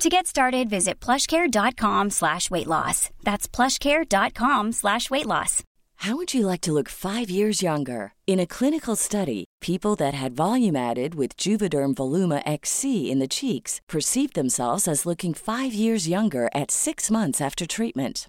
To 0.00 0.08
get 0.08 0.28
started, 0.28 0.70
visit 0.70 1.00
plushcare.com 1.00 2.10
slash 2.10 2.52
weight 2.52 2.68
loss. 2.68 3.10
That's 3.24 3.48
plushcare.com 3.48 4.70
slash 4.70 5.10
weight 5.10 5.26
loss. 5.26 5.64
How 6.02 6.14
would 6.14 6.32
you 6.32 6.46
like 6.46 6.60
to 6.62 6.72
look 6.72 6.88
five 6.88 7.28
years 7.28 7.60
younger? 7.60 8.12
In 8.28 8.38
a 8.38 8.46
clinical 8.46 8.94
study, 8.94 9.46
people 9.60 9.96
that 9.96 10.14
had 10.14 10.36
volume 10.36 10.76
added 10.76 11.16
with 11.16 11.36
Juvederm 11.36 11.96
Voluma 11.96 12.40
XC 12.46 13.10
in 13.10 13.18
the 13.18 13.26
cheeks 13.26 13.80
perceived 13.88 14.34
themselves 14.34 14.86
as 14.86 15.04
looking 15.04 15.34
five 15.34 15.74
years 15.74 16.08
younger 16.08 16.48
at 16.54 16.70
six 16.70 17.10
months 17.10 17.40
after 17.40 17.66
treatment. 17.66 18.28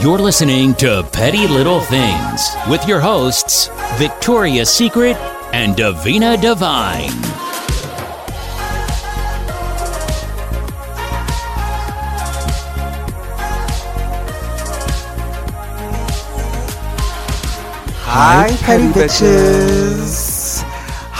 You're 0.00 0.18
listening 0.18 0.74
to 0.76 1.04
Petty 1.12 1.48
Little 1.48 1.80
Things 1.80 2.54
with 2.70 2.86
your 2.86 3.00
hosts, 3.00 3.68
Victoria 3.96 4.64
Secret 4.64 5.16
and 5.52 5.74
Davina 5.74 6.40
Divine. 6.40 7.10
Hi, 18.04 18.56
petty 18.60 18.86
bitches. 18.92 20.27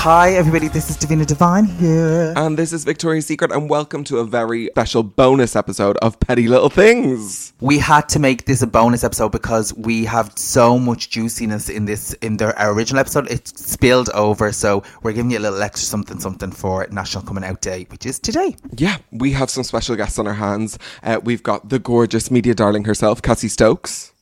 Hi, 0.02 0.34
everybody. 0.34 0.68
This 0.68 0.90
is 0.90 0.96
Davina 0.96 1.26
Divine 1.26 1.64
here. 1.64 2.32
And 2.36 2.56
this 2.56 2.72
is 2.72 2.84
Victoria's 2.84 3.26
Secret, 3.26 3.50
and 3.50 3.68
welcome 3.68 4.04
to 4.04 4.18
a 4.18 4.24
very 4.24 4.68
special 4.68 5.02
bonus 5.02 5.56
episode 5.56 5.96
of 5.96 6.20
Petty 6.20 6.46
Little 6.46 6.70
Things. 6.70 7.52
We 7.60 7.80
had 7.80 8.08
to 8.10 8.20
make 8.20 8.44
this 8.44 8.62
a 8.62 8.68
bonus 8.68 9.02
episode 9.02 9.32
because 9.32 9.74
we 9.74 10.04
have 10.04 10.30
so 10.38 10.78
much 10.78 11.10
juiciness 11.10 11.68
in 11.68 11.86
this 11.86 12.12
in 12.22 12.36
the 12.36 12.54
original 12.64 13.00
episode. 13.00 13.28
It 13.28 13.48
spilled 13.48 14.08
over, 14.10 14.52
so 14.52 14.84
we're 15.02 15.14
giving 15.14 15.32
you 15.32 15.38
a 15.38 15.40
little 15.40 15.60
extra 15.60 15.86
something 15.88 16.20
something 16.20 16.52
for 16.52 16.86
National 16.92 17.24
Coming 17.24 17.42
Out 17.42 17.60
Day, 17.60 17.88
which 17.90 18.06
is 18.06 18.20
today. 18.20 18.54
Yeah, 18.76 18.98
we 19.10 19.32
have 19.32 19.50
some 19.50 19.64
special 19.64 19.96
guests 19.96 20.16
on 20.16 20.28
our 20.28 20.34
hands. 20.34 20.78
Uh, 21.02 21.18
we've 21.24 21.42
got 21.42 21.70
the 21.70 21.80
gorgeous 21.80 22.30
media 22.30 22.54
darling 22.54 22.84
herself, 22.84 23.20
Cassie 23.20 23.48
Stokes. 23.48 24.12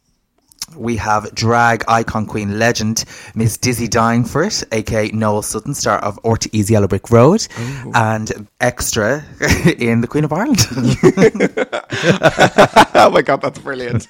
We 0.74 0.96
have 0.96 1.32
drag 1.34 1.84
icon 1.86 2.26
queen 2.26 2.58
legend 2.58 3.04
Miss 3.34 3.56
Dizzy 3.56 3.86
Dying 3.86 4.24
for 4.24 4.42
it, 4.42 4.64
aka 4.72 5.08
Noel 5.12 5.42
Sutton, 5.42 5.74
star 5.74 5.98
of 6.00 6.18
Easy 6.52 6.72
Yellow 6.72 6.88
Brick 6.88 7.10
Road, 7.10 7.46
and 7.94 8.48
extra 8.60 9.24
in 9.78 10.00
The 10.00 10.08
Queen 10.08 10.24
of 10.24 10.32
Ireland. 10.32 10.66
oh 12.94 13.10
my 13.10 13.22
god, 13.22 13.40
that's 13.42 13.58
brilliant. 13.60 14.08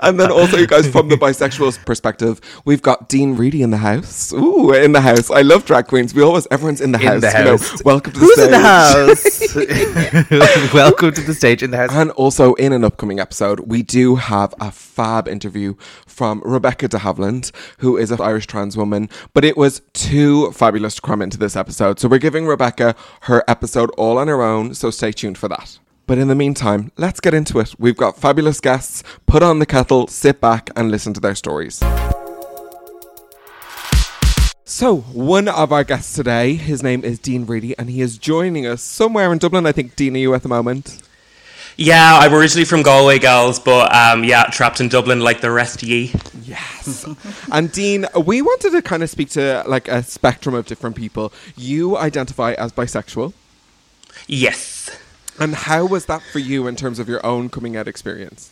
and 0.00 0.18
then 0.20 0.30
also, 0.30 0.56
you 0.56 0.66
guys, 0.66 0.88
from 0.88 1.08
the 1.08 1.16
bisexual 1.16 1.84
perspective, 1.84 2.40
we've 2.64 2.82
got 2.82 3.08
Dean 3.08 3.36
Reedy 3.36 3.62
in 3.62 3.70
the 3.70 3.76
house. 3.78 4.32
Ooh, 4.32 4.72
in 4.72 4.92
the 4.92 5.00
house. 5.00 5.28
I 5.30 5.42
love 5.42 5.64
drag 5.64 5.86
queens. 5.88 6.14
We 6.14 6.22
always, 6.22 6.46
everyone's 6.50 6.80
in 6.80 6.92
the 6.92 7.00
In 7.00 7.06
house. 7.06 7.20
the 7.22 7.38
you 7.38 7.44
know. 7.44 7.58
welcome 7.84 8.12
to 8.12 8.20
the 8.20 8.24
Who's 8.24 8.34
stage. 8.34 8.46
in 8.46 8.50
the 8.52 8.60
house? 8.60 9.54
Welcome 10.74 11.12
to 11.14 11.20
the 11.22 11.34
stage 11.34 11.62
in 11.62 11.70
the 11.70 11.76
house. 11.78 11.90
And 11.92 12.10
also 12.12 12.54
in 12.54 12.72
an 12.72 12.84
upcoming 12.84 13.18
episode, 13.18 13.60
we 13.60 13.82
do 13.82 14.16
have 14.16 14.35
a 14.60 14.70
fab 14.70 15.28
interview 15.28 15.74
from 16.06 16.42
Rebecca 16.44 16.88
de 16.88 16.98
Havilland, 16.98 17.52
who 17.78 17.96
is 17.96 18.10
an 18.10 18.20
Irish 18.20 18.46
trans 18.46 18.76
woman. 18.76 19.08
But 19.34 19.44
it 19.44 19.56
was 19.56 19.82
too 19.92 20.52
fabulous 20.52 20.96
to 20.96 21.02
cram 21.02 21.22
into 21.22 21.38
this 21.38 21.56
episode. 21.56 21.98
So 21.98 22.08
we're 22.08 22.18
giving 22.18 22.46
Rebecca 22.46 22.94
her 23.22 23.42
episode 23.48 23.90
all 23.96 24.18
on 24.18 24.28
her 24.28 24.42
own. 24.42 24.74
So 24.74 24.90
stay 24.90 25.12
tuned 25.12 25.38
for 25.38 25.48
that. 25.48 25.78
But 26.06 26.18
in 26.18 26.28
the 26.28 26.34
meantime, 26.34 26.92
let's 26.96 27.18
get 27.18 27.34
into 27.34 27.58
it. 27.58 27.74
We've 27.78 27.96
got 27.96 28.16
fabulous 28.16 28.60
guests. 28.60 29.02
Put 29.26 29.42
on 29.42 29.58
the 29.58 29.66
kettle, 29.66 30.06
sit 30.06 30.40
back, 30.40 30.70
and 30.76 30.90
listen 30.90 31.12
to 31.14 31.20
their 31.20 31.34
stories. 31.34 31.82
So, 34.68 34.96
one 34.96 35.48
of 35.48 35.72
our 35.72 35.84
guests 35.84 36.12
today, 36.14 36.54
his 36.54 36.82
name 36.82 37.04
is 37.04 37.18
Dean 37.18 37.46
Reedy, 37.46 37.76
and 37.78 37.88
he 37.88 38.02
is 38.02 38.18
joining 38.18 38.66
us 38.66 38.82
somewhere 38.82 39.32
in 39.32 39.38
Dublin. 39.38 39.64
I 39.64 39.72
think, 39.72 39.96
Dean, 39.96 40.14
are 40.16 40.18
you 40.18 40.34
at 40.34 40.42
the 40.42 40.48
moment? 40.48 41.02
Yeah, 41.78 42.18
I'm 42.18 42.32
originally 42.32 42.64
from 42.64 42.82
Galway, 42.82 43.18
girls, 43.18 43.60
but 43.60 43.94
um, 43.94 44.24
yeah, 44.24 44.44
trapped 44.44 44.80
in 44.80 44.88
Dublin 44.88 45.20
like 45.20 45.42
the 45.42 45.50
rest 45.50 45.82
of 45.82 45.88
ye. 45.88 46.12
Yes. 46.42 47.06
and 47.52 47.70
Dean, 47.70 48.06
we 48.24 48.40
wanted 48.40 48.70
to 48.70 48.80
kind 48.80 49.02
of 49.02 49.10
speak 49.10 49.28
to 49.30 49.62
like 49.66 49.86
a 49.88 50.02
spectrum 50.02 50.54
of 50.54 50.64
different 50.66 50.96
people. 50.96 51.34
You 51.54 51.98
identify 51.98 52.52
as 52.54 52.72
bisexual. 52.72 53.34
Yes. 54.26 54.90
And 55.38 55.54
how 55.54 55.84
was 55.84 56.06
that 56.06 56.22
for 56.22 56.38
you 56.38 56.66
in 56.66 56.76
terms 56.76 56.98
of 56.98 57.10
your 57.10 57.24
own 57.24 57.50
coming 57.50 57.76
out 57.76 57.86
experience? 57.86 58.50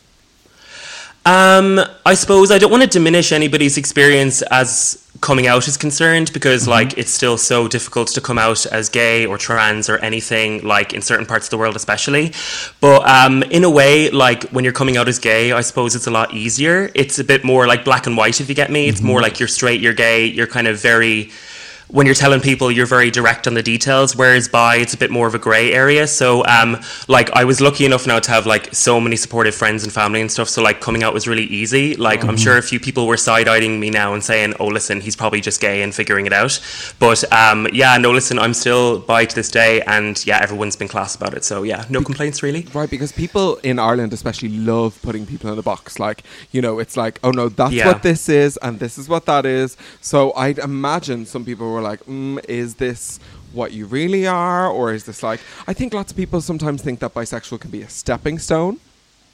Um, 1.25 1.79
I 2.05 2.13
suppose 2.13 2.51
I 2.51 2.59
don't 2.59 2.69
want 2.69 2.83
to 2.83 2.89
diminish 2.89 3.31
anybody's 3.31 3.77
experience 3.77 4.43
as 4.43 5.04
coming 5.25 5.47
out 5.47 5.67
is 5.67 5.75
concerned 5.75 6.31
because 6.33 6.67
like 6.67 6.95
it's 6.99 7.09
still 7.09 7.35
so 7.35 7.67
difficult 7.67 8.07
to 8.09 8.21
come 8.21 8.37
out 8.37 8.63
as 8.67 8.89
gay 8.89 9.25
or 9.25 9.39
trans 9.39 9.89
or 9.89 9.97
anything 9.97 10.63
like 10.63 10.93
in 10.93 11.01
certain 11.01 11.25
parts 11.25 11.47
of 11.47 11.49
the 11.49 11.57
world 11.57 11.75
especially. 11.75 12.31
But 12.79 13.01
um, 13.09 13.41
in 13.57 13.63
a 13.63 13.69
way 13.69 14.11
like 14.11 14.43
when 14.51 14.63
you're 14.63 14.79
coming 14.81 14.97
out 14.97 15.07
as 15.07 15.17
gay 15.17 15.51
i 15.51 15.61
suppose 15.61 15.95
it's 15.95 16.05
a 16.05 16.11
lot 16.11 16.31
easier. 16.31 16.91
It's 16.93 17.17
a 17.17 17.23
bit 17.23 17.43
more 17.43 17.65
like 17.65 17.83
black 17.83 18.05
and 18.05 18.15
white 18.15 18.39
if 18.39 18.49
you 18.49 18.55
get 18.55 18.69
me. 18.69 18.87
It's 18.87 19.01
more 19.01 19.19
like 19.19 19.39
you're 19.39 19.47
straight 19.59 19.81
you're 19.81 19.99
gay 20.07 20.27
you're 20.27 20.51
kind 20.57 20.67
of 20.67 20.79
very 20.79 21.31
when 21.89 22.05
you're 22.05 22.15
telling 22.15 22.41
people 22.41 22.71
you're 22.71 22.85
very 22.85 23.11
direct 23.11 23.47
on 23.47 23.53
the 23.53 23.61
details 23.63 24.15
whereas 24.15 24.47
bi 24.47 24.75
it's 24.77 24.93
a 24.93 24.97
bit 24.97 25.11
more 25.11 25.27
of 25.27 25.35
a 25.35 25.39
gray 25.39 25.71
area 25.71 26.07
so 26.07 26.43
um 26.45 26.77
like 27.07 27.29
i 27.31 27.43
was 27.43 27.61
lucky 27.61 27.85
enough 27.85 28.07
now 28.07 28.19
to 28.19 28.31
have 28.31 28.45
like 28.45 28.73
so 28.73 28.99
many 28.99 29.15
supportive 29.15 29.53
friends 29.53 29.83
and 29.83 29.93
family 29.93 30.19
and 30.21 30.31
stuff 30.31 30.49
so 30.49 30.61
like 30.61 30.81
coming 30.81 31.03
out 31.03 31.13
was 31.13 31.27
really 31.27 31.43
easy 31.45 31.95
like 31.95 32.23
i'm 32.23 32.37
sure 32.37 32.57
a 32.57 32.61
few 32.61 32.79
people 32.79 33.05
were 33.07 33.17
side-eyeing 33.17 33.79
me 33.79 33.89
now 33.89 34.13
and 34.13 34.23
saying 34.23 34.53
oh 34.59 34.67
listen 34.67 34.99
he's 34.99 35.15
probably 35.15 35.39
just 35.41 35.61
gay 35.61 35.81
and 35.83 35.93
figuring 35.93 36.25
it 36.25 36.33
out 36.33 36.59
but 36.99 37.23
um 37.31 37.67
yeah 37.71 37.97
no 37.97 38.11
listen 38.11 38.39
i'm 38.39 38.53
still 38.53 38.99
bi 38.99 39.23
to 39.25 39.35
this 39.35 39.51
day 39.51 39.81
and 39.81 40.25
yeah 40.25 40.39
everyone's 40.41 40.75
been 40.75 40.87
class 40.87 41.15
about 41.15 41.33
it 41.35 41.43
so 41.43 41.63
yeah 41.63 41.85
no 41.89 42.01
complaints 42.01 42.41
really 42.43 42.65
Right, 42.73 42.89
because 42.89 43.11
people 43.11 43.55
in 43.57 43.79
Ireland 43.79 44.11
especially 44.11 44.49
love 44.49 44.99
putting 45.01 45.25
people 45.25 45.51
in 45.53 45.57
a 45.57 45.61
box. 45.61 45.97
Like, 45.99 46.23
you 46.51 46.61
know, 46.61 46.79
it's 46.79 46.97
like, 46.97 47.19
oh 47.23 47.31
no, 47.31 47.47
that's 47.47 47.71
Yeah. 47.73 47.87
what 47.87 48.03
this 48.03 48.27
is, 48.27 48.57
and 48.57 48.79
this 48.79 48.97
is 48.97 49.07
what 49.07 49.25
that 49.27 49.45
is. 49.45 49.77
So 50.01 50.33
I'd 50.35 50.57
imagine 50.59 51.25
some 51.25 51.45
people 51.45 51.73
were 51.75 51.81
like, 51.81 52.03
mm, 52.05 52.43
is 52.49 52.75
this 52.75 53.19
what 53.53 53.71
you 53.71 53.85
really 53.85 54.25
are, 54.27 54.67
or 54.67 54.93
is 54.93 55.05
this 55.05 55.21
like? 55.23 55.39
I 55.67 55.73
think 55.73 55.93
lots 55.93 56.11
of 56.11 56.17
people 56.17 56.41
sometimes 56.41 56.81
think 56.81 56.99
that 56.99 57.13
bisexual 57.13 57.59
can 57.59 57.71
be 57.71 57.81
a 57.81 57.89
stepping 57.89 58.39
stone. 58.39 58.79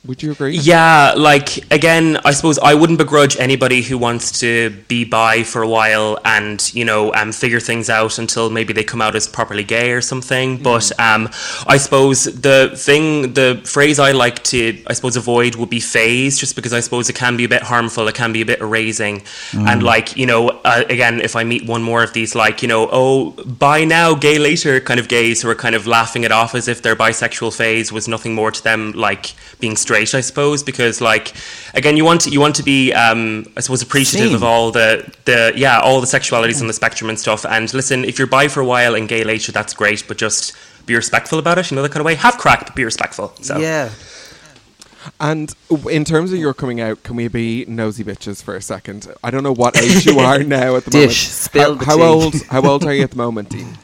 Would 0.08 0.24
you 0.24 0.32
agree? 0.32 0.58
Yeah, 0.58 1.14
like 1.16 1.72
again, 1.72 2.18
I 2.26 2.32
suppose 2.32 2.58
I 2.58 2.74
wouldn't 2.74 2.98
begrudge 2.98 3.38
anybody 3.38 3.84
who 3.84 4.00
wants 4.00 4.40
to 4.40 4.72
be 4.88 5.06
bi 5.06 5.44
for 5.44 5.62
a 5.62 5.68
while 5.68 6.18
and 6.26 6.74
you 6.74 6.84
know 6.86 7.14
um, 7.14 7.32
figure 7.32 7.60
things 7.60 7.88
out 7.88 8.18
until 8.18 8.50
maybe 8.50 8.74
they 8.74 8.84
come 8.84 9.00
out 9.00 9.16
as 9.16 9.28
properly 9.28 9.64
gay 9.64 9.92
or 9.92 10.02
something. 10.02 10.58
Mm. 10.58 10.64
But 10.64 10.92
um, 11.00 11.30
I 11.68 11.78
suppose 11.78 12.24
the 12.24 12.72
thing, 12.76 13.34
the 13.34 13.62
phrase 13.64 14.00
I 14.00 14.12
like 14.12 14.44
to, 14.46 14.82
I 14.88 14.94
suppose, 14.94 15.18
avoid 15.18 15.54
would 15.58 15.70
be 15.70 15.80
phase, 15.80 16.40
just 16.40 16.56
because 16.56 16.74
I 16.74 16.80
suppose 16.80 17.08
it 17.08 17.16
can 17.16 17.38
be 17.38 17.44
a 17.44 17.50
bit 17.50 17.62
harmful, 17.62 18.08
it 18.08 18.16
can 18.16 18.34
be 18.34 18.42
a 18.42 18.46
bit 18.46 18.60
erasing, 18.60 19.22
Mm. 19.52 19.68
and 19.68 19.84
like 19.84 20.18
you 20.18 20.26
know, 20.26 20.50
uh, 20.66 20.84
again, 20.90 21.22
if 21.22 21.36
I 21.36 21.44
meet 21.44 21.68
one 21.68 21.84
more 21.84 22.02
of 22.02 22.14
these, 22.14 22.34
like 22.34 22.64
you 22.64 22.68
know, 22.68 22.90
oh, 22.92 23.32
bi 23.46 23.86
now, 23.86 24.16
gay 24.16 24.40
later, 24.40 24.80
kind 24.80 25.00
of 25.00 25.08
gays 25.08 25.44
who 25.44 25.50
are 25.50 25.56
kind 25.56 25.76
of 25.76 25.86
laughing 25.86 26.24
it 26.24 26.32
off 26.32 26.56
as 26.56 26.68
if 26.68 26.82
their 26.82 26.96
bisexual 26.96 27.56
phase 27.56 27.92
was 27.92 28.08
nothing 28.08 28.34
more 28.34 28.50
to 28.50 28.64
them, 28.64 28.94
like 28.94 29.34
being 29.60 29.76
straight, 29.76 29.91
I 29.92 30.22
suppose, 30.22 30.64
because 30.64 31.02
like 31.02 31.34
again, 31.74 31.98
you 31.98 32.06
want 32.06 32.22
to, 32.22 32.30
you 32.30 32.40
want 32.40 32.56
to 32.56 32.64
be, 32.64 32.94
um, 32.94 33.46
I 33.58 33.60
suppose, 33.62 33.82
appreciative 33.82 34.30
Same. 34.30 34.36
of 34.36 34.44
all 34.44 34.72
the 34.72 35.12
the 35.26 35.54
yeah, 35.56 35.80
all 35.80 36.02
the 36.02 36.08
sexualities 36.08 36.62
on 36.62 36.68
the 36.68 36.74
spectrum 36.74 37.10
and 37.10 37.20
stuff. 37.20 37.46
And 37.46 37.74
listen, 37.74 38.06
if 38.06 38.18
you're 38.18 38.28
bi 38.28 38.48
for 38.48 38.62
a 38.62 38.66
while 38.66 38.96
and 38.96 39.08
gay 39.08 39.24
later, 39.24 39.52
that's 39.52 39.74
great, 39.74 40.04
but 40.08 40.18
just 40.18 40.54
be 40.86 40.96
respectful 40.96 41.40
about 41.40 41.58
it, 41.58 41.70
you 41.70 41.76
know, 41.76 41.84
that 41.84 41.92
kind 41.92 42.02
of 42.02 42.06
way. 42.06 42.16
Have 42.16 42.38
crack, 42.38 42.66
but 42.66 42.76
be 42.76 42.84
respectful. 42.86 43.34
So 43.42 43.60
Yeah. 43.60 43.90
And 45.20 45.54
in 45.90 46.06
terms 46.06 46.32
of 46.32 46.40
your 46.40 46.54
coming 46.54 46.80
out, 46.80 47.02
can 47.04 47.16
we 47.16 47.28
be 47.28 47.66
nosy 47.68 48.04
bitches 48.04 48.44
for 48.44 48.56
a 48.56 48.62
second? 48.62 49.08
I 49.24 49.32
don't 49.32 49.44
know 49.44 49.54
what 49.54 49.76
age 49.82 50.06
you 50.06 50.20
are 50.20 50.44
now 50.44 50.76
at 50.76 50.86
the 50.86 50.92
moment. 50.96 51.10
Dish, 51.10 51.28
spill 51.28 51.74
how, 51.74 51.80
the 51.80 51.86
how 51.86 51.96
tea. 51.98 52.04
old? 52.04 52.44
How 52.44 52.62
old 52.62 52.86
are 52.86 52.94
you 52.94 53.04
at 53.04 53.12
the 53.12 53.18
moment, 53.26 53.50
Dean? 53.50 53.78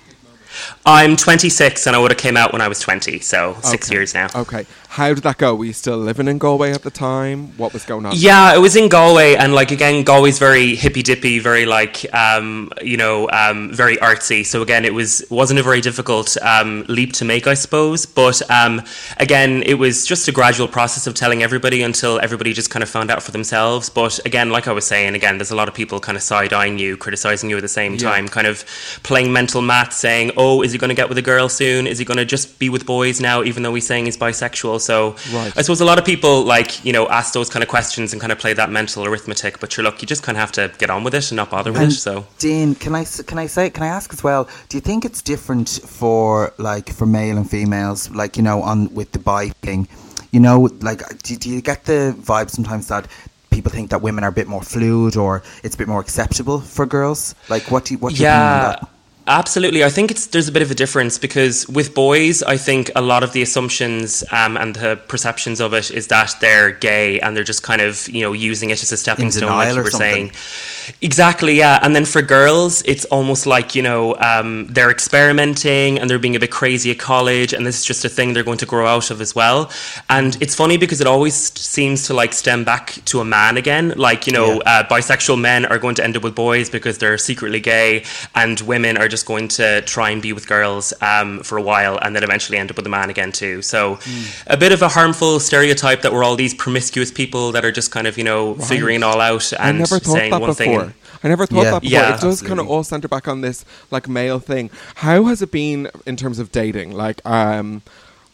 I'm 0.86 1.16
26 1.16 1.88
and 1.88 1.96
I 1.96 2.00
would 2.00 2.12
have 2.12 2.18
came 2.20 2.38
out 2.38 2.54
when 2.54 2.62
I 2.62 2.68
was 2.68 2.80
20, 2.80 3.20
so 3.20 3.58
six 3.62 3.88
Okay. 3.88 3.96
years 3.96 4.14
now. 4.14 4.28
Okay. 4.36 4.66
How 4.90 5.14
did 5.14 5.24
that 5.24 5.38
go? 5.38 5.54
Were 5.54 5.66
you 5.66 5.74
still 5.74 5.98
living 5.98 6.28
in 6.28 6.38
Galway 6.38 6.72
at 6.72 6.82
the 6.82 6.90
time? 6.90 7.52
What 7.58 7.74
was 7.74 7.84
going 7.84 8.06
on? 8.06 8.14
Yeah, 8.16 8.56
it 8.56 8.60
was 8.60 8.76
in 8.76 8.88
Galway, 8.90 9.36
and 9.36 9.54
like 9.54 9.70
again, 9.72 10.04
Galway's 10.04 10.40
very 10.40 10.76
hippy 10.76 11.04
dippy, 11.04 11.40
very 11.40 11.66
like 11.66 12.06
um, 12.16 12.72
you 12.82 12.96
know, 12.98 13.30
um, 13.32 13.72
very 13.74 13.98
artsy. 13.98 14.46
So 14.46 14.62
again, 14.62 14.86
it 14.86 14.94
was 14.94 15.24
wasn't 15.30 15.60
a 15.60 15.64
very 15.64 15.82
difficult 15.82 16.36
um, 16.42 16.86
leap 16.88 17.12
to 17.14 17.26
make, 17.26 17.46
I 17.48 17.54
suppose. 17.54 18.06
But 18.06 18.42
um, 18.50 18.82
again, 19.18 19.62
it 19.64 19.76
was 19.76 20.06
just 20.08 20.28
a 20.30 20.32
gradual 20.32 20.68
process 20.70 21.06
of 21.06 21.14
telling 21.14 21.44
everybody 21.44 21.84
until 21.84 22.20
everybody 22.24 22.54
just 22.54 22.70
kind 22.70 22.82
of 22.82 22.90
found 22.90 23.12
out 23.12 23.22
for 23.22 23.32
themselves. 23.32 23.90
But 23.90 24.20
again, 24.26 24.50
like 24.52 24.68
I 24.68 24.72
was 24.72 24.88
saying, 24.88 25.14
again, 25.16 25.38
there's 25.38 25.52
a 25.52 25.56
lot 25.56 25.68
of 25.68 25.76
people 25.76 26.00
kind 26.00 26.16
of 26.16 26.24
side 26.24 26.54
eyeing 26.54 26.80
you, 26.80 26.96
criticizing 26.98 27.50
you 27.50 27.58
at 27.58 27.62
the 27.62 27.68
same 27.68 27.94
Yeah. 27.96 28.10
time, 28.10 28.28
kind 28.30 28.48
of 28.48 28.64
playing 29.04 29.32
mental 29.34 29.62
math, 29.62 29.94
saying, 29.94 30.32
"Oh, 30.38 30.47
Oh, 30.48 30.62
is 30.62 30.72
he 30.72 30.78
going 30.78 30.90
to 30.90 30.96
get 30.96 31.10
with 31.10 31.18
a 31.18 31.22
girl 31.22 31.50
soon? 31.50 31.88
Is 31.88 32.00
he 32.00 32.06
going 32.06 32.18
to 32.18 32.26
just 32.26 32.60
be 32.60 32.70
with 32.70 32.86
boys 32.86 33.20
now, 33.20 33.44
even 33.44 33.64
though 33.64 33.74
he's 33.74 33.86
saying 33.86 34.06
he's 34.06 34.18
bisexual?" 34.18 34.80
So 34.82 35.16
Right. 35.34 35.52
I 35.58 35.62
suppose 35.62 35.82
a 35.82 35.86
lot 35.86 36.00
of 36.00 36.06
people 36.06 36.44
like 36.44 36.70
you 36.86 36.94
know 36.94 37.08
ask 37.10 37.34
those 37.34 37.50
kind 37.50 37.64
of 37.64 37.70
questions 37.70 38.14
and 38.14 38.22
kind 38.22 38.32
of 38.32 38.40
play 38.40 38.54
that 38.54 38.70
mental 38.70 39.06
arithmetic. 39.06 39.60
But 39.60 39.76
you're 39.76 39.84
look, 39.84 40.02
you 40.02 40.08
just 40.08 40.24
kind 40.24 40.38
of 40.38 40.42
have 40.42 40.52
to 40.54 40.72
get 40.78 40.90
on 40.90 41.04
with 41.04 41.14
it 41.14 41.32
and 41.32 41.36
not 41.36 41.50
bother 41.50 41.72
with 41.72 41.82
And 41.82 41.92
it. 41.92 41.96
So 41.96 42.26
Dean, 42.40 42.76
can 42.76 42.96
I, 42.96 43.04
can 43.04 43.38
I 43.38 43.48
say 43.48 43.70
can 43.70 43.84
I 43.84 43.88
ask 43.88 44.14
as 44.14 44.24
well? 44.24 44.48
Do 44.70 44.78
you 44.78 44.82
think 44.82 45.06
it's 45.06 45.22
different 45.22 45.70
for 45.86 46.54
like 46.58 46.90
for 46.90 47.06
male 47.06 47.38
and 47.38 47.50
females, 47.50 48.10
like 48.12 48.38
you 48.38 48.44
know, 48.44 48.62
on 48.62 48.94
with 48.94 49.12
the 49.12 49.20
bi 49.20 49.50
thing? 49.66 49.88
You 50.32 50.40
know, 50.40 50.70
like 50.82 51.02
do, 51.24 51.36
do 51.36 51.50
you 51.50 51.62
get 51.62 51.86
the 51.86 52.16
vibe 52.18 52.50
sometimes 52.50 52.88
that 52.88 53.08
people 53.50 53.72
think 53.72 53.90
that 53.90 54.02
women 54.02 54.24
are 54.24 54.30
a 54.30 54.38
bit 54.40 54.48
more 54.48 54.62
fluid 54.62 55.18
or 55.18 55.42
it's 55.64 55.76
a 55.76 55.78
bit 55.78 55.88
more 55.88 56.00
acceptable 56.00 56.60
for 56.60 56.86
girls? 56.86 57.36
Like, 57.50 57.72
what 57.72 57.86
do 57.86 57.94
you 57.94 57.98
what 58.00 58.10
do 58.10 58.16
you 58.16 58.18
think 58.20 58.28
yeah. 58.28 58.76
that? 58.80 58.90
Absolutely, 59.30 59.84
I 59.84 59.90
think 59.90 60.10
it's 60.10 60.28
there's 60.28 60.48
a 60.48 60.54
bit 60.54 60.62
of 60.62 60.72
a 60.72 60.76
difference 60.76 61.18
because 61.18 61.68
with 61.68 61.94
boys, 61.94 62.44
I 62.44 62.56
think 62.56 62.90
a 62.96 63.02
lot 63.02 63.24
of 63.24 63.34
the 63.34 63.42
assumptions 63.42 64.24
um, 64.32 64.56
and 64.56 64.74
the 64.74 64.98
perceptions 65.10 65.60
of 65.60 65.74
it 65.74 65.92
is 65.92 66.08
that 66.08 66.34
they're 66.40 66.72
gay 66.72 67.20
and 67.20 67.36
they're 67.36 67.44
just 67.44 67.62
kind 67.62 67.82
of 67.82 68.08
you 68.08 68.22
know 68.22 68.32
using 68.32 68.70
it 68.70 68.82
as 68.82 68.92
a 68.94 68.96
stepping 68.98 69.30
stone, 69.32 69.50
like 69.50 69.76
you 69.76 69.84
were 69.84 69.92
something. 69.92 70.32
saying. 70.32 70.94
Exactly, 71.02 71.56
yeah. 71.58 71.80
And 71.82 71.94
then 71.94 72.06
for 72.06 72.22
girls, 72.22 72.82
it's 72.84 73.04
almost 73.06 73.46
like 73.46 73.76
you 73.76 73.82
know 73.82 74.16
um, 74.16 74.68
they're 74.68 74.90
experimenting 74.90 76.00
and 76.00 76.10
they're 76.10 76.20
being 76.20 76.38
a 76.38 76.40
bit 76.40 76.52
crazy 76.52 76.92
at 76.92 76.98
college, 76.98 77.52
and 77.52 77.66
this 77.68 77.80
is 77.80 77.84
just 77.86 78.06
a 78.06 78.10
thing 78.10 78.32
they're 78.32 78.46
going 78.46 78.60
to 78.60 78.66
grow 78.66 78.88
out 78.88 79.12
of 79.12 79.20
as 79.20 79.36
well. 79.36 79.70
And 80.10 80.38
it's 80.42 80.56
funny 80.56 80.78
because 80.78 81.02
it 81.02 81.08
always 81.08 81.36
seems 81.36 82.08
to 82.08 82.14
like 82.14 82.32
stem 82.32 82.64
back 82.64 82.94
to 83.06 83.20
a 83.20 83.26
man 83.26 83.58
again. 83.58 83.94
Like 83.98 84.26
you 84.28 84.32
know, 84.32 84.54
Yeah. 84.54 84.80
uh, 84.80 84.84
bisexual 84.88 85.38
men 85.42 85.66
are 85.66 85.78
going 85.80 85.96
to 85.96 86.04
end 86.06 86.16
up 86.16 86.24
with 86.24 86.34
boys 86.36 86.70
because 86.70 86.98
they're 87.00 87.18
secretly 87.18 87.60
gay, 87.60 88.06
and 88.34 88.58
women 88.62 88.96
are 88.96 89.10
just 89.10 89.17
going 89.24 89.48
to 89.50 89.82
try 89.82 90.10
and 90.12 90.22
be 90.22 90.34
with 90.34 90.48
girls 90.48 90.94
um, 91.02 91.42
for 91.44 91.58
a 91.58 91.62
while, 91.62 91.98
and 92.02 92.16
then 92.16 92.24
eventually 92.24 92.58
end 92.58 92.70
up 92.72 92.78
with 92.78 92.86
a 92.86 92.90
man 92.90 93.10
again 93.10 93.32
too. 93.32 93.62
So, 93.62 93.96
Hmm. 93.96 94.24
a 94.48 94.58
bit 94.58 94.72
of 94.72 94.82
a 94.82 94.90
harmful 94.90 95.40
stereotype 95.40 96.02
that 96.04 96.12
we're 96.14 96.24
all 96.24 96.36
these 96.36 96.54
promiscuous 96.54 97.12
people 97.12 97.52
that 97.54 97.64
are 97.66 97.72
just 97.72 97.92
kind 97.92 98.08
of 98.08 98.18
you 98.18 98.24
know 98.24 98.56
figuring 98.56 98.98
it 98.98 99.04
all 99.04 99.20
out 99.22 99.52
I 99.60 99.70
and 99.70 99.80
never 99.80 100.00
thought 100.00 100.14
saying 100.14 100.32
that 100.32 100.42
one 100.42 100.54
thing. 100.54 100.72
before. 100.72 100.94
I 101.24 101.28
never 101.30 101.46
thought 101.48 101.64
Yeah. 101.64 101.72
that 101.72 101.82
before. 101.82 102.00
Yeah. 102.00 102.16
it 102.16 102.22
does 102.22 102.42
kind 102.42 102.60
of 102.60 102.68
all 102.70 102.84
center 102.84 103.08
back 103.08 103.28
on 103.28 103.42
this 103.42 103.66
like 103.92 104.08
male 104.08 104.40
thing. 104.40 104.70
How 104.96 105.26
has 105.26 105.42
it 105.42 105.52
been 105.52 105.90
in 106.06 106.16
terms 106.16 106.38
of 106.40 106.52
dating? 106.52 106.92
Like, 106.92 107.22
um, 107.26 107.82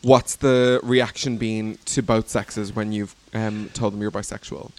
what's 0.02 0.36
the 0.36 0.80
reaction 0.84 1.38
been 1.38 1.78
to 1.86 2.02
both 2.04 2.28
sexes 2.30 2.74
when 2.76 2.92
you've 2.92 3.16
um, 3.34 3.70
told 3.74 3.94
them 3.94 4.02
you're 4.02 4.12
bisexual? 4.12 4.72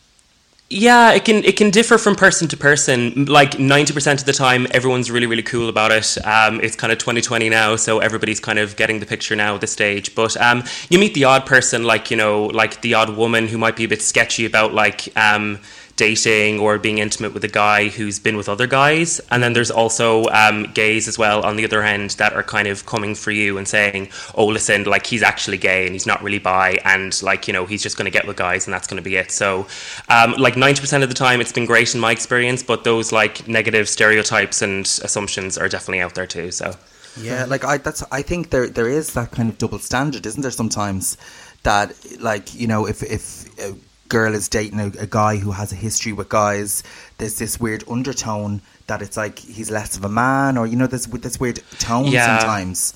Yeah, 0.70 1.12
it 1.12 1.24
can 1.26 1.44
it 1.44 1.56
can 1.56 1.70
differ 1.70 1.98
from 1.98 2.16
person 2.16 2.48
to 2.48 2.56
person. 2.56 3.26
Like 3.26 3.58
ninety 3.58 3.92
percent 3.92 4.20
of 4.20 4.26
the 4.26 4.32
time, 4.32 4.66
everyone's 4.70 5.10
really 5.10 5.26
really 5.26 5.42
cool 5.42 5.68
about 5.68 5.92
it. 5.92 6.16
Um, 6.26 6.60
it's 6.60 6.74
kind 6.74 6.90
of 6.92 6.98
twenty 6.98 7.20
twenty 7.20 7.48
now, 7.50 7.76
so 7.76 7.98
everybody's 7.98 8.40
kind 8.40 8.58
of 8.58 8.74
getting 8.74 8.98
the 8.98 9.06
picture 9.06 9.36
now 9.36 9.54
at 9.54 9.60
this 9.60 9.72
stage. 9.72 10.14
But 10.14 10.36
um, 10.40 10.64
you 10.88 10.98
meet 10.98 11.14
the 11.14 11.24
odd 11.24 11.44
person, 11.44 11.84
like 11.84 12.10
you 12.10 12.16
know, 12.16 12.46
like 12.46 12.80
the 12.80 12.94
odd 12.94 13.10
woman 13.16 13.46
who 13.46 13.58
might 13.58 13.76
be 13.76 13.84
a 13.84 13.88
bit 13.88 14.00
sketchy 14.02 14.46
about 14.46 14.72
like 14.72 15.14
um, 15.16 15.60
dating 15.96 16.58
or 16.58 16.78
being 16.78 16.98
intimate 16.98 17.32
with 17.32 17.44
a 17.44 17.48
guy 17.48 17.88
who's 17.88 18.18
been 18.18 18.36
with 18.36 18.48
other 18.48 18.66
guys. 18.66 19.20
And 19.30 19.42
then 19.42 19.52
there's 19.52 19.70
also 19.70 20.24
um, 20.26 20.64
gays 20.72 21.06
as 21.06 21.18
well 21.18 21.44
on 21.44 21.56
the 21.56 21.64
other 21.64 21.82
end 21.82 22.10
that 22.12 22.32
are 22.32 22.42
kind 22.42 22.68
of 22.68 22.86
coming 22.86 23.14
for 23.14 23.30
you 23.30 23.58
and 23.58 23.66
saying, 23.66 24.08
oh, 24.34 24.46
listen, 24.46 24.84
like 24.84 25.06
he's 25.06 25.22
actually 25.22 25.58
gay 25.58 25.84
and 25.86 25.92
he's 25.94 26.06
not 26.06 26.22
really 26.22 26.38
bi 26.38 26.78
and 26.84 27.22
like, 27.22 27.46
you 27.46 27.52
know, 27.52 27.66
he's 27.66 27.82
just 27.82 27.96
going 27.96 28.06
to 28.06 28.10
get 28.10 28.26
with 28.26 28.36
guys 28.36 28.66
and 28.66 28.74
that's 28.74 28.86
going 28.86 28.96
to 28.96 29.08
be 29.08 29.16
it. 29.16 29.30
So, 29.30 29.66
um, 30.08 30.32
like 30.32 30.54
90% 30.54 31.02
of 31.02 31.08
the 31.08 31.14
time, 31.14 31.40
it's 31.40 31.52
been 31.52 31.66
great 31.66 31.94
in 31.94 32.00
my 32.00 32.12
experience, 32.12 32.62
but 32.62 32.84
those 32.84 33.12
like 33.12 33.46
negative 33.46 33.88
stereotypes 33.88 34.62
and 34.62 34.86
assumptions 34.86 35.58
are 35.58 35.68
definitely 35.68 36.00
out 36.00 36.14
there 36.14 36.26
too. 36.26 36.50
So. 36.50 36.74
Yeah, 37.16 37.44
like 37.44 37.64
I 37.64 37.78
that's 37.78 38.02
I 38.10 38.22
think 38.22 38.50
there 38.50 38.68
there 38.68 38.88
is 38.88 39.12
that 39.12 39.30
kind 39.30 39.48
of 39.48 39.56
double 39.56 39.78
standard, 39.78 40.26
isn't 40.26 40.42
there? 40.42 40.50
Sometimes 40.50 41.16
that 41.62 41.94
like 42.20 42.52
you 42.54 42.66
know 42.66 42.88
if 42.88 43.04
if 43.04 43.46
a 43.60 43.76
girl 44.08 44.34
is 44.34 44.48
dating 44.48 44.80
a, 44.80 44.86
a 45.00 45.06
guy 45.06 45.36
who 45.36 45.50
has 45.52 45.72
a 45.72 45.76
history 45.76 46.12
with 46.12 46.28
guys, 46.28 46.82
there's 47.18 47.38
this 47.38 47.58
weird 47.60 47.84
undertone 47.88 48.60
that 48.86 49.00
it's 49.02 49.16
like 49.16 49.38
he's 49.38 49.70
less 49.70 49.96
of 49.96 50.04
a 50.04 50.08
man, 50.08 50.56
or 50.58 50.66
you 50.66 50.76
know 50.76 50.86
there's 50.86 51.06
this 51.06 51.40
weird 51.40 51.60
tone 51.78 52.06
Yeah. 52.06 52.38
sometimes 52.38 52.94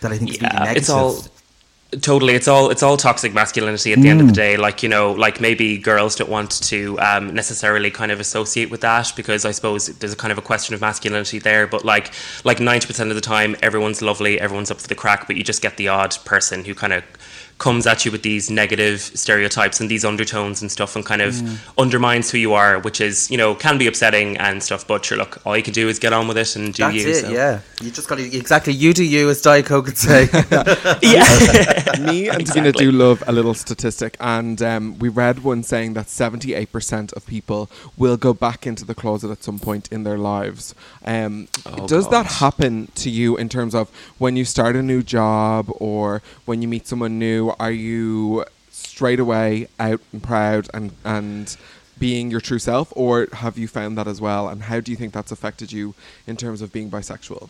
that 0.00 0.12
I 0.12 0.18
think 0.18 0.30
is 0.30 0.40
really 0.40 0.50
Yeah, 0.54 0.58
negative. 0.60 0.76
it's 0.82 0.90
all 0.90 1.24
totally 2.00 2.34
it's 2.34 2.48
all 2.48 2.70
it's 2.70 2.82
all 2.82 2.96
toxic 2.96 3.32
masculinity 3.32 3.92
at 3.92 4.00
the 4.00 4.08
end 4.08 4.20
of 4.20 4.26
the 4.26 4.32
day 4.32 4.56
like 4.56 4.82
you 4.82 4.88
know 4.88 5.12
like 5.12 5.40
maybe 5.40 5.78
girls 5.78 6.16
don't 6.16 6.28
want 6.30 6.50
to 6.60 6.98
um, 6.98 7.32
necessarily 7.32 7.88
kind 7.88 8.10
of 8.10 8.18
associate 8.18 8.68
with 8.68 8.80
that 8.80 9.12
because 9.14 9.44
i 9.44 9.52
suppose 9.52 9.86
there's 9.98 10.12
a 10.12 10.16
kind 10.16 10.32
of 10.32 10.38
a 10.38 10.42
question 10.42 10.74
of 10.74 10.80
masculinity 10.80 11.38
there 11.38 11.68
but 11.68 11.84
like 11.84 12.10
like 12.42 12.58
90% 12.58 13.10
of 13.10 13.14
the 13.14 13.20
time 13.20 13.54
everyone's 13.62 14.02
lovely 14.02 14.40
everyone's 14.40 14.72
up 14.72 14.80
for 14.80 14.88
the 14.88 14.94
crack 14.96 15.28
but 15.28 15.36
you 15.36 15.44
just 15.44 15.62
get 15.62 15.76
the 15.76 15.86
odd 15.86 16.16
person 16.24 16.64
who 16.64 16.74
kind 16.74 16.92
of 16.92 17.04
comes 17.58 17.86
at 17.86 18.04
you 18.04 18.10
with 18.10 18.22
these 18.22 18.50
negative 18.50 19.00
stereotypes 19.00 19.80
and 19.80 19.90
these 19.90 20.04
undertones 20.04 20.60
and 20.62 20.70
stuff 20.70 20.96
and 20.96 21.04
kind 21.04 21.22
of 21.22 21.34
undermines 21.78 22.30
who 22.30 22.38
you 22.38 22.52
are 22.52 22.78
which 22.80 23.00
is 23.00 23.30
you 23.30 23.36
know 23.38 23.54
can 23.54 23.78
be 23.78 23.86
upsetting 23.86 24.36
and 24.38 24.62
stuff 24.62 24.86
but 24.86 25.04
sure 25.04 25.16
look 25.18 25.40
all 25.46 25.56
you 25.56 25.62
can 25.62 25.72
do 25.72 25.88
is 25.88 25.98
get 25.98 26.12
on 26.12 26.26
with 26.28 26.36
it 26.36 26.56
and 26.56 26.74
do 26.74 26.82
That's 26.82 26.94
you 26.96 27.08
it, 27.10 27.20
so. 27.22 27.30
yeah. 27.30 27.60
You 27.80 27.90
just 27.90 28.08
got 28.08 28.16
to 28.18 28.36
exactly. 28.36 28.72
You 28.72 28.92
do 28.94 29.04
you, 29.04 29.28
as 29.30 29.42
Diet 29.42 29.66
Coke 29.66 29.86
would 29.86 29.98
say. 29.98 30.28
yeah 31.02 31.24
Me 32.00 32.28
and 32.28 32.46
Tina 32.46 32.72
do 32.72 32.90
love 32.90 33.22
a 33.26 33.32
little 33.32 33.54
statistic, 33.54 34.16
and 34.20 34.60
um, 34.62 34.98
we 34.98 35.08
read 35.08 35.36
one 35.44 35.62
saying 35.62 35.94
that 35.94 36.06
78% 36.06 37.12
of 37.14 37.26
people 37.26 37.70
will 37.96 38.16
go 38.16 38.32
back 38.32 38.66
into 38.66 38.84
the 38.84 38.94
closet 38.94 39.30
at 39.30 39.42
some 39.42 39.58
point 39.58 39.90
in 39.92 40.04
their 40.04 40.18
lives. 40.18 40.74
Um, 41.04 41.48
Oh, 41.66 41.86
does 41.86 42.08
that 42.10 42.26
happen 42.26 42.88
to 43.02 43.08
you 43.10 43.36
in 43.36 43.48
terms 43.48 43.74
of 43.74 43.88
when 44.18 44.36
you 44.36 44.44
start 44.44 44.76
a 44.76 44.82
new 44.82 45.02
job 45.02 45.70
or 45.78 46.22
when 46.44 46.62
you 46.62 46.68
meet 46.68 46.86
someone 46.86 47.18
new? 47.18 47.33
Are 47.40 47.70
you 47.70 48.44
straight 48.70 49.20
away 49.20 49.68
out 49.78 50.00
and 50.12 50.22
proud 50.22 50.68
and, 50.74 50.92
and 51.04 51.56
being 51.98 52.30
your 52.30 52.40
true 52.40 52.58
self, 52.58 52.92
or 52.96 53.28
have 53.32 53.56
you 53.56 53.68
found 53.68 53.96
that 53.98 54.08
as 54.08 54.20
well? 54.20 54.48
And 54.48 54.62
how 54.64 54.80
do 54.80 54.90
you 54.90 54.96
think 54.96 55.12
that's 55.12 55.32
affected 55.32 55.72
you 55.72 55.94
in 56.26 56.36
terms 56.36 56.60
of 56.60 56.72
being 56.72 56.90
bisexual? 56.90 57.48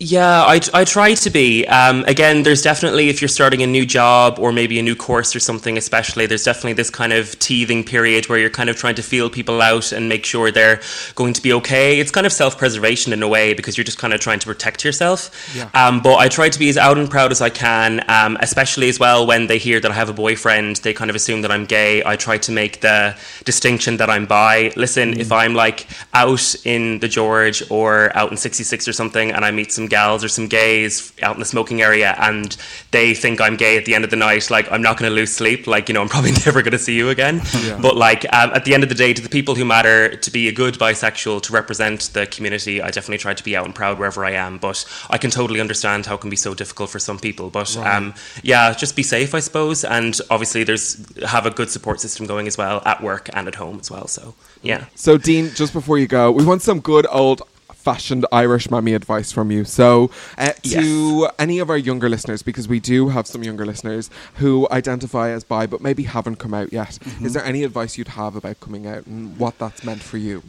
Yeah, 0.00 0.44
I, 0.44 0.60
I 0.72 0.84
try 0.84 1.14
to 1.14 1.28
be. 1.28 1.66
Um, 1.66 2.04
again, 2.04 2.44
there's 2.44 2.62
definitely, 2.62 3.08
if 3.08 3.20
you're 3.20 3.28
starting 3.28 3.64
a 3.64 3.66
new 3.66 3.84
job 3.84 4.38
or 4.38 4.52
maybe 4.52 4.78
a 4.78 4.82
new 4.82 4.94
course 4.94 5.34
or 5.34 5.40
something, 5.40 5.76
especially, 5.76 6.24
there's 6.26 6.44
definitely 6.44 6.74
this 6.74 6.88
kind 6.88 7.12
of 7.12 7.36
teething 7.40 7.82
period 7.82 8.28
where 8.28 8.38
you're 8.38 8.48
kind 8.48 8.70
of 8.70 8.76
trying 8.76 8.94
to 8.94 9.02
feel 9.02 9.28
people 9.28 9.60
out 9.60 9.90
and 9.90 10.08
make 10.08 10.24
sure 10.24 10.52
they're 10.52 10.80
going 11.16 11.32
to 11.32 11.42
be 11.42 11.52
okay. 11.54 11.98
It's 11.98 12.12
kind 12.12 12.26
of 12.26 12.32
self 12.32 12.56
preservation 12.56 13.12
in 13.12 13.24
a 13.24 13.28
way 13.28 13.54
because 13.54 13.76
you're 13.76 13.82
just 13.82 13.98
kind 13.98 14.14
of 14.14 14.20
trying 14.20 14.38
to 14.38 14.46
protect 14.46 14.84
yourself. 14.84 15.32
Yeah. 15.56 15.68
Um, 15.74 16.00
but 16.00 16.18
I 16.18 16.28
try 16.28 16.48
to 16.48 16.58
be 16.60 16.68
as 16.68 16.76
out 16.76 16.96
and 16.96 17.10
proud 17.10 17.32
as 17.32 17.40
I 17.40 17.50
can, 17.50 18.04
um, 18.08 18.38
especially 18.40 18.88
as 18.88 19.00
well 19.00 19.26
when 19.26 19.48
they 19.48 19.58
hear 19.58 19.80
that 19.80 19.90
I 19.90 19.94
have 19.94 20.08
a 20.08 20.14
boyfriend, 20.14 20.76
they 20.76 20.94
kind 20.94 21.10
of 21.10 21.16
assume 21.16 21.42
that 21.42 21.50
I'm 21.50 21.64
gay. 21.64 22.04
I 22.04 22.14
try 22.14 22.38
to 22.38 22.52
make 22.52 22.82
the 22.82 23.18
distinction 23.42 23.96
that 23.96 24.08
I'm 24.08 24.26
bi. 24.26 24.70
Listen, 24.76 25.18
if 25.18 25.32
I'm 25.32 25.54
like 25.54 25.88
out 26.14 26.54
in 26.64 27.00
the 27.00 27.08
George 27.08 27.68
or 27.68 28.16
out 28.16 28.30
in 28.30 28.36
66 28.36 28.86
or 28.86 28.92
something 28.92 29.32
and 29.32 29.44
I 29.44 29.50
meet 29.50 29.72
some 29.72 29.87
gals 29.88 30.24
or 30.24 30.28
some 30.28 30.46
gays 30.46 31.12
out 31.22 31.34
in 31.34 31.40
the 31.40 31.46
smoking 31.46 31.82
area 31.82 32.14
and 32.18 32.56
they 32.90 33.14
think 33.14 33.40
I'm 33.40 33.56
gay 33.56 33.76
at 33.76 33.84
the 33.84 33.94
end 33.94 34.04
of 34.04 34.10
the 34.10 34.16
night, 34.16 34.50
like 34.50 34.70
I'm 34.70 34.82
not 34.82 34.98
going 34.98 35.10
to 35.10 35.14
lose 35.14 35.32
sleep. 35.34 35.66
Like, 35.66 35.88
you 35.88 35.94
know, 35.94 36.02
I'm 36.02 36.08
probably 36.16 36.32
never 36.44 36.62
going 36.62 36.72
to 36.72 36.78
see 36.78 36.96
you 36.96 37.10
again. 37.10 37.40
Yeah. 37.58 37.78
But 37.82 37.96
like 37.96 38.24
um, 38.32 38.50
at 38.50 38.64
the 38.64 38.72
end 38.72 38.84
of 38.84 38.88
the 38.88 38.94
day, 38.94 39.12
to 39.12 39.20
the 39.20 39.28
people 39.28 39.54
who 39.56 39.64
matter, 39.64 40.14
to 40.16 40.30
be 40.30 40.48
a 40.48 40.52
good 40.52 40.74
bisexual, 40.74 41.42
to 41.42 41.52
represent 41.52 42.10
the 42.12 42.24
community, 42.26 42.80
I 42.80 42.90
definitely 42.90 43.18
try 43.18 43.34
to 43.34 43.44
be 43.44 43.56
out 43.56 43.66
and 43.66 43.74
proud 43.74 43.98
wherever 43.98 44.24
I 44.24 44.32
am. 44.32 44.58
But 44.58 44.84
I 45.10 45.18
can 45.18 45.30
totally 45.30 45.60
understand 45.60 46.06
how 46.06 46.14
it 46.14 46.20
can 46.20 46.30
be 46.30 46.36
so 46.36 46.54
difficult 46.54 46.90
for 46.90 47.00
some 47.00 47.18
people. 47.18 47.50
But 47.50 47.76
um, 47.78 48.14
yeah, 48.42 48.72
just 48.74 48.94
be 48.94 49.02
safe, 49.02 49.34
I 49.34 49.40
suppose. 49.40 49.84
And 49.84 50.18
obviously, 50.30 50.62
there's 50.62 51.04
have 51.24 51.46
a 51.46 51.50
good 51.50 51.68
support 51.68 52.00
system 52.00 52.26
going 52.26 52.46
as 52.46 52.56
well 52.56 52.80
at 52.86 53.02
work 53.02 53.28
and 53.32 53.48
at 53.48 53.56
home 53.56 53.80
as 53.80 53.90
well. 53.90 54.06
So 54.06 54.34
yeah. 54.62 54.86
So, 54.94 55.18
Dean, 55.18 55.50
just 55.54 55.72
before 55.72 55.98
you 55.98 56.06
go, 56.06 56.30
we 56.30 56.44
want 56.44 56.62
some 56.62 56.80
good 56.80 57.06
old 57.10 57.42
fashioned 57.88 58.26
Irish 58.30 58.70
mummy 58.70 58.92
advice 58.92 59.32
from 59.32 59.50
you. 59.50 59.64
So, 59.64 60.10
uh, 60.36 60.52
to 60.74 61.30
any 61.38 61.58
of 61.58 61.70
our 61.70 61.78
younger 61.78 62.10
listeners, 62.10 62.42
because 62.42 62.68
we 62.68 62.80
do 62.80 63.08
have 63.08 63.26
some 63.26 63.42
younger 63.42 63.64
listeners 63.64 64.10
who 64.34 64.68
identify 64.70 65.30
as 65.30 65.42
bi 65.42 65.64
but 65.66 65.80
maybe 65.80 66.02
haven't 66.02 66.36
come 66.36 66.52
out 66.52 66.70
yet, 66.70 66.98
is 67.22 67.32
there 67.32 67.44
any 67.46 67.64
advice 67.64 67.96
you'd 67.96 68.08
have 68.08 68.36
about 68.36 68.60
coming 68.60 68.86
out 68.86 69.06
and 69.06 69.38
what 69.38 69.58
that's 69.58 69.82
meant 69.84 70.02
for 70.02 70.18
you? 70.18 70.42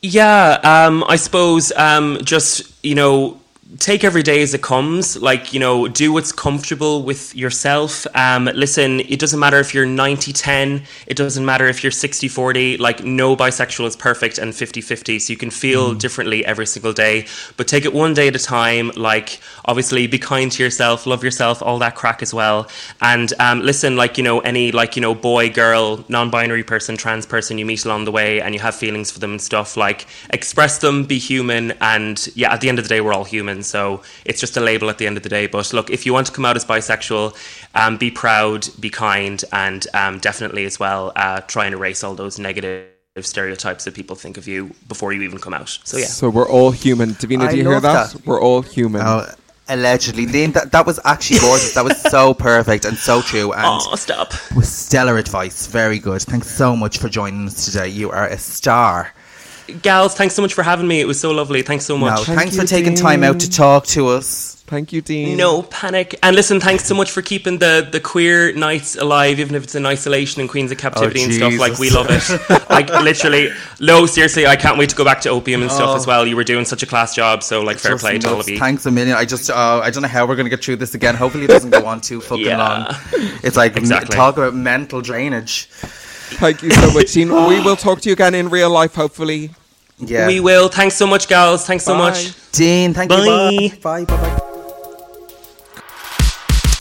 Yeah, 0.00 0.58
um, 0.62 1.04
I 1.06 1.16
suppose 1.16 1.72
um, 1.72 2.20
just, 2.22 2.72
you 2.82 2.94
know, 2.94 3.38
take 3.78 4.04
every 4.04 4.22
day 4.22 4.42
as 4.42 4.54
it 4.54 4.62
comes. 4.62 5.16
Like, 5.16 5.52
you 5.52 5.60
know, 5.60 5.88
do 5.88 6.12
what's 6.12 6.32
comfortable 6.32 7.02
with 7.02 7.34
yourself. 7.34 8.06
Um, 8.14 8.46
listen, 8.54 9.00
it 9.00 9.18
doesn't 9.18 9.38
matter 9.38 9.58
if 9.58 9.74
you're 9.74 9.86
90 9.86 10.32
10, 10.32 10.82
it 11.06 11.16
doesn't 11.16 11.44
matter 11.44 11.66
if 11.66 11.82
you're 11.82 11.90
60 11.90 12.28
40. 12.28 12.76
Like, 12.78 13.04
no 13.04 13.36
bisexual 13.36 13.86
is 13.86 13.96
perfect 13.96 14.38
and 14.38 14.54
50 14.54 14.80
50. 14.80 15.18
So 15.18 15.32
you 15.32 15.36
can 15.36 15.50
feel 15.50 15.94
differently 15.94 16.44
every 16.44 16.66
single 16.66 16.92
day. 16.92 17.26
But 17.56 17.68
take 17.68 17.84
it 17.84 17.92
one 17.92 18.14
day 18.14 18.28
at 18.28 18.36
a 18.36 18.38
time. 18.38 18.90
Like, 18.96 19.40
obviously, 19.64 20.06
be 20.06 20.18
kind 20.18 20.50
to 20.52 20.62
yourself, 20.62 21.06
love 21.06 21.24
yourself, 21.24 21.62
all 21.62 21.78
that 21.80 21.94
crack 21.94 22.22
as 22.22 22.32
well. 22.32 22.68
And 23.00 23.32
um, 23.40 23.62
listen, 23.62 23.96
like, 23.96 24.16
you 24.18 24.24
know, 24.24 24.40
any, 24.40 24.72
like, 24.72 24.96
you 24.96 25.02
know, 25.02 25.14
boy, 25.14 25.50
girl, 25.50 26.04
non 26.08 26.30
binary 26.30 26.64
person, 26.64 26.96
trans 26.96 27.26
person 27.26 27.58
you 27.58 27.66
meet 27.66 27.84
along 27.84 28.04
the 28.04 28.12
way 28.12 28.40
and 28.40 28.54
you 28.54 28.60
have 28.60 28.74
feelings 28.74 29.10
for 29.10 29.18
them 29.18 29.32
and 29.32 29.42
stuff, 29.42 29.76
like, 29.76 30.06
express 30.30 30.78
them, 30.78 31.04
be 31.04 31.18
human. 31.18 31.72
And 31.80 32.28
yeah, 32.34 32.52
at 32.52 32.60
the 32.60 32.68
end 32.68 32.78
of 32.78 32.84
the 32.84 32.88
day, 32.88 33.00
we're 33.00 33.12
all 33.12 33.24
human. 33.24 33.55
So 33.62 34.02
it's 34.24 34.40
just 34.40 34.56
a 34.56 34.60
label 34.60 34.90
at 34.90 34.98
the 34.98 35.06
end 35.06 35.16
of 35.16 35.22
the 35.22 35.28
day. 35.28 35.46
But 35.46 35.72
look, 35.72 35.90
if 35.90 36.04
you 36.06 36.12
want 36.12 36.26
to 36.26 36.32
come 36.32 36.44
out 36.44 36.56
as 36.56 36.64
bisexual, 36.64 37.34
um, 37.74 37.96
be 37.96 38.10
proud, 38.10 38.68
be 38.80 38.90
kind, 38.90 39.42
and 39.52 39.86
um, 39.94 40.18
definitely 40.18 40.64
as 40.64 40.78
well 40.78 41.12
uh, 41.16 41.40
try 41.42 41.66
and 41.66 41.74
erase 41.74 42.02
all 42.04 42.14
those 42.14 42.38
negative 42.38 42.86
stereotypes 43.20 43.84
that 43.84 43.94
people 43.94 44.14
think 44.14 44.36
of 44.36 44.46
you 44.46 44.70
before 44.88 45.12
you 45.12 45.22
even 45.22 45.38
come 45.38 45.54
out. 45.54 45.78
So 45.84 45.96
yeah. 45.96 46.04
So, 46.06 46.28
we're 46.28 46.48
all 46.48 46.70
human. 46.70 47.10
Davina, 47.10 47.46
I 47.46 47.50
do 47.50 47.56
you 47.56 47.68
hear 47.70 47.80
that? 47.80 48.12
that. 48.12 48.26
We're 48.26 48.40
all 48.40 48.60
human. 48.62 49.00
Oh, 49.04 49.26
allegedly, 49.68 50.26
Liam, 50.26 50.52
that, 50.52 50.70
that 50.72 50.86
was 50.86 51.00
actually 51.04 51.40
gorgeous. 51.40 51.74
that 51.74 51.84
was 51.84 52.00
so 52.02 52.34
perfect 52.34 52.84
and 52.84 52.96
so 52.96 53.22
true, 53.22 53.52
and 53.52 53.64
Oh, 53.64 53.94
stop. 53.96 54.32
with 54.54 54.66
stellar 54.66 55.16
advice. 55.18 55.66
Very 55.66 55.98
good. 55.98 56.22
Thanks 56.22 56.48
so 56.54 56.76
much 56.76 56.98
for 56.98 57.08
joining 57.08 57.46
us 57.46 57.64
today. 57.64 57.88
You 57.88 58.10
are 58.10 58.28
a 58.28 58.38
star. 58.38 59.12
Gals, 59.82 60.14
thanks 60.14 60.34
so 60.34 60.42
much 60.42 60.54
for 60.54 60.62
having 60.62 60.86
me. 60.86 61.00
It 61.00 61.06
was 61.06 61.18
so 61.20 61.32
lovely. 61.32 61.62
Thanks 61.62 61.84
so 61.84 61.96
much. 61.98 62.10
No, 62.10 62.16
much. 62.34 62.38
thanks 62.38 62.54
you, 62.54 62.60
for 62.62 62.66
taking 62.66 62.94
time 62.94 63.22
out 63.24 63.40
to 63.40 63.50
talk 63.50 63.86
to 63.86 64.08
us. 64.08 64.54
Thank 64.66 64.92
you, 64.92 65.00
Dean. 65.00 65.36
No 65.36 65.62
panic. 65.62 66.18
And 66.24 66.34
listen, 66.34 66.58
thanks 66.60 66.84
so 66.84 66.94
much 66.96 67.12
for 67.12 67.22
keeping 67.22 67.58
the, 67.58 67.88
the 67.90 68.00
queer 68.00 68.52
nights 68.52 68.96
alive, 68.96 69.38
even 69.38 69.54
if 69.54 69.62
it's 69.62 69.76
in 69.76 69.86
isolation 69.86 70.40
and 70.40 70.50
Queens 70.50 70.72
of 70.72 70.78
Captivity 70.78 71.22
and 71.22 71.32
stuff. 71.32 71.56
Like, 71.56 71.78
we 71.78 71.90
love 71.90 72.08
it. 72.10 72.24
I 72.68 72.82
literally, 73.00 73.50
no, 73.78 74.06
seriously, 74.06 74.44
I 74.44 74.56
can't 74.56 74.76
wait 74.76 74.90
to 74.90 74.96
go 74.96 75.04
back 75.04 75.20
to 75.20 75.28
Opium 75.30 75.62
and 75.62 75.70
stuff 75.70 75.90
Oh. 75.90 75.96
as 75.96 76.04
well. 76.04 76.26
You 76.26 76.34
were 76.34 76.42
doing 76.42 76.64
such 76.64 76.82
a 76.82 76.86
class 76.86 77.14
job, 77.14 77.44
so, 77.44 77.62
like, 77.62 77.78
fair 77.78 77.92
Just 77.92 78.02
play 78.02 78.18
to 78.18 78.28
all 78.28 78.40
of 78.40 78.48
you. 78.48 78.58
Thanks 78.58 78.84
a 78.86 78.90
million. 78.90 79.16
I 79.16 79.24
just, 79.24 79.50
uh, 79.50 79.80
I 79.84 79.90
don't 79.90 80.02
know 80.02 80.08
how 80.08 80.26
we're 80.26 80.34
going 80.34 80.46
to 80.46 80.50
get 80.50 80.64
through 80.64 80.76
this 80.76 80.94
again. 80.96 81.14
Hopefully, 81.14 81.44
it 81.44 81.48
doesn't 81.48 81.70
go 81.70 81.86
on 81.86 82.00
too 82.00 82.20
fucking 82.20 82.44
Yeah. 82.44 82.58
long. 82.58 82.96
It's 83.44 83.56
like 83.56 83.72
m- 83.72 83.78
Exactly. 83.78 84.16
talk 84.16 84.36
about 84.36 84.52
mental 84.54 85.00
drainage. 85.00 85.68
Thank 86.34 86.62
you 86.62 86.70
so 86.70 86.92
much, 86.92 87.12
Dean. 87.12 87.28
we 87.28 87.60
will 87.60 87.76
talk 87.76 88.00
to 88.02 88.08
you 88.08 88.12
again 88.14 88.34
in 88.34 88.48
real 88.48 88.70
life, 88.70 88.94
hopefully. 88.94 89.50
Yeah, 89.98 90.26
We 90.26 90.40
will. 90.40 90.68
Thanks 90.68 90.94
so 90.94 91.06
much, 91.06 91.26
gals. 91.28 91.64
Thanks 91.66 91.84
so 91.84 91.96
much. 91.96 92.32
Dean, 92.52 92.92
thank 92.92 93.08
Bye. 93.08 93.50
you. 93.50 93.70
Bye. 93.70 94.04
Bye. 94.04 94.04
Bye. 94.04 94.16
Bye. 94.16 94.40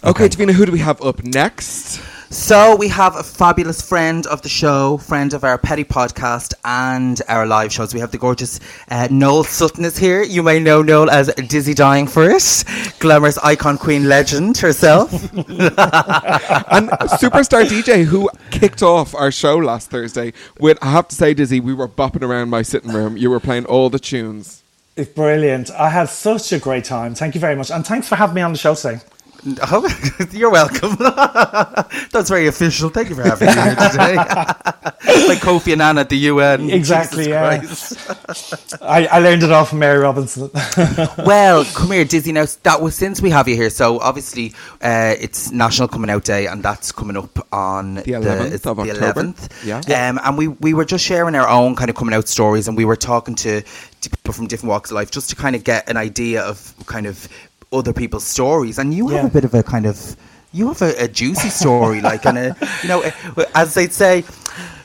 Okay, 0.03 0.29
Davina, 0.29 0.51
who 0.51 0.65
do 0.65 0.71
we 0.71 0.79
have 0.79 1.01
up 1.01 1.23
next? 1.23 2.01
So 2.35 2.75
we 2.75 2.89
have 2.89 3.15
a 3.15 3.23
fabulous 3.23 3.81
friend 3.81 4.27
of 4.27 4.41
the 4.41 4.49
show, 4.49 4.97
friend 4.97 5.33
of 5.33 5.45
our 5.45 5.57
petty 5.57 5.85
podcast 5.85 6.53
and 6.65 7.19
our 7.29 7.47
live 7.47 7.71
shows. 7.71 7.93
We 7.93 8.01
have 8.01 8.11
the 8.11 8.17
gorgeous 8.17 8.59
uh, 8.89 9.07
Noel 9.09 9.45
Sutton 9.45 9.85
is 9.85 9.97
here. 9.97 10.21
You 10.21 10.43
may 10.43 10.59
know 10.59 10.83
Noel 10.83 11.09
as 11.09 11.33
Dizzy 11.33 11.73
Dying 11.73 12.05
for 12.05 12.29
It, 12.29 12.65
glamorous 12.99 13.37
icon 13.39 13.77
queen 13.77 14.09
legend 14.09 14.57
herself. 14.57 15.11
and 15.33 16.89
superstar 17.17 17.63
DJ 17.63 18.03
who 18.03 18.29
kicked 18.51 18.83
off 18.83 19.15
our 19.15 19.31
show 19.31 19.55
last 19.57 19.89
Thursday 19.89 20.33
with, 20.59 20.77
I 20.83 20.91
have 20.91 21.07
to 21.07 21.15
say, 21.15 21.33
Dizzy, 21.33 21.61
we 21.61 21.73
were 21.73 21.87
bopping 21.87 22.21
around 22.21 22.49
my 22.49 22.61
sitting 22.63 22.91
room. 22.91 23.15
You 23.15 23.29
were 23.31 23.39
playing 23.39 23.65
all 23.65 23.89
the 23.89 23.97
tunes. 23.97 24.61
It's 24.97 25.11
brilliant. 25.11 25.71
I 25.71 25.89
had 25.89 26.09
such 26.09 26.51
a 26.51 26.59
great 26.59 26.83
time. 26.83 27.15
Thank 27.15 27.33
you 27.33 27.41
very 27.41 27.55
much. 27.55 27.71
And 27.71 27.87
thanks 27.87 28.09
for 28.09 28.17
having 28.17 28.35
me 28.35 28.41
on 28.41 28.51
the 28.51 28.59
show 28.59 28.75
today. 28.75 28.99
Oh, 29.47 29.87
you're 30.31 30.49
welcome. 30.49 30.95
That's 32.11 32.29
very 32.29 32.47
official. 32.47 32.89
Thank 32.89 33.09
you 33.09 33.15
for 33.15 33.23
having 33.23 33.47
me 33.47 33.53
here 33.53 33.75
today. 33.75 34.15
like 35.27 35.39
Kofi 35.39 35.73
Annan 35.73 35.99
at 35.99 36.09
the 36.09 36.17
UN. 36.17 36.69
Exactly, 36.69 37.25
Jesus 37.25 37.95
yeah. 38.09 38.77
I, 38.81 39.05
I 39.07 39.19
learned 39.19 39.43
it 39.43 39.51
all 39.51 39.65
from 39.65 39.79
Mary 39.79 39.99
Robinson. 39.99 40.49
well, 41.25 41.63
come 41.65 41.91
here, 41.91 42.05
Dizzy. 42.05 42.31
Now 42.31 42.45
that 42.63 42.81
was 42.81 42.95
since 42.95 43.21
we 43.21 43.29
have 43.29 43.47
you 43.47 43.55
here. 43.55 43.69
So 43.69 43.99
obviously, 43.99 44.53
uh, 44.81 45.15
it's 45.19 45.51
National 45.51 45.87
Coming 45.87 46.09
Out 46.09 46.23
Day, 46.23 46.47
and 46.47 46.63
that's 46.63 46.91
coming 46.91 47.17
up 47.17 47.47
on 47.53 47.95
The 47.95 48.03
11th 48.03 48.51
is 48.51 48.65
of 48.65 48.77
the 48.77 48.91
October. 48.91 49.23
11th. 49.23 49.65
Yeah. 49.65 50.09
Um, 50.09 50.19
and 50.23 50.37
we 50.37 50.47
we 50.47 50.73
were 50.73 50.85
just 50.85 51.05
sharing 51.05 51.35
our 51.35 51.47
own 51.47 51.75
kind 51.75 51.89
of 51.89 51.95
coming 51.95 52.15
out 52.15 52.27
stories, 52.27 52.67
and 52.67 52.75
we 52.75 52.85
were 52.85 52.95
talking 52.95 53.35
to, 53.35 53.61
to 53.61 54.09
people 54.09 54.33
from 54.33 54.47
different 54.47 54.69
walks 54.69 54.89
of 54.89 54.95
life, 54.95 55.11
just 55.11 55.29
to 55.29 55.35
kind 55.35 55.55
of 55.55 55.63
get 55.63 55.87
an 55.87 55.97
idea 55.97 56.41
of 56.41 56.73
kind 56.87 57.05
of 57.05 57.27
other 57.71 57.93
people's 57.93 58.25
stories. 58.25 58.79
And 58.79 58.93
you 58.93 59.09
have 59.09 59.25
a 59.25 59.29
bit 59.29 59.45
of 59.45 59.53
a 59.53 59.63
kind 59.63 59.85
of 59.85 60.15
you 60.55 60.69
have 60.69 60.81
a, 60.81 61.03
a 61.03 61.07
juicy 61.07 61.49
story, 61.49 62.01
like, 62.01 62.25
and 62.25 62.37
a 62.37 62.55
you 62.81 62.89
know, 62.89 63.03
as 63.53 63.73
they'd 63.73 63.93
say. 63.93 64.23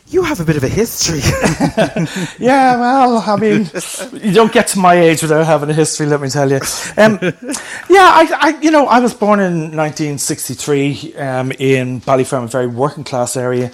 You 0.08 0.24
have 0.24 0.40
a 0.40 0.44
bit 0.44 0.56
of 0.56 0.64
a 0.64 0.68
history. 0.68 1.20
yeah, 2.44 2.76
well, 2.76 3.18
I 3.24 3.36
mean, 3.36 3.70
you 4.12 4.32
don't 4.32 4.52
get 4.52 4.66
to 4.68 4.80
my 4.80 4.96
age 4.96 5.22
without 5.22 5.46
having 5.46 5.70
a 5.70 5.72
history, 5.72 6.06
let 6.06 6.20
me 6.20 6.28
tell 6.28 6.50
you. 6.50 6.58
Um, 6.96 7.20
yeah, 7.22 8.10
I, 8.10 8.28
I, 8.40 8.58
you 8.60 8.72
know, 8.72 8.86
I 8.88 8.98
was 8.98 9.14
born 9.14 9.38
in 9.38 9.76
1963 9.76 11.14
um, 11.14 11.52
in 11.60 12.00
Ballyfermot, 12.00 12.42
a 12.42 12.48
very 12.48 12.66
working 12.66 13.04
class 13.04 13.36
area. 13.36 13.70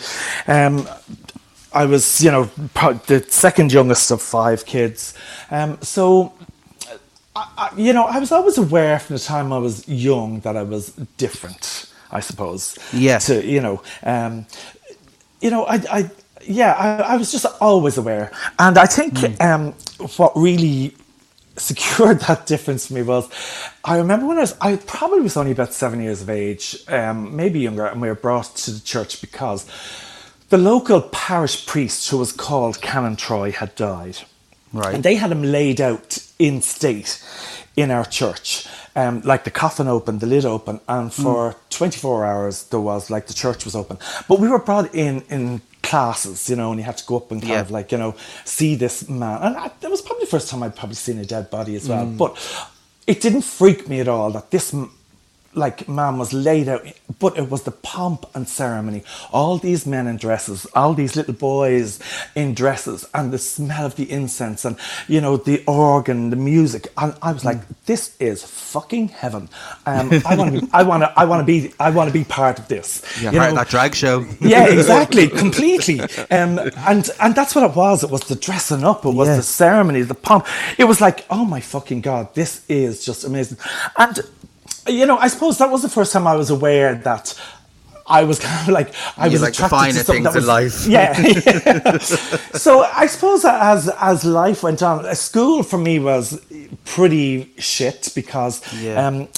Um, 0.46 0.86
I 1.72 1.86
was, 1.86 2.22
you 2.22 2.30
know, 2.30 2.44
the 2.44 3.24
second 3.28 3.72
youngest 3.72 4.10
of 4.10 4.20
five 4.20 4.66
kids. 4.66 5.14
Um, 5.50 5.78
so, 5.80 6.34
I, 7.36 7.48
I, 7.58 7.76
you 7.76 7.92
know, 7.92 8.06
I 8.06 8.18
was 8.18 8.32
always 8.32 8.56
aware 8.56 8.98
from 8.98 9.16
the 9.16 9.22
time 9.22 9.52
I 9.52 9.58
was 9.58 9.86
young 9.86 10.40
that 10.40 10.56
I 10.56 10.62
was 10.62 10.90
different, 11.18 11.92
I 12.10 12.20
suppose. 12.20 12.78
Yeah. 12.92 13.18
To, 13.18 13.44
you 13.44 13.60
know, 13.60 13.82
um, 14.02 14.46
you 15.42 15.50
know, 15.50 15.64
I, 15.64 15.74
I 15.90 16.10
yeah, 16.42 16.72
I, 16.72 17.14
I 17.14 17.16
was 17.16 17.30
just 17.30 17.44
always 17.60 17.98
aware. 17.98 18.32
And 18.58 18.78
I 18.78 18.86
think 18.86 19.40
um, 19.40 19.72
what 20.16 20.32
really 20.34 20.94
secured 21.56 22.20
that 22.28 22.46
difference 22.46 22.86
for 22.86 22.94
me 22.94 23.02
was 23.02 23.28
I 23.84 23.98
remember 23.98 24.26
when 24.26 24.38
I 24.38 24.40
was, 24.40 24.56
I 24.60 24.76
probably 24.76 25.20
was 25.20 25.36
only 25.36 25.52
about 25.52 25.74
seven 25.74 26.00
years 26.00 26.22
of 26.22 26.30
age, 26.30 26.78
um, 26.88 27.36
maybe 27.36 27.60
younger, 27.60 27.84
and 27.84 28.00
we 28.00 28.08
were 28.08 28.14
brought 28.14 28.56
to 28.56 28.70
the 28.70 28.80
church 28.80 29.20
because 29.20 29.66
the 30.48 30.58
local 30.58 31.02
parish 31.02 31.66
priest, 31.66 32.08
who 32.08 32.16
was 32.16 32.32
called 32.32 32.80
Canon 32.80 33.16
Troy, 33.16 33.52
had 33.52 33.74
died. 33.74 34.18
Right. 34.72 34.94
And 34.94 35.04
they 35.04 35.16
had 35.16 35.32
him 35.32 35.42
laid 35.42 35.80
out 35.80 36.18
in 36.38 36.62
state 36.62 37.22
in 37.76 37.90
our 37.90 38.04
church. 38.04 38.66
Um, 38.94 39.20
like 39.22 39.44
the 39.44 39.50
coffin 39.50 39.88
open, 39.88 40.18
the 40.20 40.26
lid 40.26 40.44
open, 40.46 40.80
and 40.88 41.12
for 41.12 41.54
24 41.70 42.24
hours 42.24 42.64
there 42.64 42.80
was 42.80 43.10
like 43.10 43.26
the 43.26 43.34
church 43.34 43.64
was 43.66 43.74
open. 43.76 43.98
But 44.28 44.40
we 44.40 44.48
were 44.48 44.58
brought 44.58 44.94
in 44.94 45.22
in 45.28 45.60
classes, 45.82 46.48
you 46.48 46.56
know, 46.56 46.70
and 46.72 46.80
you 46.80 46.84
had 46.84 46.96
to 46.98 47.04
go 47.06 47.16
up 47.18 47.30
and 47.30 47.40
kind 47.42 47.52
Yeah. 47.52 47.60
of 47.60 47.70
like, 47.70 47.92
you 47.92 47.98
know, 47.98 48.14
see 48.44 48.74
this 48.74 49.08
man. 49.08 49.42
And 49.42 49.56
I, 49.56 49.70
that 49.80 49.90
was 49.90 50.00
probably 50.00 50.24
the 50.24 50.30
first 50.30 50.48
time 50.48 50.62
I'd 50.62 50.74
probably 50.74 50.94
seen 50.96 51.18
a 51.18 51.24
dead 51.26 51.50
body 51.50 51.76
as 51.76 51.88
well. 51.88 52.06
But 52.06 52.36
it 53.06 53.20
didn't 53.20 53.42
freak 53.42 53.86
me 53.88 54.00
at 54.00 54.08
all 54.08 54.30
that 54.30 54.50
this 54.50 54.74
like 55.56 55.88
man 55.88 56.18
was 56.18 56.32
laid 56.32 56.68
out 56.68 56.86
but 57.18 57.36
it 57.38 57.50
was 57.50 57.62
the 57.62 57.70
pomp 57.70 58.26
and 58.34 58.48
ceremony 58.48 59.02
all 59.32 59.58
these 59.58 59.86
men 59.86 60.06
in 60.06 60.16
dresses 60.16 60.66
all 60.74 60.92
these 60.94 61.16
little 61.16 61.34
boys 61.34 61.98
in 62.34 62.54
dresses 62.54 63.06
and 63.14 63.32
the 63.32 63.38
smell 63.38 63.86
of 63.86 63.96
the 63.96 64.10
incense 64.10 64.64
and 64.64 64.76
you 65.08 65.20
know 65.20 65.36
the 65.36 65.64
organ 65.66 66.30
the 66.30 66.36
music 66.36 66.88
and 66.98 67.14
i 67.22 67.32
was 67.32 67.44
like 67.44 67.58
this 67.86 68.14
is 68.20 68.44
fucking 68.44 69.08
heaven 69.08 69.48
um, 69.86 70.10
i 70.26 70.36
want 70.36 70.54
to 70.54 70.60
be 70.60 70.68
i 70.72 70.82
want 70.82 71.02
to 71.02 71.12
i 71.18 71.24
want 71.24 71.40
to 71.40 71.44
be 71.46 71.72
i 71.80 71.90
want 71.90 72.08
to 72.08 72.12
be 72.12 72.24
part 72.24 72.58
of 72.58 72.68
this 72.68 73.02
Yeah, 73.22 73.30
You 73.32 73.38
part 73.38 73.50
of 73.50 73.56
that 73.56 73.68
drag 73.68 73.94
show. 73.94 74.26
yeah, 74.40 74.66
exactly, 74.78 75.28
completely. 75.28 76.00
Um, 76.30 76.58
and 76.90 77.08
and 77.22 77.34
that's 77.34 77.54
what 77.54 77.64
it 77.68 77.74
was. 77.76 78.04
It 78.04 78.10
was 78.10 78.22
the 78.22 78.36
dressing 78.36 78.84
up. 78.84 79.04
It 79.06 79.14
was 79.14 79.28
the 79.28 79.42
ceremony, 79.42 80.02
the 80.02 80.14
pomp. 80.14 80.46
It 80.78 80.84
was 80.84 81.00
like, 81.00 81.24
oh 81.30 81.44
my 81.44 81.60
fucking 81.60 82.02
god, 82.02 82.34
this 82.34 82.64
is 82.68 83.04
just 83.04 83.24
amazing. 83.24 83.58
And 83.96 84.20
you 84.88 85.06
know, 85.06 85.16
I 85.18 85.28
suppose 85.28 85.58
that 85.58 85.70
was 85.70 85.82
the 85.82 85.88
first 85.88 86.12
time 86.12 86.26
I 86.26 86.36
was 86.36 86.50
aware 86.50 86.94
that. 86.94 87.34
I 88.08 88.22
was 88.22 88.38
kind 88.38 88.68
of 88.68 88.72
like 88.72 88.94
I 89.16 89.26
You 89.26 89.32
was 89.32 89.42
like 89.42 89.54
attracted 89.54 89.94
to 89.94 90.04
something 90.04 90.22
things 90.22 90.34
that 90.34 90.38
in 90.38 90.46
was, 90.46 90.46
life. 90.46 90.86
Yeah. 90.86 91.20
yeah. 91.20 91.98
so 92.56 92.82
I 92.82 93.06
suppose 93.06 93.44
as 93.44 93.88
as 93.88 94.24
life 94.24 94.62
went 94.62 94.80
on, 94.80 95.04
uh, 95.04 95.12
school 95.14 95.64
for 95.64 95.76
me 95.76 95.98
was 95.98 96.40
pretty 96.84 97.52
shit 97.58 98.12
because 98.14 98.62
Yeah. 98.80 99.04
um, 99.08 99.28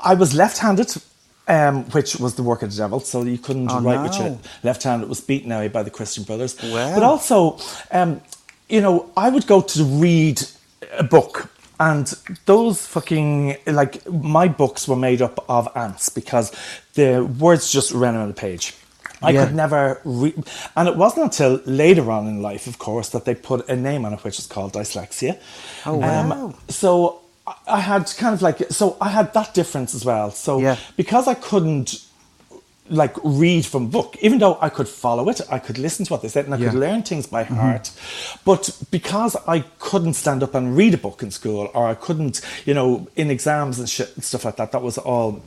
I 0.00 0.14
was 0.14 0.32
left-handed, 0.32 0.94
um, 1.46 1.84
which 1.90 2.16
was 2.16 2.36
the 2.36 2.42
work 2.42 2.62
of 2.62 2.70
the 2.70 2.76
devil. 2.78 3.00
So 3.00 3.22
you 3.22 3.36
couldn't 3.36 3.70
Oh, 3.70 3.80
write 3.82 4.02
with 4.02 4.18
your 4.18 4.38
left 4.62 4.82
hand. 4.84 5.02
It 5.02 5.10
was 5.10 5.20
beaten 5.20 5.52
away 5.52 5.68
by 5.68 5.82
the 5.82 5.90
Christian 5.90 6.24
Brothers. 6.24 6.56
Wow. 6.62 6.94
But 6.94 7.02
also, 7.02 7.58
um, 7.90 8.22
you 8.70 8.80
know, 8.80 9.10
I 9.14 9.28
would 9.28 9.46
go 9.46 9.60
to 9.60 9.84
read 9.84 10.40
a 10.96 11.02
book. 11.04 11.50
And 11.78 12.06
those 12.46 12.86
fucking 12.86 13.56
like 13.66 14.06
my 14.10 14.48
books 14.48 14.88
were 14.88 14.96
made 14.96 15.20
up 15.20 15.44
of 15.48 15.68
ants 15.74 16.08
because 16.08 16.52
the 16.94 17.22
words 17.38 17.70
just 17.70 17.92
ran 17.92 18.16
on 18.16 18.28
the 18.28 18.34
page. 18.34 18.74
I 19.22 19.30
Yeah. 19.30 19.46
could 19.46 19.54
never 19.54 20.00
read, 20.04 20.34
and 20.76 20.88
it 20.88 20.96
wasn't 20.96 21.24
until 21.24 21.60
later 21.64 22.10
on 22.10 22.26
in 22.28 22.42
life, 22.42 22.66
of 22.66 22.78
course, 22.78 23.08
that 23.10 23.24
they 23.24 23.34
put 23.34 23.66
a 23.68 23.74
name 23.76 24.04
on 24.04 24.12
it, 24.12 24.22
which 24.24 24.38
is 24.38 24.46
called 24.46 24.72
dyslexia. 24.74 25.38
Oh, 25.86 26.02
um, 26.02 26.28
wow. 26.30 26.54
so 26.68 27.20
I- 27.46 27.54
I 27.68 27.80
had 27.80 28.12
kind 28.18 28.34
of 28.34 28.42
like 28.42 28.58
so 28.70 28.96
I 29.00 29.08
had 29.10 29.32
that 29.34 29.54
difference 29.54 29.94
as 29.94 30.04
well. 30.04 30.30
So 30.30 30.58
Yeah. 30.58 30.76
because 30.96 31.28
I 31.28 31.34
couldn't 31.34 32.00
like 32.88 33.16
read 33.24 33.66
from 33.66 33.88
book, 33.88 34.16
even 34.20 34.38
though 34.38 34.58
I 34.60 34.68
could 34.68 34.88
follow 34.88 35.28
it, 35.28 35.40
I 35.50 35.58
could 35.58 35.78
listen 35.78 36.06
to 36.06 36.12
what 36.12 36.22
they 36.22 36.28
said, 36.28 36.44
and 36.44 36.54
I 36.54 36.58
could 36.58 36.74
learn 36.74 37.02
things 37.02 37.26
by 37.26 37.44
mm-hmm. 37.44 37.54
heart. 37.54 37.90
But 38.44 38.70
because 38.90 39.36
I 39.46 39.60
couldn't 39.78 40.14
stand 40.14 40.42
up 40.42 40.54
and 40.54 40.76
read 40.76 40.94
a 40.94 40.98
book 40.98 41.22
in 41.22 41.30
school, 41.30 41.70
or 41.74 41.86
I 41.86 41.94
couldn't, 41.94 42.40
you 42.64 42.74
know, 42.74 43.08
in 43.16 43.30
exams 43.30 43.78
and 43.78 43.88
shit 43.88 44.14
and 44.14 44.24
stuff 44.24 44.44
like 44.44 44.56
that, 44.56 44.72
that 44.72 44.82
was 44.82 44.98
all 44.98 45.42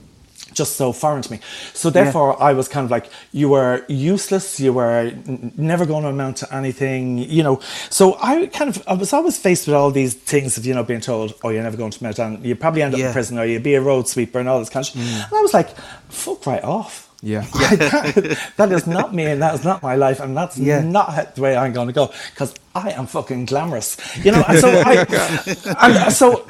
just 0.53 0.77
so 0.77 0.91
foreign 0.91 1.22
to 1.22 1.31
me. 1.31 1.39
So 1.74 1.89
therefore, 1.89 2.41
I 2.41 2.53
was 2.53 2.67
kind 2.67 2.84
of 2.84 2.89
like, 2.89 3.10
you 3.31 3.50
were 3.50 3.86
useless. 3.88 4.60
You 4.60 4.74
were 4.74 5.12
n- 5.12 5.51
never 5.58 5.86
going 5.86 6.03
to 6.03 6.10
amount 6.10 6.38
to 6.38 6.53
anything, 6.53 7.19
you 7.19 7.43
know. 7.43 7.60
So 7.89 8.17
I 8.19 8.48
kind 8.48 8.69
of, 8.75 8.81
I 8.88 8.93
was 8.93 9.13
always 9.13 9.38
faced 9.38 9.67
with 9.67 9.75
all 9.75 9.91
these 9.91 10.15
things 10.15 10.58
of, 10.58 10.65
you 10.65 10.74
know, 10.74 10.84
being 10.84 11.01
told, 11.01 11.34
oh, 11.43 11.50
you're 11.50 11.62
never 11.62 11.77
going 11.77 11.91
to 11.91 12.00
amount 12.00 12.15
to, 12.15 12.39
you 12.41 12.55
probably 12.55 12.81
end 12.81 12.93
up 12.96 13.00
Yeah. 13.00 13.08
in 13.08 13.13
prison, 13.13 13.38
or 13.38 13.46
you'd 13.46 13.63
be 13.63 13.75
a 13.75 13.81
road 13.81 14.08
sweeper 14.08 14.39
and 14.39 14.50
all 14.50 14.60
this 14.60 14.69
kind 14.69 14.84
of 14.84 14.91
shit. 14.91 15.01
Mm. 15.01 15.25
And 15.25 15.34
I 15.34 15.41
was 15.41 15.53
like, 15.53 15.77
fuck 16.10 16.46
right 16.48 16.63
off. 16.63 17.09
Yeah. 17.22 17.42
that, 17.54 18.54
that 18.58 18.72
is 18.72 18.88
not 18.88 19.14
me 19.14 19.26
and 19.26 19.42
that 19.42 19.56
is 19.56 19.64
not 19.66 19.84
my 19.84 19.96
life 19.96 20.20
and 20.22 20.38
that's 20.38 20.58
Yeah. 20.58 20.82
not 20.82 21.36
the 21.36 21.42
way 21.42 21.58
I'm 21.58 21.74
going 21.74 21.88
to 21.88 21.94
go 21.94 22.12
because 22.32 22.56
I 22.76 22.92
am 22.92 23.08
fucking 23.08 23.46
glamorous, 23.46 23.98
you 24.24 24.32
know. 24.32 24.44
And 24.48 24.60
so 24.60 24.70
I, 24.86 25.06
and 26.06 26.14
so, 26.14 26.48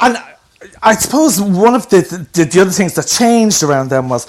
and 0.00 0.18
I 0.82 0.94
suppose 0.94 1.40
one 1.40 1.74
of 1.74 1.88
the, 1.90 2.02
the 2.32 2.44
the 2.44 2.60
other 2.60 2.70
things 2.70 2.94
that 2.94 3.06
changed 3.06 3.62
around 3.62 3.90
them 3.90 4.08
was, 4.08 4.26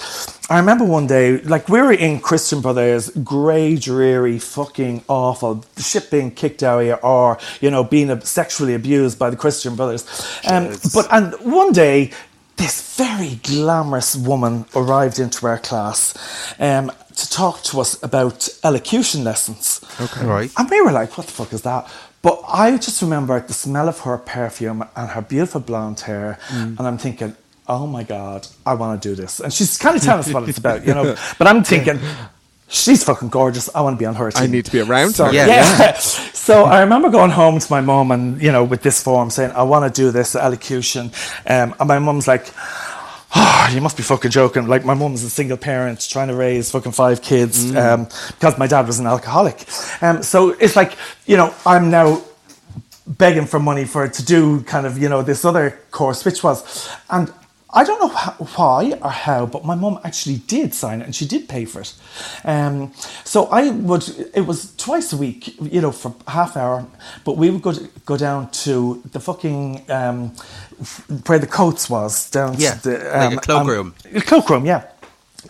I 0.50 0.58
remember 0.58 0.84
one 0.84 1.06
day, 1.06 1.38
like 1.42 1.68
we 1.68 1.80
were 1.80 1.92
in 1.92 2.20
Christian 2.20 2.60
Brothers, 2.60 3.10
grey, 3.24 3.76
dreary, 3.76 4.38
fucking 4.38 5.04
awful, 5.08 5.64
shit 5.78 6.10
being 6.10 6.30
kicked 6.32 6.62
out 6.62 6.80
of 6.80 6.86
you, 6.86 6.94
or 6.94 7.38
you 7.60 7.70
know, 7.70 7.84
being 7.84 8.20
sexually 8.22 8.74
abused 8.74 9.18
by 9.18 9.30
the 9.30 9.36
Christian 9.36 9.76
Brothers. 9.76 10.04
Um, 10.48 10.76
but 10.94 11.06
and 11.12 11.34
one 11.40 11.72
day 11.72 12.12
this 12.56 12.96
very 12.96 13.38
glamorous 13.42 14.16
woman 14.16 14.64
arrived 14.74 15.18
into 15.18 15.46
our 15.46 15.58
class 15.58 16.14
um, 16.58 16.90
to 17.14 17.30
talk 17.30 17.62
to 17.64 17.80
us 17.80 18.02
about 18.02 18.48
elocution 18.64 19.24
lessons. 19.24 19.80
Okay. 20.00 20.24
Right. 20.24 20.50
And 20.56 20.70
we 20.70 20.80
were 20.80 20.92
like, 20.92 21.16
what 21.16 21.26
the 21.26 21.32
fuck 21.32 21.52
is 21.52 21.62
that? 21.62 21.90
But 22.22 22.42
I 22.48 22.76
just 22.76 23.02
remember 23.02 23.38
the 23.40 23.52
smell 23.52 23.88
of 23.88 24.00
her 24.00 24.18
perfume 24.18 24.84
and 24.96 25.10
her 25.10 25.22
beautiful 25.22 25.60
blonde 25.60 26.00
hair. 26.00 26.38
Mm. 26.48 26.78
And 26.78 26.80
I'm 26.80 26.98
thinking, 26.98 27.36
oh 27.68 27.86
my 27.86 28.02
God, 28.02 28.46
I 28.64 28.74
want 28.74 29.00
to 29.00 29.08
do 29.08 29.14
this. 29.14 29.40
And 29.40 29.52
she's 29.52 29.76
kind 29.76 29.96
of 29.96 30.02
telling 30.02 30.20
us 30.20 30.32
what 30.32 30.48
it's 30.48 30.58
about, 30.58 30.86
you 30.86 30.94
know. 30.94 31.14
But 31.38 31.46
I'm 31.46 31.62
thinking, 31.62 32.00
she's 32.68 33.04
fucking 33.04 33.28
gorgeous. 33.28 33.74
I 33.74 33.80
want 33.80 33.94
to 33.94 33.98
be 33.98 34.06
on 34.06 34.14
her 34.14 34.30
team. 34.30 34.42
I 34.42 34.46
need 34.46 34.64
to 34.64 34.72
be 34.72 34.80
around 34.80 35.12
so, 35.14 35.26
her. 35.26 35.32
Yeah. 35.32 35.46
Yeah. 35.46 35.92
so 35.98 36.64
I 36.64 36.80
remember 36.80 37.10
going 37.10 37.30
home 37.30 37.58
to 37.58 37.72
my 37.72 37.80
mum 37.80 38.10
and, 38.10 38.40
you 38.40 38.52
know, 38.52 38.64
with 38.64 38.82
this 38.82 39.02
form 39.02 39.30
saying, 39.30 39.52
I 39.52 39.62
want 39.62 39.92
to 39.92 40.02
do 40.02 40.10
this 40.10 40.34
elocution. 40.34 41.12
Um, 41.46 41.74
and 41.78 41.88
my 41.88 41.98
mum's 41.98 42.28
like, 42.28 42.52
oh, 43.34 43.70
you 43.72 43.80
must 43.80 43.96
be 43.96 44.02
fucking 44.02 44.30
joking. 44.30 44.66
Like, 44.66 44.84
my 44.84 44.94
mum's 44.94 45.22
a 45.22 45.30
single 45.30 45.56
parent 45.56 46.06
trying 46.08 46.28
to 46.28 46.34
raise 46.34 46.70
fucking 46.70 46.92
five 46.92 47.22
kids 47.22 47.74
um, 47.76 48.04
because 48.28 48.58
my 48.58 48.66
dad 48.66 48.86
was 48.86 48.98
an 48.98 49.06
alcoholic. 49.06 49.64
Um, 50.00 50.22
so 50.22 50.50
it's 50.50 50.76
like, 50.76 50.96
you 51.26 51.36
know, 51.36 51.54
I'm 51.64 51.90
now 51.90 52.22
begging 53.06 53.46
for 53.46 53.60
money 53.60 53.84
for 53.84 54.08
to 54.08 54.24
do 54.24 54.62
kind 54.62 54.84
of 54.84 54.98
you 54.98 55.08
know 55.08 55.22
this 55.22 55.44
other 55.44 55.78
course 55.92 56.24
which 56.24 56.42
was 56.42 56.90
and 57.10 57.32
I 57.76 57.84
don't 57.84 58.00
know 58.00 58.08
how, 58.08 58.32
why 58.56 58.98
or 59.02 59.10
how, 59.10 59.46
but 59.46 59.64
my 59.66 59.74
mum 59.74 60.00
actually 60.02 60.38
did 60.38 60.74
sign 60.74 61.02
it 61.02 61.04
and 61.04 61.14
she 61.14 61.26
did 61.26 61.48
pay 61.48 61.66
for 61.66 61.82
it. 61.82 61.94
Um, 62.44 62.92
so 63.24 63.46
I 63.46 63.70
would, 63.70 64.08
it 64.34 64.46
was 64.46 64.74
twice 64.76 65.12
a 65.12 65.18
week, 65.18 65.54
you 65.60 65.82
know, 65.82 65.92
for 65.92 66.14
half 66.26 66.56
hour, 66.56 66.86
but 67.24 67.36
we 67.36 67.50
would 67.50 67.62
go, 67.62 67.72
to, 67.74 67.88
go 68.06 68.16
down 68.16 68.50
to 68.64 69.02
the 69.12 69.20
fucking, 69.20 69.84
um, 69.90 70.30
where 71.26 71.38
the 71.38 71.46
coats 71.46 71.90
was, 71.90 72.30
down 72.30 72.56
Yeah, 72.58 72.74
to 72.76 72.88
the 72.90 72.94
like 73.14 73.34
a 73.34 73.40
cloakroom. 73.40 73.94
a 74.14 74.20
cloakroom, 74.22 74.66
yeah. 74.66 74.84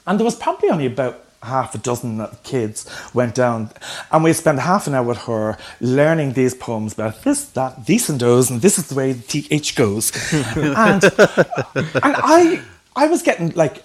And 0.06 0.18
there 0.18 0.24
was 0.24 0.34
probably 0.36 0.70
only 0.70 0.86
about 0.86 1.25
half 1.46 1.74
a 1.74 1.78
dozen 1.78 2.26
kids 2.42 2.88
went 3.14 3.35
down 3.35 3.70
and 4.12 4.22
we 4.22 4.32
spent 4.32 4.59
half 4.59 4.87
an 4.87 4.94
hour 4.94 5.04
with 5.04 5.18
her 5.18 5.56
learning 5.80 6.35
these 6.35 6.54
poems 6.54 6.92
about 6.92 7.22
this, 7.22 7.44
that, 7.50 7.87
these 7.87 8.09
and 8.11 8.20
those, 8.20 8.50
and 8.50 8.61
this 8.61 8.78
is 8.78 8.88
the 8.88 8.94
way 8.94 9.12
the 9.12 9.42
TH 9.42 9.74
goes. 9.76 10.12
and 10.32 11.04
and 11.74 12.16
I 12.22 12.62
I 12.94 13.06
was 13.09 13.22
getting 13.22 13.50
like 13.50 13.82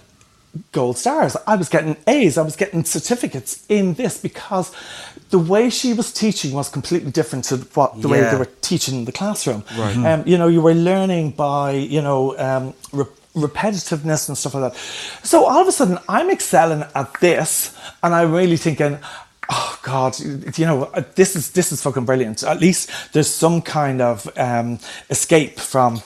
gold 0.72 0.98
stars. 0.98 1.36
I 1.46 1.56
was 1.56 1.68
getting 1.68 1.96
A's. 2.06 2.36
I 2.36 2.42
was 2.42 2.56
getting 2.56 2.84
certificates 2.84 3.64
in 3.68 3.94
this 3.94 4.18
because 4.18 4.74
the 5.30 5.38
way 5.38 5.70
she 5.70 5.92
was 5.92 6.12
teaching 6.12 6.52
was 6.52 6.68
completely 6.68 7.10
different 7.10 7.44
to 7.46 7.56
what 7.74 8.00
the 8.00 8.08
way 8.08 8.20
they 8.20 8.36
were 8.36 8.48
teaching 8.60 8.96
in 8.96 9.04
the 9.04 9.12
classroom. 9.12 9.64
Right. 9.76 9.96
Um, 9.96 10.24
you 10.26 10.36
know, 10.36 10.48
you 10.48 10.60
were 10.60 10.74
learning 10.74 11.30
by 11.30 11.72
you 11.72 12.02
know 12.02 12.38
um, 12.38 12.74
re- 12.92 13.06
repetitiveness 13.34 14.28
and 14.28 14.36
stuff 14.36 14.54
like 14.54 14.72
that. 14.72 14.78
So 15.26 15.44
all 15.46 15.60
of 15.60 15.68
a 15.68 15.72
sudden, 15.72 15.98
I'm 16.08 16.30
excelling 16.30 16.84
at 16.94 17.12
this, 17.20 17.76
and 18.02 18.14
I'm 18.14 18.32
really 18.32 18.56
thinking. 18.56 18.98
Oh 19.50 19.78
God! 19.82 20.18
You 20.20 20.66
know 20.66 20.84
this 21.16 21.34
is 21.34 21.50
this 21.50 21.72
is 21.72 21.82
fucking 21.82 22.04
brilliant. 22.04 22.42
At 22.44 22.60
least 22.60 23.12
there's 23.12 23.26
some 23.28 23.60
kind 23.60 24.00
of 24.00 24.26
um, 24.38 24.78
escape 25.10 25.58
from 25.58 26.00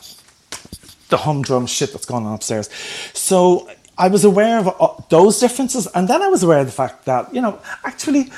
the 1.10 1.18
humdrum 1.18 1.66
shit 1.66 1.92
that's 1.92 2.06
going 2.06 2.26
on 2.26 2.34
upstairs. 2.34 2.70
So 3.12 3.68
I 3.98 4.08
was 4.08 4.24
aware 4.24 4.58
of 4.58 4.68
uh, 4.80 5.02
those 5.10 5.38
differences, 5.38 5.86
and 5.94 6.08
then 6.08 6.22
I 6.22 6.28
was 6.28 6.42
aware 6.42 6.60
of 6.60 6.66
the 6.66 6.72
fact 6.72 7.04
that 7.04 7.32
you 7.34 7.40
know 7.40 7.58
actually. 7.84 8.32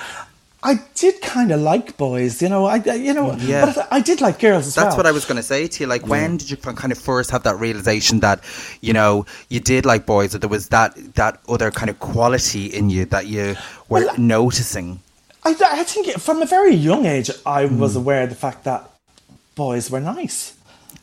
I 0.61 0.81
did 0.95 1.21
kind 1.21 1.53
of 1.53 1.61
like 1.61 1.97
boys, 1.97 2.43
you 2.43 2.49
know. 2.49 2.67
I, 2.67 2.83
I- 2.85 2.95
you 2.95 3.15
know, 3.15 3.37
Yeah. 3.37 3.67
but 3.67 3.87
I 3.93 4.01
did 4.01 4.21
like 4.21 4.41
girls 4.41 4.67
as 4.67 4.75
That's 4.75 4.77
well. 4.77 4.85
That's 4.87 4.97
what 4.97 5.07
I 5.07 5.13
was 5.13 5.25
going 5.25 5.37
to 5.37 5.43
say 5.43 5.69
to 5.69 5.85
you. 5.85 5.87
Like, 5.87 6.07
when 6.09 6.37
did 6.37 6.51
you 6.51 6.57
kind 6.57 6.91
of 6.91 6.99
first 6.99 7.31
have 7.31 7.45
that 7.45 7.57
realization 7.61 8.21
that, 8.21 8.41
you 8.81 8.93
know, 8.93 9.25
you 9.51 9.61
did 9.61 9.87
like 9.87 10.05
boys, 10.05 10.33
that 10.33 10.41
there 10.41 10.49
was 10.51 10.69
that 10.71 10.97
that 11.15 11.41
other 11.49 11.71
kind 11.71 11.89
of 11.91 12.01
quality 12.01 12.67
in 12.67 12.91
you 12.91 13.05
that 13.07 13.27
you 13.27 13.55
were 13.89 14.07
Well, 14.07 14.15
noticing? 14.19 15.01
I, 15.45 15.55
I 15.81 15.85
think 15.85 16.19
from 16.19 16.43
a 16.43 16.47
very 16.47 16.75
young 16.75 17.07
age, 17.07 17.31
I 17.47 17.67
was 17.67 17.93
Hmm. 17.93 17.99
aware 17.99 18.23
of 18.25 18.31
the 18.31 18.35
fact 18.35 18.65
that 18.65 18.91
boys 19.55 19.91
were 19.93 20.01
nice. 20.01 20.55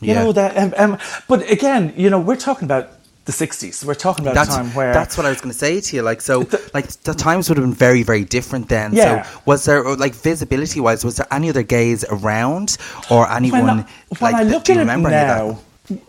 You 0.02 0.10
Yeah. 0.14 0.24
know 0.24 0.32
that, 0.34 0.58
um, 0.58 0.74
um, 0.78 0.98
but 1.30 1.50
again, 1.50 1.94
you 1.96 2.10
know, 2.10 2.20
we're 2.20 2.36
talking 2.36 2.66
about 2.66 2.90
the 3.26 3.32
'60s. 3.32 3.84
We're 3.84 3.96
talking 3.96 4.24
about 4.26 4.36
That's 4.36 4.54
a 4.54 4.58
time 4.58 4.74
where 4.74 4.94
that's 4.94 5.18
what 5.18 5.26
I 5.26 5.30
was 5.30 5.42
going 5.42 5.52
to 5.52 5.58
say 5.58 5.82
to 5.82 5.96
you. 5.96 6.02
Like, 6.02 6.22
so, 6.22 6.48
like 6.74 6.88
the 7.04 7.14
times 7.14 7.50
would 7.50 7.58
have 7.58 7.66
been 7.66 7.74
very, 7.74 8.04
very 8.04 8.24
different 8.24 8.70
then. 8.70 8.94
Yeah. 8.94 9.24
So, 9.24 9.42
was 9.46 9.66
there 9.66 9.84
like 9.96 10.14
visibility 10.14 10.80
wise? 10.80 11.04
Was 11.04 11.18
there 11.18 11.28
any 11.32 11.50
other 11.50 11.64
gays 11.64 12.06
around 12.10 12.78
or 13.10 13.30
anyone? 13.30 13.66
when, 13.66 13.70
I, 13.70 13.88
when 14.10 14.34
like, 14.34 14.36
I 14.36 14.44
look 14.44 14.70
at 14.70 14.78
it 14.78 14.80
remember 14.80 15.10
any 15.10 15.18
of 15.18 15.28
that? 15.28 15.38
now, 15.38 15.60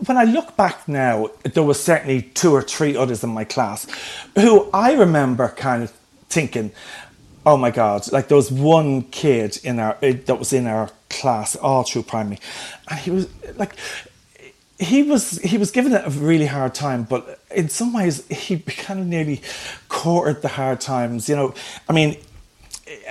when 0.05 0.17
I 0.17 0.23
look 0.23 0.55
back 0.55 0.87
now, 0.87 1.29
there 1.43 1.63
was 1.63 1.81
certainly 1.81 2.21
two 2.21 2.51
or 2.51 2.61
three 2.61 2.95
others 2.95 3.23
in 3.23 3.29
my 3.29 3.43
class 3.43 3.87
who 4.35 4.69
I 4.71 4.93
remember 4.93 5.49
kind 5.49 5.83
of 5.83 5.91
thinking, 6.29 6.71
"Oh 7.45 7.57
my 7.57 7.71
God!" 7.71 8.11
Like 8.11 8.27
there 8.27 8.37
was 8.37 8.51
one 8.51 9.03
kid 9.03 9.59
in 9.63 9.79
our 9.79 9.97
eh, 10.01 10.17
that 10.25 10.37
was 10.37 10.53
in 10.53 10.67
our 10.67 10.89
class 11.09 11.55
all 11.55 11.83
through 11.83 12.03
primary, 12.03 12.39
and 12.89 12.99
he 12.99 13.11
was 13.11 13.27
like. 13.55 13.75
He 14.79 15.03
was 15.03 15.39
he 15.39 15.57
was 15.57 15.71
given 15.71 15.93
it 15.93 16.05
a 16.05 16.09
really 16.09 16.45
hard 16.45 16.75
time, 16.75 17.03
but 17.03 17.39
in 17.53 17.69
some 17.69 17.93
ways 17.93 18.27
he 18.27 18.59
kind 18.67 18.99
of 18.99 19.07
nearly 19.07 19.41
courted 19.89 20.41
the 20.41 20.49
hard 20.49 20.79
times. 20.81 21.29
You 21.29 21.35
know, 21.35 21.53
I 21.89 21.93
mean. 21.93 22.17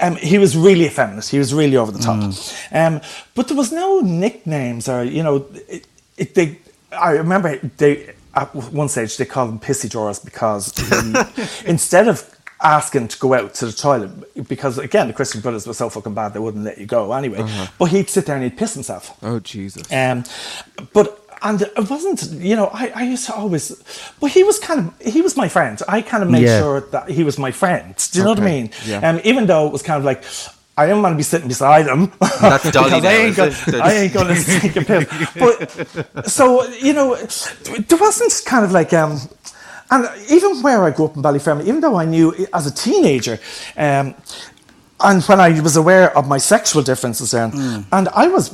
Um, 0.00 0.16
he 0.16 0.38
was 0.38 0.56
really 0.56 0.86
effeminate. 0.86 1.26
He 1.26 1.38
was 1.38 1.52
really 1.52 1.76
over 1.76 1.92
the 1.92 1.98
top. 1.98 2.32
Um, 2.72 3.02
but 3.34 3.48
there 3.48 3.56
was 3.56 3.72
no 3.72 4.00
nicknames 4.00 4.88
or 4.88 5.04
you 5.04 5.22
know, 5.22 5.46
it, 5.68 5.86
it, 6.16 6.34
they. 6.34 6.58
I 6.92 7.10
remember 7.10 7.58
they 7.76 8.14
at 8.34 8.54
one 8.54 8.88
stage 8.88 9.18
they 9.18 9.26
called 9.26 9.50
him 9.50 9.58
pissy 9.58 9.90
drawers 9.90 10.18
because 10.18 10.72
he, 10.76 11.68
instead 11.68 12.08
of 12.08 12.36
asking 12.62 13.08
to 13.08 13.18
go 13.18 13.34
out 13.34 13.54
to 13.54 13.66
the 13.66 13.72
toilet 13.72 14.10
because 14.48 14.78
again 14.78 15.08
the 15.08 15.12
Christian 15.12 15.40
brothers 15.40 15.66
were 15.66 15.74
so 15.74 15.90
fucking 15.90 16.14
bad 16.14 16.32
they 16.32 16.40
wouldn't 16.40 16.64
let 16.64 16.78
you 16.78 16.86
go 16.86 17.12
anyway. 17.12 17.46
But 17.78 17.86
he'd 17.86 18.08
sit 18.08 18.26
there 18.26 18.34
and 18.34 18.44
he'd 18.44 18.56
piss 18.56 18.74
himself. 18.74 19.16
Oh 19.22 19.40
Jesus. 19.40 19.90
Um, 19.92 20.24
but 20.92 21.25
and 21.42 21.62
it 21.62 21.90
wasn't, 21.90 22.22
you 22.42 22.56
know, 22.56 22.66
I, 22.72 22.92
I 22.94 23.02
used 23.04 23.26
to 23.26 23.34
always, 23.34 23.70
but 24.20 24.30
he 24.30 24.42
was 24.42 24.58
kind 24.58 24.80
of, 24.80 25.00
he 25.12 25.20
was 25.22 25.36
my 25.36 25.48
friend. 25.48 25.80
I 25.88 26.02
kind 26.02 26.22
of 26.22 26.30
made 26.30 26.42
Yeah. 26.44 26.60
sure 26.60 26.80
that 26.92 27.10
he 27.10 27.24
was 27.24 27.38
my 27.38 27.50
friend. 27.52 27.94
Do 28.12 28.18
you 28.18 28.24
know 28.24 28.30
what 28.30 28.40
I 28.40 28.44
mean? 28.44 28.70
yeah. 28.84 29.08
Um, 29.08 29.20
even 29.24 29.46
though 29.46 29.66
it 29.66 29.72
was 29.72 29.82
kind 29.82 29.98
of 29.98 30.04
like, 30.04 30.24
I 30.78 30.86
didn't 30.86 31.02
want 31.02 31.14
to 31.14 31.16
be 31.16 31.22
sitting 31.22 31.48
beside 31.48 31.86
him. 31.86 32.12
That's 32.40 32.70
Dolly 32.76 33.00
now, 33.00 33.08
I 33.08 33.12
ain't, 33.12 33.30
is 33.30 33.36
go, 33.36 33.44
it? 33.44 33.74
I 33.82 33.92
ain't 33.94 34.12
going 34.12 34.34
to 34.34 34.60
take 34.60 34.76
a 34.76 34.82
piss. 34.82 35.06
But, 36.14 36.28
so, 36.30 36.64
you 36.68 36.92
know, 36.92 37.14
there 37.16 37.98
wasn't 37.98 38.42
kind 38.44 38.64
of 38.64 38.72
like, 38.72 38.92
um, 38.92 39.18
and 39.90 40.08
even 40.30 40.62
where 40.62 40.82
I 40.84 40.90
grew 40.90 41.06
up 41.06 41.16
in 41.16 41.22
Ballyfermot, 41.22 41.62
even 41.66 41.80
though 41.80 41.96
I 41.96 42.04
knew 42.04 42.34
as 42.52 42.66
a 42.66 42.74
teenager, 42.74 43.38
um, 43.76 44.14
and 45.00 45.22
when 45.24 45.40
I 45.40 45.60
was 45.60 45.76
aware 45.76 46.16
of 46.16 46.26
my 46.26 46.38
sexual 46.38 46.82
differences 46.82 47.30
then, 47.32 47.50
Hmm. 47.50 47.80
and 47.92 48.08
I 48.14 48.28
was 48.28 48.50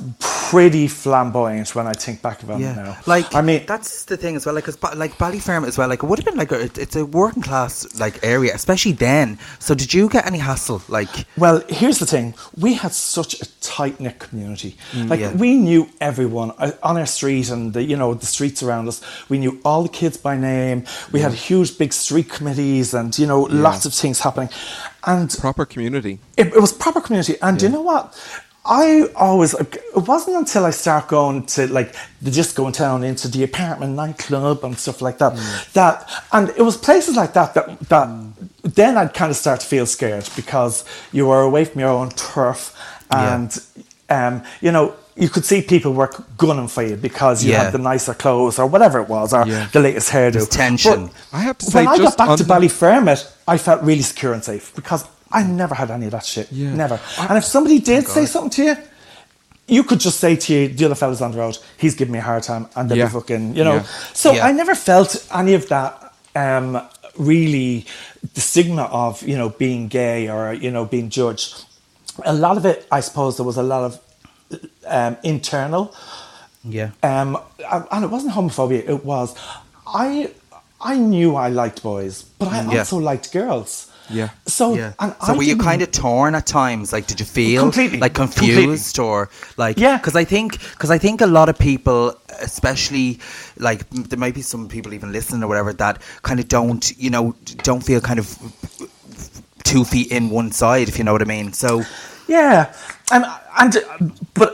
pretty 0.51 0.87
flamboyant 0.89 1.75
when 1.75 1.87
I 1.87 1.93
think 1.93 2.21
back 2.21 2.43
about 2.43 2.61
it 2.61 2.77
now. 2.77 2.97
like 3.07 3.35
I 3.35 3.41
mean, 3.41 3.65
that's 3.67 4.05
the 4.05 4.17
thing 4.17 4.37
as 4.37 4.45
well. 4.45 4.55
Like, 4.55 4.65
cause, 4.65 4.77
like 4.97 5.17
Ballyfermot 5.19 5.67
as 5.69 5.79
well. 5.79 5.89
Like, 5.89 6.03
it 6.03 6.07
would 6.07 6.19
have 6.19 6.27
been 6.27 6.37
like 6.37 6.53
a, 6.53 6.61
it's 6.81 6.97
a 6.97 7.07
working 7.07 7.43
class 7.43 7.87
like 7.99 8.19
area, 8.23 8.55
especially 8.55 8.93
then. 8.93 9.39
So, 9.61 9.75
did 9.75 9.95
you 9.95 10.09
get 10.09 10.27
any 10.27 10.39
hassle? 10.39 10.83
Like, 10.89 11.09
Well, 11.39 11.63
here's 11.69 11.99
the 11.99 12.07
thing: 12.07 12.35
we 12.59 12.75
had 12.75 12.93
such 12.93 13.41
a 13.41 13.47
tight 13.61 13.99
knit 14.01 14.19
community. 14.19 14.77
like 14.95 15.21
Mm, 15.21 15.21
yeah. 15.21 15.33
we 15.33 15.57
knew 15.57 15.89
everyone 16.01 16.53
uh, 16.59 16.73
on 16.83 16.97
our 16.99 17.07
street 17.07 17.49
and 17.51 17.73
the 17.73 17.83
you 17.83 17.97
know 17.97 18.13
the 18.15 18.27
streets 18.27 18.63
around 18.63 18.89
us. 18.89 19.01
We 19.31 19.39
knew 19.39 19.59
all 19.65 19.83
the 19.85 19.89
kids 20.01 20.17
by 20.17 20.37
name. 20.37 20.85
We 21.13 21.21
had 21.21 21.33
huge, 21.33 21.79
big 21.79 21.93
street 21.93 22.29
committees, 22.31 22.93
and 22.95 23.17
you 23.19 23.27
know 23.27 23.43
lots 23.43 23.87
of 23.87 23.95
things 23.95 24.21
happening. 24.21 24.51
And 25.05 25.31
Proper 25.39 25.65
community. 25.67 26.19
it, 26.37 26.49
it 26.49 26.61
was 26.61 26.73
proper 26.73 27.01
community. 27.01 27.37
And 27.43 27.61
you 27.61 27.69
know 27.69 27.83
what? 27.83 28.15
I 28.65 29.09
always 29.17 29.55
it 29.55 29.83
wasn't 29.97 30.37
until 30.37 30.65
I 30.65 30.71
start 30.71 31.09
going 31.09 31.47
to 31.47 31.67
like 31.67 31.97
the 32.21 32.31
disco 32.31 32.65
in 32.69 32.73
town 32.73 33.03
into 33.03 33.27
the 33.27 33.43
apartment 33.43 33.95
nightclub 33.97 34.65
and 34.65 34.79
stuff 34.79 35.03
like 35.03 35.19
that 35.19 35.35
that 35.73 36.09
and 36.31 36.49
it 36.51 36.63
was 36.63 36.77
places 36.77 37.17
like 37.17 37.33
that 37.33 37.55
that 37.55 37.81
that 37.89 38.09
then 38.63 38.97
I'd 38.97 39.15
kind 39.15 39.31
of 39.31 39.37
start 39.37 39.59
to 39.61 39.67
feel 39.67 39.85
scared 39.85 40.29
because 40.37 40.85
you 41.11 41.27
were 41.27 41.41
away 41.41 41.65
from 41.65 41.81
your 41.81 41.91
own 41.91 42.11
turf 42.11 42.73
and 43.11 43.61
um, 44.09 44.45
you 44.61 44.71
know 44.71 44.95
you 45.17 45.29
could 45.29 45.45
see 45.45 45.61
people 45.63 45.93
were 45.93 46.11
gunning 46.39 46.69
for 46.69 46.83
you 46.83 46.97
because 46.97 47.45
you 47.45 47.53
Yeah. 47.53 47.65
had 47.65 47.73
the 47.73 47.79
nicer 47.79 48.15
clothes 48.15 48.59
or 48.59 48.67
whatever 48.67 48.99
it 49.01 49.09
was 49.09 49.33
or 49.35 49.47
Yeah. 49.47 49.69
the 49.73 49.81
latest 49.81 50.11
hairdo. 50.11 50.33
There's 50.33 50.49
tension. 50.49 51.07
But 51.31 51.39
I 51.39 51.41
have 51.41 51.59
to 51.59 51.67
say, 51.67 51.85
when 51.85 51.89
I 51.89 51.99
got 51.99 52.17
back 52.17 52.29
on 52.31 52.39
to 52.39 52.45
the- 52.45 52.53
Ballyfermot, 52.55 53.27
I 53.47 53.59
felt 53.59 53.83
really 53.83 54.03
secure 54.03 54.33
and 54.33 54.43
safe 54.43 54.73
because 54.75 55.05
I 55.31 55.43
never 55.43 55.75
had 55.75 55.91
any 55.91 56.07
of 56.07 56.13
that 56.13 56.25
shit. 56.25 56.49
Yeah. 56.51 56.75
Never. 56.75 56.99
and 57.19 57.37
if 57.39 57.45
somebody 57.45 57.79
did 57.79 58.09
say 58.09 58.25
something 58.27 58.51
to 58.51 58.63
you, 58.65 58.77
you 59.69 59.83
could 59.85 60.01
just 60.01 60.19
say 60.19 60.35
to 60.37 60.53
you, 60.53 60.69
the 60.69 60.85
other 60.87 60.95
fellas 60.95 61.21
on 61.21 61.33
the 61.33 61.39
road, 61.39 61.57
he's 61.79 61.95
giving 61.95 62.13
me 62.13 62.19
a 62.19 62.23
hard 62.23 62.43
time, 62.43 62.67
and 62.77 62.91
they'd 62.91 62.99
Yeah. 62.99 63.07
be 63.07 63.13
fucking, 63.13 63.55
you 63.57 63.65
know. 63.65 63.75
Yeah. 63.77 63.83
So 64.13 64.33
Yeah. 64.33 64.47
I 64.47 64.53
never 64.53 64.75
felt 64.75 65.17
any 65.35 65.55
of 65.55 65.69
that. 65.69 66.13
Um, 66.35 66.81
really, 67.19 67.87
the 68.35 68.41
stigma 68.41 68.85
of 68.85 69.23
you 69.23 69.37
know 69.37 69.51
being 69.51 69.89
gay 69.89 70.29
or 70.29 70.53
you 70.55 70.71
know 70.71 70.85
being 70.87 71.09
judged. 71.11 71.65
A 72.25 72.33
lot 72.33 72.57
of 72.57 72.65
it, 72.67 72.87
I 72.91 73.01
suppose, 73.01 73.37
there 73.37 73.45
was 73.47 73.57
a 73.59 73.63
lot 73.63 73.83
of 73.85 73.99
um, 74.87 75.17
internal 75.23 75.95
yeah, 76.65 76.91
um, 77.03 77.39
and 77.91 78.05
it 78.05 78.11
wasn't 78.11 78.33
homophobia. 78.35 78.89
It 78.89 79.05
was 79.05 79.35
I. 79.87 80.31
I 80.85 80.97
knew 80.97 81.37
I 81.37 81.49
liked 81.49 81.81
boys, 81.83 82.25
but 82.41 82.49
I 82.49 82.63
Yeah. 82.73 82.81
also 82.81 82.99
liked 82.99 83.33
girls. 83.33 83.89
Yeah. 84.11 84.31
So 84.47 84.75
yeah. 84.75 84.93
and 84.99 85.15
so, 85.25 85.33
I 85.33 85.37
were 85.37 85.45
you 85.45 85.57
kind 85.57 85.81
of 85.81 85.93
torn 85.93 86.35
at 86.35 86.45
times? 86.45 86.93
Like, 86.93 87.07
did 87.07 87.21
you 87.21 87.27
feel 87.27 87.63
Completely. 87.63 87.99
like 88.01 88.15
confused 88.15 88.99
or 88.99 89.29
like? 89.57 89.79
Yeah. 89.79 89.97
Because 89.99 90.17
I 90.17 90.25
think 90.25 90.59
because 90.73 90.91
I 90.91 90.99
think 90.99 91.21
a 91.21 91.27
lot 91.27 91.49
of 91.49 91.57
people, 91.57 92.15
especially 92.41 93.21
like 93.59 93.89
there 93.91 94.19
might 94.19 94.35
be 94.35 94.43
some 94.43 94.69
people 94.69 94.93
even 94.93 95.13
listening 95.13 95.45
or 95.45 95.47
whatever 95.47 95.73
that 95.75 96.03
kind 96.23 96.41
of 96.41 96.49
don't 96.49 96.91
you 96.99 97.11
know 97.11 97.35
don't 97.63 97.83
feel 97.85 98.01
kind 98.01 98.19
of 98.19 98.27
two 99.65 99.85
feet 99.85 100.11
in 100.11 100.31
one 100.31 100.51
side, 100.51 100.89
if 100.89 100.99
you 100.99 101.05
know 101.05 101.13
what 101.13 101.23
I 101.23 101.27
mean. 101.27 101.53
So 101.53 101.83
Yeah, 102.33 102.73
and 103.15 103.25
and 103.61 103.73
but 104.35 104.51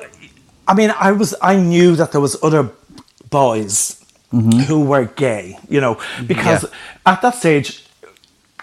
I 0.67 0.75
mean, 0.75 0.91
I 1.09 1.13
was 1.13 1.35
I 1.53 1.55
knew 1.57 1.97
that 1.97 2.11
there 2.13 2.21
was 2.21 2.35
other 2.43 2.63
boys 3.31 4.05
mm-hmm. 4.33 4.61
who 4.69 4.79
were 4.93 5.05
gay, 5.27 5.57
you 5.69 5.81
know, 5.81 5.95
mm-hmm. 5.95 6.27
because 6.27 6.63
Yeah. 6.65 7.13
at 7.13 7.23
that 7.23 7.35
stage 7.37 7.85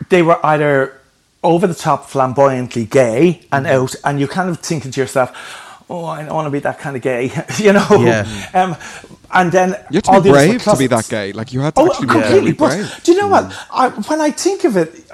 they 0.09 0.21
were 0.21 0.39
either 0.45 0.75
over 1.43 1.67
the 1.67 1.75
top, 1.87 2.09
flamboyantly 2.09 2.85
gay 2.85 3.41
and 3.51 3.65
mm-hmm. 3.65 3.75
out, 3.83 3.95
and 4.03 4.19
you 4.19 4.27
kind 4.27 4.49
of 4.49 4.59
thinking 4.59 4.91
to 4.91 4.99
yourself. 5.01 5.31
Oh, 5.87 6.05
I 6.05 6.23
don't 6.25 6.33
want 6.33 6.47
to 6.47 6.49
be 6.49 6.59
that 6.61 6.79
kind 6.79 6.95
of 6.95 7.03
gay, 7.03 7.25
you 7.65 7.71
know. 7.73 7.87
Yeah. 8.01 8.25
Um, 8.59 8.75
and 9.31 9.51
then 9.51 9.69
You 9.91 9.97
had 9.97 10.03
to 10.05 10.11
all 10.11 10.21
be 10.21 10.29
the 10.31 10.35
others 10.35 10.47
were 10.47 10.53
brave 10.57 10.63
to 10.63 10.77
be 10.77 10.87
that 10.87 11.07
gay. 11.09 11.31
Like 11.31 11.53
you 11.53 11.59
had 11.61 11.75
to 11.75 11.81
Oh, 11.81 11.87
actually 11.91 12.07
be 12.07 12.13
completely. 12.13 12.39
really 12.39 12.53
But 12.53 12.69
brave. 12.69 13.03
do 13.03 13.11
you 13.11 13.19
know 13.21 13.27
what? 13.27 13.45
Mm. 13.45 13.55
I, 13.69 13.89
when 14.09 14.19
I 14.21 14.31
think 14.31 14.63
of 14.63 14.77
it, 14.77 15.04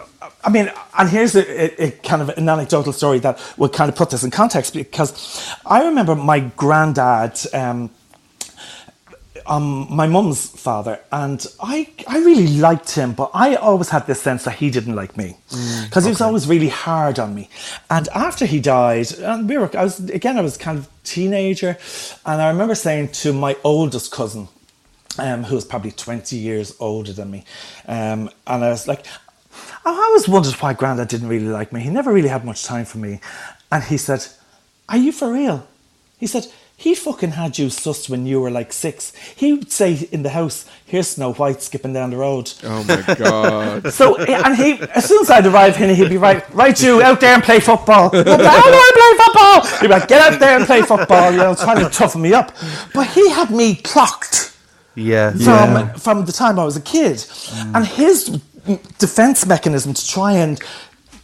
I 0.43 0.49
mean, 0.49 0.71
and 0.97 1.09
here's 1.09 1.35
a, 1.35 1.83
a, 1.83 1.87
a 1.87 1.91
kind 1.91 2.21
of 2.21 2.29
an 2.29 2.47
anecdotal 2.47 2.93
story 2.93 3.19
that 3.19 3.39
will 3.57 3.69
kind 3.69 3.89
of 3.89 3.95
put 3.95 4.09
this 4.09 4.23
in 4.23 4.31
context 4.31 4.73
because 4.73 5.55
I 5.65 5.83
remember 5.85 6.15
my 6.15 6.39
granddad. 6.39 7.39
Um, 7.53 7.91
um, 9.47 9.87
my 9.89 10.05
mum's 10.05 10.47
father, 10.47 10.99
and 11.11 11.45
I, 11.59 11.89
I 12.07 12.19
really 12.19 12.47
liked 12.57 12.91
him, 12.91 13.13
but 13.13 13.31
I 13.33 13.55
always 13.55 13.89
had 13.89 14.05
this 14.05 14.21
sense 14.21 14.43
that 14.43 14.55
he 14.55 14.69
didn't 14.69 14.95
like 14.95 15.17
me 15.17 15.35
because 15.85 16.03
he 16.03 16.09
was 16.09 16.21
always 16.21 16.47
really 16.47 16.69
hard 16.69 17.17
on 17.17 17.33
me. 17.33 17.49
And 17.89 18.07
after 18.09 18.45
he 18.45 18.59
died, 18.59 19.11
and 19.13 19.49
we 19.49 19.57
were, 19.57 19.75
I 19.75 19.83
was 19.83 19.99
again, 20.11 20.37
I 20.37 20.41
was 20.41 20.57
kind 20.57 20.77
of 20.77 20.87
teenager, 21.03 21.77
and 22.23 22.41
I 22.41 22.49
remember 22.49 22.75
saying 22.75 23.09
to 23.13 23.33
my 23.33 23.57
oldest 23.63 24.11
cousin, 24.11 24.47
um, 25.17 25.43
who 25.43 25.55
was 25.55 25.65
probably 25.65 25.91
20 25.91 26.35
years 26.35 26.75
older 26.79 27.13
than 27.13 27.31
me. 27.31 27.43
Um, 27.87 28.29
and 28.47 28.63
I 28.63 28.69
was 28.69 28.87
like, 28.87 29.05
Oh, 29.85 29.99
I 29.99 30.05
always 30.05 30.27
wondered 30.27 30.53
why 30.55 30.73
Grandad 30.73 31.07
didn't 31.07 31.27
really 31.27 31.47
like 31.47 31.73
me. 31.73 31.81
He 31.81 31.89
never 31.89 32.13
really 32.13 32.29
had 32.29 32.45
much 32.45 32.63
time 32.63 32.85
for 32.85 32.97
me. 32.99 33.19
And 33.71 33.83
he 33.83 33.97
said, 33.97 34.25
Are 34.89 34.97
you 34.97 35.11
for 35.11 35.31
real? 35.31 35.67
He 36.19 36.27
said, 36.27 36.45
He 36.77 36.93
fucking 36.93 37.31
had 37.31 37.57
you 37.57 37.67
sussed 37.67 38.07
when 38.07 38.27
you 38.27 38.39
were 38.41 38.51
like 38.51 38.73
six. 38.73 39.15
He 39.35 39.53
would 39.53 39.71
say 39.71 40.07
in 40.11 40.21
the 40.21 40.29
house, 40.29 40.65
Here's 40.85 41.07
Snow 41.07 41.33
White 41.33 41.63
skipping 41.63 41.93
down 41.93 42.11
the 42.11 42.17
road. 42.17 42.51
Oh 42.63 42.83
my 42.83 43.15
god. 43.15 43.91
So, 43.93 44.15
eh, 44.15 44.41
and 44.45 44.55
he, 44.55 44.73
as 44.93 45.05
soon 45.05 45.21
as 45.21 45.31
I'd 45.31 45.47
arrive 45.47 45.81
in, 45.81 45.95
he'd 45.95 46.09
be 46.09 46.17
right, 46.17 46.47
right, 46.53 46.79
you 46.81 47.01
out 47.01 47.19
there 47.19 47.33
and 47.33 47.43
play 47.43 47.59
football. 47.59 48.05
I'd 48.13 48.23
be 48.23 48.29
like, 48.31 48.39
I 48.39 48.61
don't 48.61 48.71
want 48.71 48.95
to 48.95 49.01
play 49.01 49.25
football. 49.25 49.79
He'd 49.79 49.87
be 49.87 49.93
like, 49.93 50.07
get 50.07 50.33
out 50.33 50.39
there 50.39 50.57
and 50.57 50.65
play 50.65 50.81
football, 50.83 51.31
you 51.31 51.37
know, 51.37 51.55
trying 51.55 51.83
to 51.83 51.89
toughen 51.89 52.21
me 52.21 52.33
up. 52.33 52.55
But 52.93 53.07
he 53.07 53.29
had 53.29 53.49
me 53.49 53.75
clocked 53.75 54.51
yeah, 54.95 55.31
from 55.31 55.93
from 55.97 56.25
the 56.25 56.33
time 56.33 56.59
I 56.59 56.65
was 56.65 56.75
a 56.75 56.81
kid, 56.81 57.25
and 57.73 57.85
his 57.87 58.41
defense 58.99 59.45
mechanism 59.45 59.93
to 59.93 60.07
try 60.07 60.33
and 60.33 60.59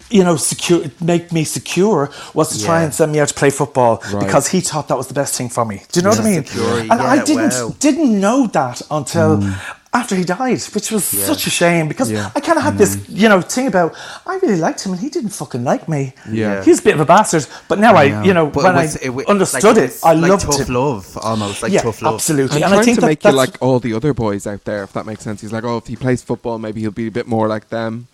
you 0.10 0.24
know 0.24 0.38
secure 0.38 0.86
make 1.02 1.32
me 1.34 1.44
secure 1.44 2.10
was 2.34 2.50
to 2.58 2.64
try 2.66 2.78
Yeah. 2.80 2.86
and 2.86 2.94
send 2.94 3.12
me 3.12 3.20
out 3.20 3.28
to 3.28 3.34
play 3.34 3.50
football 3.50 4.02
Right. 4.14 4.26
because 4.26 4.48
he 4.48 4.62
thought 4.62 4.88
that 4.88 4.98
was 4.98 5.08
the 5.08 5.14
best 5.14 5.36
thing 5.36 5.50
for 5.50 5.66
me. 5.66 5.84
Do 5.92 6.00
you 6.00 6.04
know 6.04 6.10
what 6.12 6.20
I 6.22 6.24
mean? 6.24 6.46
secure, 6.46 6.80
and 6.80 6.94
I 6.94 7.24
didn't 7.24 7.54
wow. 7.54 7.76
didn't 7.80 8.20
know 8.20 8.48
that 8.48 8.82
until. 8.90 9.38
Mm. 9.38 9.56
After 9.94 10.16
he 10.16 10.24
died, 10.26 10.62
which 10.76 10.92
was 10.92 11.06
such 11.06 11.48
a 11.48 11.50
shame 11.50 11.88
because 11.88 12.12
Yeah. 12.12 12.30
I 12.36 12.40
kind 12.42 12.58
of 12.58 12.64
had 12.64 12.78
this, 12.78 12.98
you 13.10 13.30
know, 13.30 13.42
thing 13.42 13.68
about 13.68 13.96
I 14.26 14.36
really 14.38 14.58
liked 14.58 14.86
him 14.86 14.92
and 14.92 15.02
he 15.02 15.10
didn't 15.10 15.30
fucking 15.32 15.64
like 15.64 15.88
me. 15.88 16.14
Yeah. 16.30 16.62
he 16.64 16.70
was 16.70 16.80
a 16.80 16.84
bit 16.84 16.94
of 16.96 17.00
a 17.00 17.06
bastard. 17.06 17.48
But 17.70 17.80
now 17.80 17.96
I, 17.96 18.24
you 18.24 18.34
know, 18.34 18.48
But 18.48 18.64
when 18.66 18.76
was- 18.76 18.98
I 19.04 19.10
wa- 19.10 19.24
understood 19.28 19.78
like, 19.78 19.90
it, 19.90 20.00
I 20.04 20.14
like 20.14 20.30
loved 20.32 20.46
tough 20.46 20.68
him. 20.68 20.74
love, 20.74 21.18
almost 21.24 21.64
like 21.64 21.72
yeah, 21.72 21.82
tough 21.82 22.02
love. 22.02 22.16
absolutely. 22.16 22.58
And, 22.58 22.66
And, 22.66 22.72
trying 22.74 22.82
I 22.82 22.84
think 22.86 22.98
to 22.98 23.02
that 23.02 23.08
make 23.08 23.24
you 23.24 23.32
like 23.32 23.56
all 23.62 23.80
the 23.80 23.94
other 23.94 24.14
boys 24.14 24.46
out 24.46 24.66
there, 24.66 24.84
if 24.84 24.92
that 24.94 25.06
makes 25.06 25.24
sense. 25.24 25.42
He's 25.42 25.54
like, 25.54 25.64
oh, 25.64 25.78
if 25.78 25.88
he 25.88 25.96
plays 25.96 26.22
football, 26.22 26.60
maybe 26.60 26.82
he'll 26.82 26.92
be 26.92 27.08
a 27.08 27.12
bit 27.12 27.26
more 27.28 27.48
like 27.48 27.70
them. 27.70 28.08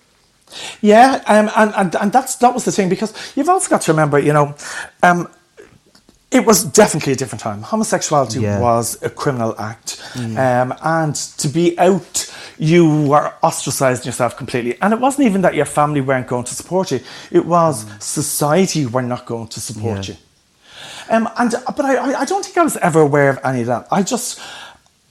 Yeah, 0.82 1.22
um, 1.26 1.50
and, 1.56 1.74
and 1.76 1.96
and 1.96 2.12
that's 2.12 2.36
that 2.36 2.54
was 2.54 2.64
the 2.66 2.72
thing 2.72 2.88
because 2.88 3.14
you've 3.36 3.50
also 3.50 3.70
got 3.70 3.82
to 3.82 3.92
remember, 3.92 4.20
you 4.20 4.32
know, 4.34 4.54
um, 5.02 5.28
it 6.34 6.46
was 6.46 6.64
definitely 6.64 7.14
a 7.14 7.16
different 7.16 7.42
time. 7.42 7.62
Homosexuality 7.62 8.40
Yeah. 8.42 8.60
was 8.60 8.98
a 9.04 9.10
criminal 9.10 9.56
act, 9.60 10.02
um, 10.16 10.74
and 10.84 11.16
to 11.38 11.48
be 11.48 11.78
out, 11.80 12.34
you 12.58 12.84
were 13.08 13.32
ostracizing 13.44 14.06
yourself 14.06 14.36
completely. 14.38 14.78
And 14.82 14.94
it 14.94 15.00
wasn't 15.00 15.28
even 15.28 15.42
that 15.42 15.54
your 15.54 15.66
family 15.66 16.02
weren't 16.02 16.28
going 16.28 16.44
to 16.46 16.56
support 16.56 16.92
you; 16.92 17.00
it 17.32 17.46
was 17.46 17.86
society 18.00 18.86
were 18.86 19.02
not 19.04 19.26
going 19.26 19.48
to 19.50 19.60
support 19.60 20.08
Yeah. 20.08 20.16
you. 20.16 20.20
Um, 21.10 21.30
and 21.38 21.52
but 21.78 21.86
I, 21.86 21.96
I- 21.96 22.20
I 22.22 22.26
don't 22.26 22.44
think 22.46 22.58
I 22.58 22.64
was 22.64 22.78
ever 22.78 23.02
aware 23.02 23.30
of 23.30 23.40
any 23.44 23.62
of 23.62 23.68
that. 23.68 23.88
I 23.92 24.02
just, 24.04 24.40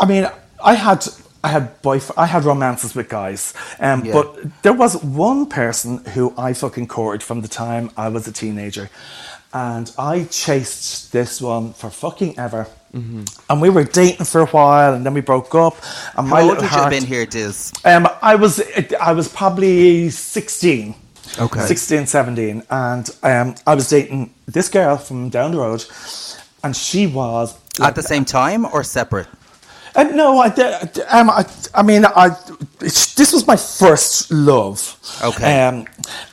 I 0.01 0.07
mean, 0.07 0.29
I 0.65 0.75
had 0.75 1.07
I 1.45 1.49
had 1.49 1.83
boyf- 1.83 2.13
I 2.17 2.27
had 2.27 2.45
romances 2.45 2.95
with 2.95 3.09
guys, 3.09 3.53
um, 3.81 4.05
Yeah. 4.05 4.13
but 4.13 4.27
there 4.63 4.73
was 4.73 4.97
one 5.03 5.47
person 5.47 5.99
who 6.15 6.33
I 6.39 6.53
fucking 6.53 6.87
courted 6.87 7.23
from 7.23 7.41
the 7.43 7.49
time 7.49 7.91
I 7.97 8.09
was 8.09 8.29
a 8.29 8.33
teenager, 8.33 8.89
and 9.53 9.91
I 9.99 10.25
chased 10.25 11.13
this 11.13 11.41
one 11.41 11.73
for 11.73 11.91
fucking 11.91 12.39
ever. 12.39 12.67
And 12.95 13.61
we 13.63 13.71
were 13.71 13.85
dating 13.85 14.27
for 14.27 14.43
a 14.43 14.47
while, 14.47 14.93
and 14.93 15.05
then 15.07 15.15
we 15.15 15.23
broke 15.23 15.55
up. 15.55 15.77
And 16.15 16.29
How 16.29 16.35
my 16.35 16.43
old 16.43 16.51
would 16.57 16.63
you 16.63 16.69
have 16.69 16.91
been 16.91 17.05
here, 17.07 17.25
Diz? 17.25 17.73
Um, 17.87 18.07
I 18.21 18.35
was 18.35 18.61
I 19.01 19.13
was 19.13 19.29
probably 19.29 20.11
sixteen. 20.11 20.95
Okay. 21.39 21.61
16, 21.61 22.07
17. 22.07 22.63
And 22.69 23.09
um, 23.23 23.55
I 23.67 23.75
was 23.75 23.89
dating 23.89 24.35
this 24.47 24.69
girl 24.69 24.99
from 24.99 25.31
down 25.31 25.53
the 25.53 25.59
road, 25.59 25.83
and 26.63 26.77
she 26.77 27.07
was 27.07 27.57
At 27.81 27.95
the 27.95 28.03
same 28.03 28.27
time 28.27 28.67
or 28.67 28.85
separate? 28.85 29.29
Uh, 29.95 30.05
no, 30.05 30.39
I, 30.39 30.49
did- 30.49 31.01
um, 31.11 31.31
I, 31.31 31.45
I 31.75 31.83
mean, 31.83 32.05
I, 32.05 32.31
this 32.81 33.33
was 33.33 33.47
my 33.47 33.57
first 33.57 34.31
love. 34.31 34.97
Okay. 35.23 35.63
Um, 35.67 35.87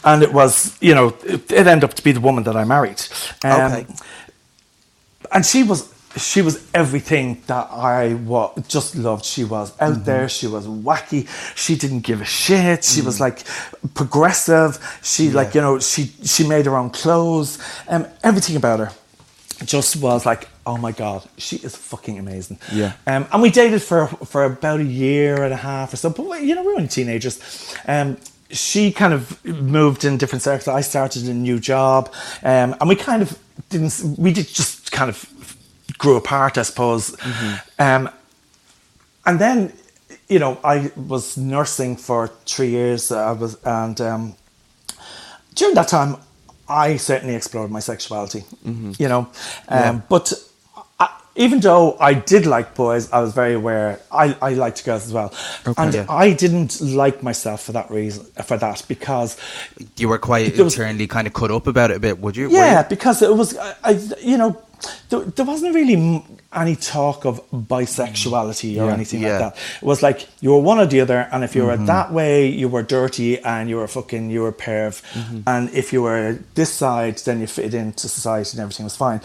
and 0.04 0.24
it 0.24 0.32
was, 0.34 0.78
you 0.82 0.96
know, 0.96 1.16
it, 1.26 1.52
it 1.52 1.68
ended 1.68 1.84
up 1.84 1.94
to 1.96 2.04
be 2.04 2.12
the 2.12 2.20
woman 2.22 2.44
that 2.46 2.56
I 2.56 2.64
married. 2.64 3.02
Um, 3.44 3.72
Okay. 3.72 3.86
And 5.32 5.46
she 5.46 5.62
was, 5.64 5.94
she 6.18 6.42
was 6.42 6.68
everything 6.74 7.42
that 7.48 7.68
I 7.72 8.16
wa- 8.16 8.52
just 8.68 8.96
loved. 8.96 9.24
She 9.26 9.44
was 9.44 9.72
out 9.80 9.94
Mm-hmm. 9.94 10.04
there. 10.06 10.30
She 10.30 10.48
was 10.48 10.66
wacky. 10.66 11.28
She 11.56 11.76
didn't 11.76 12.02
give 12.02 12.22
a 12.22 12.26
shit. 12.26 12.84
She 12.84 13.02
Mm. 13.02 13.06
was 13.06 13.20
like 13.20 13.44
progressive. 13.94 14.80
She 15.04 15.30
like, 15.30 15.54
you 15.54 15.62
know, 15.62 15.80
she, 15.80 16.06
she 16.24 16.48
made 16.48 16.66
her 16.66 16.76
own 16.76 16.90
clothes. 16.90 17.60
Um, 17.88 18.08
everything 18.24 18.56
about 18.56 18.80
her 18.80 18.92
just 19.66 19.98
was 19.98 20.26
like, 20.26 20.48
oh 20.70 20.78
my 20.78 20.92
god, 20.92 21.22
she 21.38 21.56
is 21.58 21.76
fucking 21.76 22.18
amazing. 22.20 22.58
Yeah. 22.72 22.92
Um, 23.08 23.26
and 23.32 23.42
we 23.42 23.50
dated 23.50 23.82
for 23.82 24.08
for 24.32 24.44
about 24.44 24.80
a 24.80 24.84
year 25.06 25.44
and 25.44 25.54
a 25.54 25.58
half 25.58 25.94
or 25.94 25.98
so. 25.98 26.10
But 26.10 26.26
we- 26.30 26.48
you 26.48 26.56
know, 26.56 26.62
we 26.62 26.68
were 26.72 26.78
only 26.78 26.88
teenagers. 26.88 27.40
Um, 27.88 28.18
she 28.52 28.92
kind 28.92 29.14
of 29.14 29.24
moved 29.46 30.04
in 30.06 30.18
different 30.18 30.42
circles. 30.44 30.68
I 30.68 30.82
started 30.82 31.24
a 31.30 31.34
new 31.34 31.60
job, 31.60 32.02
um, 32.44 32.76
and 32.80 32.90
we 32.90 32.96
kind 32.96 33.22
of 33.22 33.30
didn't. 33.70 34.18
We 34.18 34.32
did 34.34 34.48
just 34.48 34.92
kind 34.92 35.10
of 35.10 35.26
grew 35.98 36.16
apart, 36.18 36.58
I 36.58 36.64
suppose. 36.64 37.16
Um, 37.78 38.10
and 39.26 39.40
then, 39.40 39.72
you 40.30 40.40
know, 40.40 40.58
I 40.64 40.92
was 41.08 41.36
nursing 41.38 41.98
for 41.98 42.28
three 42.46 42.70
years. 42.70 43.12
I 43.12 43.32
was, 43.34 43.58
and 43.64 44.00
um, 44.02 44.36
during 45.56 45.76
that 45.76 45.88
time, 45.90 46.16
I 46.68 46.98
certainly 46.98 47.36
explored 47.36 47.70
my 47.72 47.82
sexuality. 47.82 48.44
You 49.00 49.08
know, 49.10 49.28
um, 49.68 50.04
but 50.10 50.34
even 51.36 51.60
though 51.62 51.96
I 52.00 52.14
did 52.14 52.46
like 52.46 52.76
boys, 52.76 53.12
I 53.12 53.20
was 53.22 53.34
very 53.34 53.54
aware. 53.54 54.00
I, 54.12 54.36
I 54.42 54.54
liked 54.54 54.84
girls 54.84 55.06
as 55.06 55.14
well, 55.14 55.34
and 55.78 55.94
Yeah. 55.94 56.06
I 56.10 56.34
didn't 56.34 56.82
like 56.82 57.24
myself 57.24 57.64
for 57.64 57.72
that 57.74 57.90
reason. 57.90 58.26
For 58.44 58.58
that, 58.58 58.84
because 58.88 59.38
You 59.98 60.10
were 60.10 60.18
quite 60.18 60.56
There 60.56 60.66
was- 60.66 60.74
internally 60.78 61.08
kind 61.08 61.28
of 61.28 61.34
cut 61.34 61.52
up 61.52 61.68
about 61.68 61.92
it 61.92 61.98
a 61.98 62.00
bit, 62.00 62.20
would 62.20 62.36
you? 62.36 62.50
Yeah, 62.50 62.82
you? 62.84 62.90
because 62.90 63.22
it 63.22 63.34
was, 63.36 63.58
I 63.58 63.92
you 64.22 64.38
know, 64.38 64.58
there, 65.10 65.22
there 65.22 65.46
wasn't 65.46 65.76
really 65.76 66.24
any 66.54 66.76
talk 66.76 67.26
of 67.26 67.42
bisexuality 67.52 68.72
or 68.82 68.86
Yeah. 68.88 68.94
anything 68.94 69.22
Yeah. 69.22 69.30
like 69.30 69.40
that. 69.40 69.58
It 69.82 69.86
was 69.86 70.02
like 70.02 70.28
you 70.42 70.52
were 70.52 70.60
one 70.60 70.80
or 70.80 70.86
the 70.86 71.02
other, 71.02 71.28
and 71.32 71.44
if 71.44 71.56
you 71.56 71.66
were 71.66 71.76
mm-hmm. 71.76 71.86
that 71.86 72.12
way, 72.12 72.48
you 72.48 72.68
were 72.68 72.84
dirty 72.84 73.40
and 73.40 73.70
you 73.70 73.78
were 73.78 73.88
fucking, 73.88 74.30
you 74.30 74.42
were 74.42 74.52
perv, 74.52 75.02
mm-hmm. 75.14 75.42
and 75.48 75.70
if 75.74 75.94
you 75.94 76.02
were 76.02 76.40
this 76.56 76.72
side, 76.72 77.18
then 77.26 77.40
you 77.40 77.48
fit 77.48 77.74
into 77.74 78.08
society 78.10 78.52
and 78.54 78.62
everything 78.62 78.86
was 78.86 78.96
fine. 78.96 79.22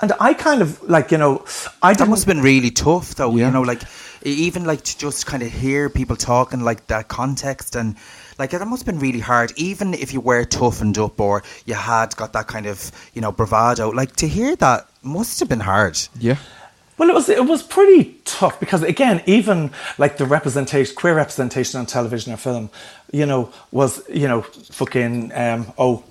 And 0.00 0.12
I 0.20 0.34
kind 0.34 0.62
of 0.62 0.82
like, 0.88 1.10
you 1.10 1.18
know, 1.18 1.44
I 1.82 1.94
That 1.94 2.08
must 2.08 2.24
have 2.26 2.34
been 2.34 2.44
really 2.44 2.70
tough, 2.70 3.14
though. 3.16 3.34
Yeah. 3.34 3.46
You 3.46 3.52
know, 3.52 3.62
like 3.62 3.82
even 4.22 4.64
like 4.64 4.82
to 4.84 4.98
just 4.98 5.26
kind 5.26 5.42
of 5.42 5.50
hear 5.52 5.88
people 5.88 6.16
talking 6.16 6.60
like 6.60 6.86
that 6.88 7.08
context 7.08 7.76
and. 7.76 7.96
Like 8.38 8.50
that 8.50 8.64
must 8.66 8.86
have 8.86 8.94
been 8.94 9.00
really 9.00 9.18
hard, 9.20 9.52
even 9.56 9.94
if 9.94 10.12
you 10.12 10.20
were 10.20 10.44
toughened 10.44 10.96
up 10.98 11.20
or 11.20 11.42
you 11.66 11.74
had 11.74 12.14
got 12.16 12.32
that 12.34 12.46
kind 12.46 12.66
of, 12.66 12.90
you 13.14 13.20
know, 13.20 13.32
bravado. 13.32 13.90
Like 13.90 14.14
to 14.16 14.28
hear 14.28 14.54
that 14.56 14.86
must 15.02 15.40
have 15.40 15.48
been 15.48 15.60
hard. 15.60 15.98
Yeah. 16.18 16.36
Well, 16.98 17.08
it 17.10 17.14
was 17.14 17.28
it 17.28 17.44
was 17.46 17.62
pretty 17.62 18.16
tough 18.24 18.58
because 18.58 18.82
again, 18.82 19.22
even 19.26 19.70
like 19.98 20.16
the 20.16 20.26
representation, 20.26 20.96
queer 20.96 21.14
representation 21.14 21.78
on 21.78 21.86
television 21.86 22.32
or 22.32 22.36
film, 22.36 22.70
you 23.12 23.24
know, 23.24 23.52
was 23.70 24.02
you 24.08 24.26
know 24.26 24.42
fucking 24.42 25.32
um, 25.32 25.72
oh, 25.78 26.02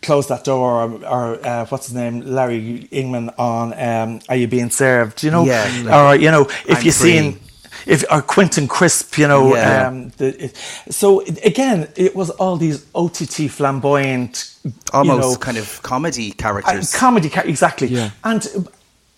close 0.00 0.28
that 0.28 0.44
door 0.44 0.84
or, 0.84 1.04
or 1.04 1.46
uh, 1.46 1.66
what's 1.66 1.86
his 1.88 1.94
name, 1.94 2.20
Larry 2.20 2.88
Ingman 2.90 3.34
on 3.38 3.74
um, 3.78 4.20
Are 4.30 4.36
You 4.36 4.48
Being 4.48 4.70
Served? 4.70 5.22
You 5.22 5.30
know, 5.32 5.44
Yeah, 5.44 5.70
like, 5.84 5.94
or 5.94 6.16
you 6.22 6.30
know 6.30 6.42
if 6.66 6.78
I'm 6.78 6.84
you 6.86 6.92
free. 6.92 7.10
seen. 7.12 7.40
If 7.86 8.04
or 8.10 8.22
Quentin 8.22 8.68
Crisp, 8.68 9.18
you 9.18 9.26
know, 9.28 9.54
Yeah. 9.54 9.88
um, 9.88 10.10
the, 10.18 10.44
it, 10.44 10.56
so 10.90 11.20
again, 11.44 11.88
it 11.96 12.14
was 12.14 12.30
all 12.30 12.56
these 12.56 12.84
OTT 12.94 13.48
flamboyant, 13.50 14.54
Almost 14.92 15.22
you 15.24 15.30
know, 15.30 15.36
kind 15.36 15.58
of 15.58 15.82
comedy 15.82 16.30
uh, 16.32 16.42
characters. 16.42 16.94
comedy, 16.96 17.28
ca- 17.28 17.42
exactly, 17.46 17.88
Yeah. 17.88 18.10
and 18.24 18.46
uh, 18.56 18.60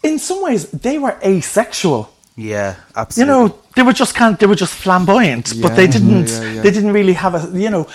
in 0.02 0.18
some 0.18 0.42
ways 0.42 0.70
they 0.70 0.98
were 0.98 1.16
asexual 1.24 2.10
yeah, 2.36 2.74
absolutely. 2.96 3.20
you 3.20 3.26
know 3.48 3.54
they 3.76 3.82
were 3.82 3.92
just 3.92 4.14
kind 4.14 4.34
of, 4.34 4.38
they 4.40 4.46
were 4.46 4.56
just 4.56 4.74
flamboyant 4.74 5.54
but 5.62 5.76
they 5.76 5.86
didn't 5.86 6.28
yeah, 6.28 6.42
yeah. 6.54 6.62
they 6.62 6.70
didn't 6.70 6.92
really 6.92 7.12
have 7.14 7.34
a 7.36 7.58
you 7.58 7.70
know 7.70 7.86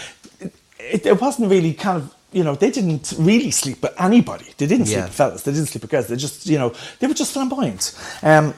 it, 0.79 1.05
it 1.05 1.19
wasn't 1.21 1.49
really 1.51 1.73
kind 1.73 1.97
of 1.97 2.13
you 2.31 2.43
know 2.43 2.55
they 2.55 2.71
didn't 2.71 3.13
really 3.19 3.51
sleep 3.51 3.81
with 3.81 3.93
anybody 3.99 4.45
they 4.57 4.65
didn't 4.65 4.85
sleep 4.85 4.97
Yeah. 4.97 5.05
with 5.05 5.13
fellas 5.13 5.43
they 5.43 5.51
didn't 5.51 5.67
sleep 5.67 5.81
with 5.83 5.91
girls 5.91 6.07
they 6.07 6.15
just 6.15 6.45
you 6.47 6.57
know 6.57 6.73
they 6.99 7.07
were 7.07 7.13
just 7.13 7.33
flamboyant 7.33 7.93
um 8.23 8.53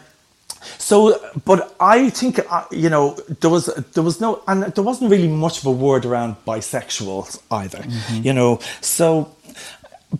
so 0.77 1.19
but 1.45 1.75
i 1.79 2.09
think 2.09 2.39
uh, 2.49 2.65
you 2.71 2.89
know 2.89 3.15
there 3.39 3.49
was 3.49 3.65
there 3.93 4.03
was 4.03 4.19
no 4.21 4.41
and 4.47 4.63
there 4.63 4.83
wasn't 4.83 5.09
really 5.09 5.27
much 5.27 5.59
of 5.59 5.65
a 5.65 5.71
word 5.71 6.05
around 6.05 6.35
bisexuals 6.45 7.41
either 7.51 7.79
Mm-hmm. 7.79 8.23
you 8.23 8.33
know 8.33 8.59
so 8.81 9.35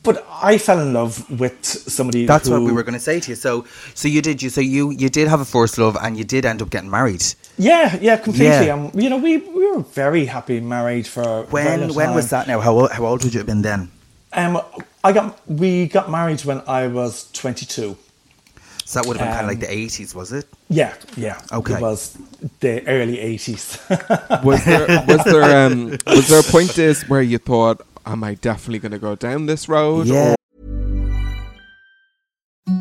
but 0.04 0.26
I 0.42 0.58
fell 0.58 0.80
in 0.80 0.94
love 0.94 1.30
with 1.40 1.66
somebody. 1.66 2.26
That's 2.26 2.48
what 2.50 2.62
we 2.62 2.72
were 2.72 2.84
going 2.84 2.94
to 2.94 3.00
say 3.00 3.20
to 3.20 3.32
you. 3.32 3.36
So, 3.36 3.66
so 3.94 4.08
you 4.08 4.22
did 4.22 4.42
you 4.42 4.50
so 4.50 4.62
you 4.62 4.92
you 4.92 5.10
did 5.10 5.28
have 5.28 5.42
a 5.42 5.46
first 5.46 5.78
love 5.78 5.98
and 6.02 6.18
you 6.18 6.24
did 6.24 6.46
end 6.46 6.62
up 6.62 6.70
getting 6.70 6.90
married. 6.90 7.24
Yeah, 7.58 7.98
yeah, 8.02 8.18
completely. 8.18 8.68
Yeah. 8.68 8.74
Um, 8.76 8.92
you 8.96 9.10
know, 9.10 9.18
we 9.18 9.38
we 9.38 9.68
were 9.72 9.80
very 9.82 10.26
happy 10.26 10.60
married 10.62 11.08
for 11.08 11.44
When 11.50 11.94
when 11.94 12.14
was 12.16 12.30
that 12.30 12.48
now? 12.48 12.62
How 12.62 12.74
old, 12.74 12.92
how 12.92 13.06
old 13.06 13.24
would 13.24 13.34
you 13.34 13.40
have 13.40 13.48
been 13.48 13.64
then? 13.64 13.92
Um, 14.34 14.62
I 15.04 15.12
got 15.12 15.38
we 15.48 15.88
got 15.88 16.10
married 16.10 16.46
when 16.46 16.62
I 16.68 16.88
was 16.88 17.30
twenty 17.34 17.66
two. 17.66 17.98
So 18.92 19.00
that 19.00 19.08
would 19.08 19.16
have 19.16 19.26
been 19.26 19.34
kind 19.38 19.46
of 19.46 19.48
like 19.48 19.58
Um, 19.60 19.62
the 19.62 19.72
eighties, 19.72 20.14
was 20.14 20.34
it? 20.34 20.46
Yeah, 20.70 20.94
yeah. 21.16 21.40
Okay. 21.54 21.76
It 21.76 21.82
was 21.82 22.18
the 22.60 22.86
early 22.88 23.20
eighties. 23.22 23.78
Was 24.44 24.66
there 24.66 24.86
was 25.08 25.24
there 25.24 25.66
um 25.66 25.92
was 26.08 26.28
there 26.28 26.42
a 26.42 26.44
point 26.44 26.72
this 26.72 27.08
where 27.08 27.22
you 27.22 27.38
thought, 27.38 27.82
am 28.06 28.22
I 28.22 28.34
definitely 28.36 28.80
going 28.80 28.92
to 28.92 29.00
go 29.00 29.16
down 29.16 29.46
this 29.46 29.70
road? 29.70 30.08
Yeah. 30.08 30.32
Or- 30.32 30.36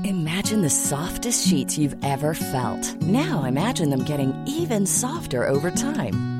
Imagine 0.04 0.62
the 0.62 0.70
softest 0.70 1.46
sheets 1.46 1.78
you've 1.78 1.96
ever 2.02 2.34
felt. 2.34 2.94
Now 3.02 3.44
imagine 3.44 3.90
them 3.90 4.04
getting 4.04 4.34
even 4.46 4.86
softer 4.86 5.46
over 5.46 5.70
time. 5.70 6.39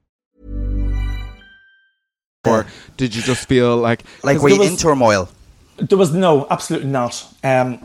Or 2.47 2.65
did 2.97 3.13
you 3.15 3.21
just 3.21 3.47
feel 3.47 3.77
like 3.77 4.03
like 4.23 4.39
were 4.41 4.49
you 4.49 4.59
was- 4.59 4.71
in 4.71 4.77
turmoil? 4.77 5.29
there 5.77 5.97
was 5.97 6.13
no, 6.13 6.45
absolutely 6.51 6.89
not. 6.89 7.25
Um, 7.43 7.81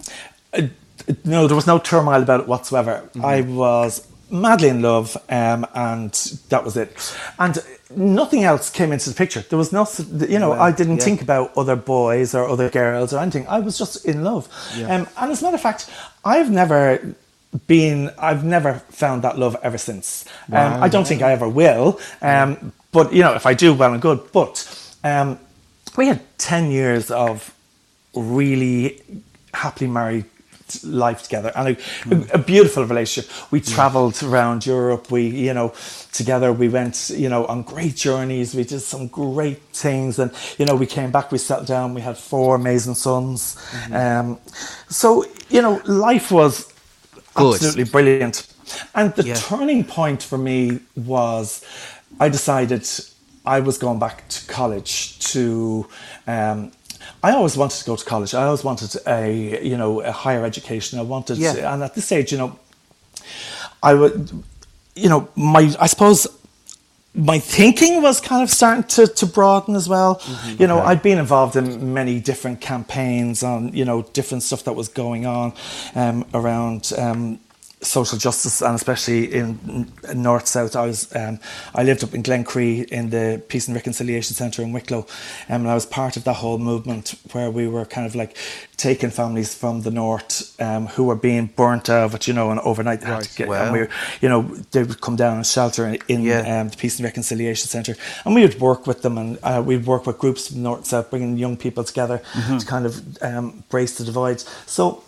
uh, 0.53 0.63
no, 1.25 1.47
there 1.47 1.57
was 1.57 1.67
no 1.67 1.79
turmoil 1.79 2.23
about 2.23 2.41
it 2.41 2.47
whatsoever. 2.49 3.03
Mm-hmm. 3.15 3.25
I 3.25 3.41
was 3.43 4.07
madly 4.31 4.69
in 4.69 4.83
love, 4.83 5.17
um, 5.31 5.67
and 5.75 6.13
that 6.51 6.63
was 6.65 6.77
it. 6.77 7.17
And 7.39 7.57
nothing 7.95 8.45
else 8.45 8.69
came 8.71 8.93
into 8.93 9.09
the 9.09 9.15
picture. 9.15 9.41
There 9.41 9.59
was 9.59 9.73
no, 9.73 9.87
you 10.29 10.39
know, 10.39 10.51
Well, 10.51 10.61
I 10.61 10.73
didn't 10.73 10.99
yeah. 10.99 11.05
think 11.05 11.23
about 11.23 11.57
other 11.57 11.77
boys 11.77 12.35
or 12.35 12.47
other 12.49 12.69
girls 12.69 13.15
or 13.15 13.21
anything. 13.21 13.47
I 13.49 13.61
was 13.61 13.79
just 13.79 14.05
in 14.05 14.25
love. 14.25 14.47
Yeah. 14.77 14.95
Um, 14.95 15.09
and 15.17 15.33
as 15.33 15.41
a 15.41 15.45
matter 15.45 15.55
of 15.55 15.63
fact, 15.63 15.89
I've 16.25 16.51
never 16.51 17.15
been, 17.67 18.11
I've 18.19 18.45
never 18.45 18.81
found 18.91 19.23
that 19.23 19.39
love 19.39 19.57
ever 19.63 19.79
since. 19.79 20.27
Um, 20.53 20.83
I 20.83 20.89
don't 20.89 21.07
think 21.07 21.23
I 21.23 21.33
ever 21.33 21.49
will. 21.49 21.99
Um, 22.21 22.73
but, 22.97 23.13
you 23.13 23.23
know, 23.23 23.35
if 23.35 23.47
I 23.47 23.55
do, 23.55 23.75
well 23.75 23.93
and 23.93 24.03
good. 24.03 24.21
But 24.33 24.55
um, 25.05 25.39
we 25.99 26.07
had 26.09 26.21
10 26.39 26.71
years 26.71 27.11
of 27.11 27.55
really 28.15 29.03
happily 29.55 29.91
married 29.91 30.25
life 30.85 31.23
together 31.23 31.53
and 31.57 31.69
a, 31.69 32.35
a 32.35 32.39
beautiful 32.39 32.85
relationship. 32.85 33.31
We 33.53 33.61
traveled 33.61 34.23
around 34.23 34.67
europe. 34.67 35.13
We 35.13 35.23
you 35.29 35.55
know 35.55 35.73
together 36.13 36.53
we 36.53 36.69
went 36.69 37.11
you 37.15 37.29
know 37.29 37.47
on 37.47 37.63
great 37.63 37.97
journeys. 37.97 38.55
We 38.55 38.65
did 38.65 38.81
some 38.81 39.09
great 39.09 39.61
things 39.73 40.19
and 40.19 40.33
you 40.59 40.67
know 40.67 40.75
we 40.75 40.87
came 40.87 41.11
back 41.13 41.31
we 41.33 41.39
settled 41.39 41.69
down 41.69 41.95
we 41.95 42.03
had 42.03 42.19
four 42.19 42.57
amazing 42.57 42.97
sons. 42.97 43.57
Um, 43.93 44.41
so 44.89 45.25
you 45.51 45.63
know 45.63 45.81
life 45.87 46.33
was 46.33 46.73
Good. 47.35 47.55
absolutely 47.55 47.85
brilliant. 47.85 48.47
And 48.95 49.15
the 49.15 49.25
Yeah. 49.25 49.35
turning 49.35 49.85
point 49.85 50.23
for 50.23 50.39
me 50.39 50.81
was 50.97 51.63
i 52.21 52.29
decided 52.29 52.89
i 53.45 53.61
was 53.61 53.79
going 53.79 53.99
back 53.99 54.29
to 54.29 54.47
college 54.47 55.19
to 55.33 55.87
um, 56.27 56.73
I 57.23 57.31
always 57.33 57.57
wanted 57.57 57.79
to 57.79 57.85
go 57.85 57.97
to 57.97 58.05
college. 58.05 58.35
I 58.35 58.45
always 58.45 58.65
wanted 58.65 58.97
a, 59.07 59.65
you 59.65 59.77
know, 59.77 60.01
a 60.01 60.11
higher 60.13 60.45
education. 60.45 60.99
I 60.99 61.03
wanted, 61.03 61.39
Yeah. 61.39 61.73
and 61.73 61.83
at 61.83 61.95
this 61.95 62.05
stage, 62.07 62.33
you 62.33 62.39
know, 62.39 62.59
I 63.83 63.95
would, 63.95 64.31
you 64.95 65.09
know, 65.09 65.29
my, 65.37 65.73
I 65.79 65.87
suppose 65.87 66.27
my 67.15 67.39
thinking 67.39 68.03
was 68.03 68.21
kind 68.21 68.43
of 68.43 68.51
starting 68.51 68.85
to, 68.85 69.07
to 69.07 69.27
broaden 69.27 69.75
as 69.77 69.89
well. 69.89 70.21
You 70.59 70.67
know, 70.67 70.81
I'd 70.81 71.03
been 71.03 71.19
involved 71.19 71.57
in 71.57 71.95
many 71.95 72.21
different 72.21 72.61
campaigns 72.61 73.43
on, 73.43 73.73
you 73.73 73.85
know, 73.85 74.03
different 74.13 74.43
stuff 74.43 74.65
that 74.65 74.75
was 74.75 74.89
going 74.89 75.27
on 75.27 75.53
um, 75.95 76.25
around 76.35 76.93
um, 76.99 77.39
social 77.87 78.19
justice 78.19 78.61
and 78.63 78.75
especially 78.75 79.33
in 79.33 79.91
north 80.15 80.47
south 80.47 80.75
I 80.77 80.87
was 80.87 81.15
um, 81.17 81.39
I 81.75 81.83
lived 81.85 82.03
up 82.05 82.15
in 82.15 82.23
Glen 82.23 82.45
Glencree 82.45 82.85
in 82.89 83.11
the 83.11 83.43
Peace 83.49 83.67
and 83.69 83.75
Reconciliation 83.75 84.35
Centre 84.35 84.63
in 84.63 84.73
Wicklow 84.73 85.07
um, 85.49 85.63
and 85.63 85.69
I 85.71 85.75
was 85.75 85.87
part 85.87 86.17
of 86.17 86.25
that 86.25 86.35
whole 86.35 86.59
movement 86.59 87.15
where 87.33 87.51
we 87.51 87.67
were 87.69 87.85
kind 87.85 88.07
of 88.07 88.15
like 88.15 88.37
taking 88.77 89.11
families 89.11 89.55
from 89.55 89.83
the 89.83 89.91
north 89.91 90.55
um, 90.61 90.87
who 90.89 91.05
were 91.05 91.15
being 91.17 91.47
burnt 91.57 91.89
out 91.89 92.13
but 92.13 92.27
you 92.29 92.35
know 92.35 92.51
and 92.51 92.61
overnight 92.61 93.01
they 93.01 93.07
had 93.07 93.23
to 93.23 93.37
get 93.37 93.49
Wow. 93.49 93.63
and 93.65 93.73
we 93.73 93.79
were, 93.81 93.89
you 94.21 94.29
know 94.29 94.43
they 94.73 94.83
would 94.83 95.01
come 95.01 95.17
down 95.17 95.37
and 95.37 95.47
shelter 95.47 95.87
in, 95.87 95.99
in 96.09 96.23
Yeah. 96.23 96.61
um, 96.61 96.69
the 96.69 96.77
Peace 96.77 96.99
and 96.99 97.05
Reconciliation 97.05 97.69
Centre 97.69 97.97
and 98.25 98.35
we 98.35 98.43
would 98.43 98.61
work 98.61 98.87
with 98.87 99.03
them 99.03 99.17
and 99.19 99.39
uh, 99.43 99.63
we'd 99.65 99.87
work 99.87 100.07
with 100.07 100.19
groups 100.19 100.49
from 100.49 100.63
north 100.63 100.85
south 100.87 101.09
bringing 101.11 101.39
young 101.39 101.57
people 101.57 101.85
together 101.85 102.21
Mm-hmm. 102.35 102.59
to 102.59 102.67
kind 102.67 102.87
of 102.87 103.23
um, 103.23 103.65
brace 103.71 103.97
the 103.99 104.05
divides 104.05 104.45
so 104.67 105.03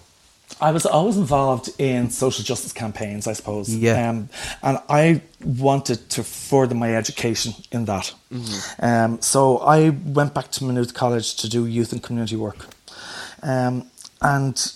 I 0.60 0.72
was 0.72 0.86
always 0.86 1.16
involved 1.16 1.70
in 1.78 2.10
social 2.10 2.44
justice 2.44 2.72
campaigns, 2.72 3.26
I 3.26 3.34
suppose. 3.34 3.74
Yeah. 3.74 4.10
Um, 4.10 4.28
and 4.62 4.78
I 4.88 5.22
wanted 5.44 6.10
to 6.10 6.24
further 6.24 6.74
my 6.74 6.96
education 6.96 7.52
in 7.70 7.84
that. 7.84 8.12
Um, 8.80 9.20
so 9.20 9.58
I 9.58 9.90
went 9.90 10.34
back 10.34 10.50
to 10.52 10.64
Maynooth 10.64 10.94
College 10.94 11.36
to 11.36 11.48
do 11.48 11.66
youth 11.66 11.92
and 11.92 12.02
community 12.02 12.36
work. 12.36 12.66
Um, 13.42 13.88
and 14.20 14.72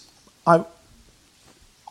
I, 0.46 0.64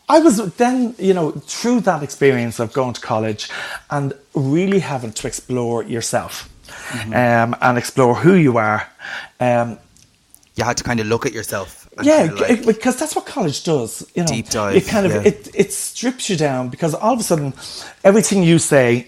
I 0.08 0.20
was 0.20 0.38
then, 0.56 0.96
you 0.98 1.14
know, 1.14 1.32
through 1.32 1.82
that 1.82 2.02
experience 2.04 2.60
of 2.60 2.72
going 2.72 2.94
to 2.94 3.02
college 3.02 3.50
and 3.90 4.14
really 4.34 4.80
having 4.80 5.12
to 5.14 5.28
explore 5.28 5.84
yourself 5.84 6.50
um, 7.08 7.56
and 7.62 7.78
explore 7.78 8.16
who 8.16 8.36
you 8.36 8.58
are. 8.58 8.88
Um, 9.40 9.80
You 10.56 10.66
had 10.66 10.78
to 10.78 10.84
kind 10.84 11.00
of 11.00 11.08
look 11.08 11.26
at 11.26 11.32
yourself. 11.34 11.81
And 12.02 12.08
yeah, 12.08 12.28
kinda 12.28 12.44
like- 12.66 12.66
because 12.66 12.96
that's 12.98 13.16
what 13.16 13.26
college 13.26 13.64
does. 13.64 14.04
You 14.16 14.24
know, 14.24 14.28
Deep 14.28 14.50
dive, 14.50 14.76
It 14.76 14.88
kind 14.88 15.06
of 15.08 15.12
yeah. 15.14 15.30
it 15.32 15.50
it 15.54 15.74
strips 15.74 16.30
you 16.30 16.38
down 16.38 16.70
because 16.70 16.94
all 16.94 17.14
of 17.14 17.20
a 17.20 17.24
sudden, 17.24 17.54
everything 18.04 18.44
you 18.44 18.60
say 18.60 19.08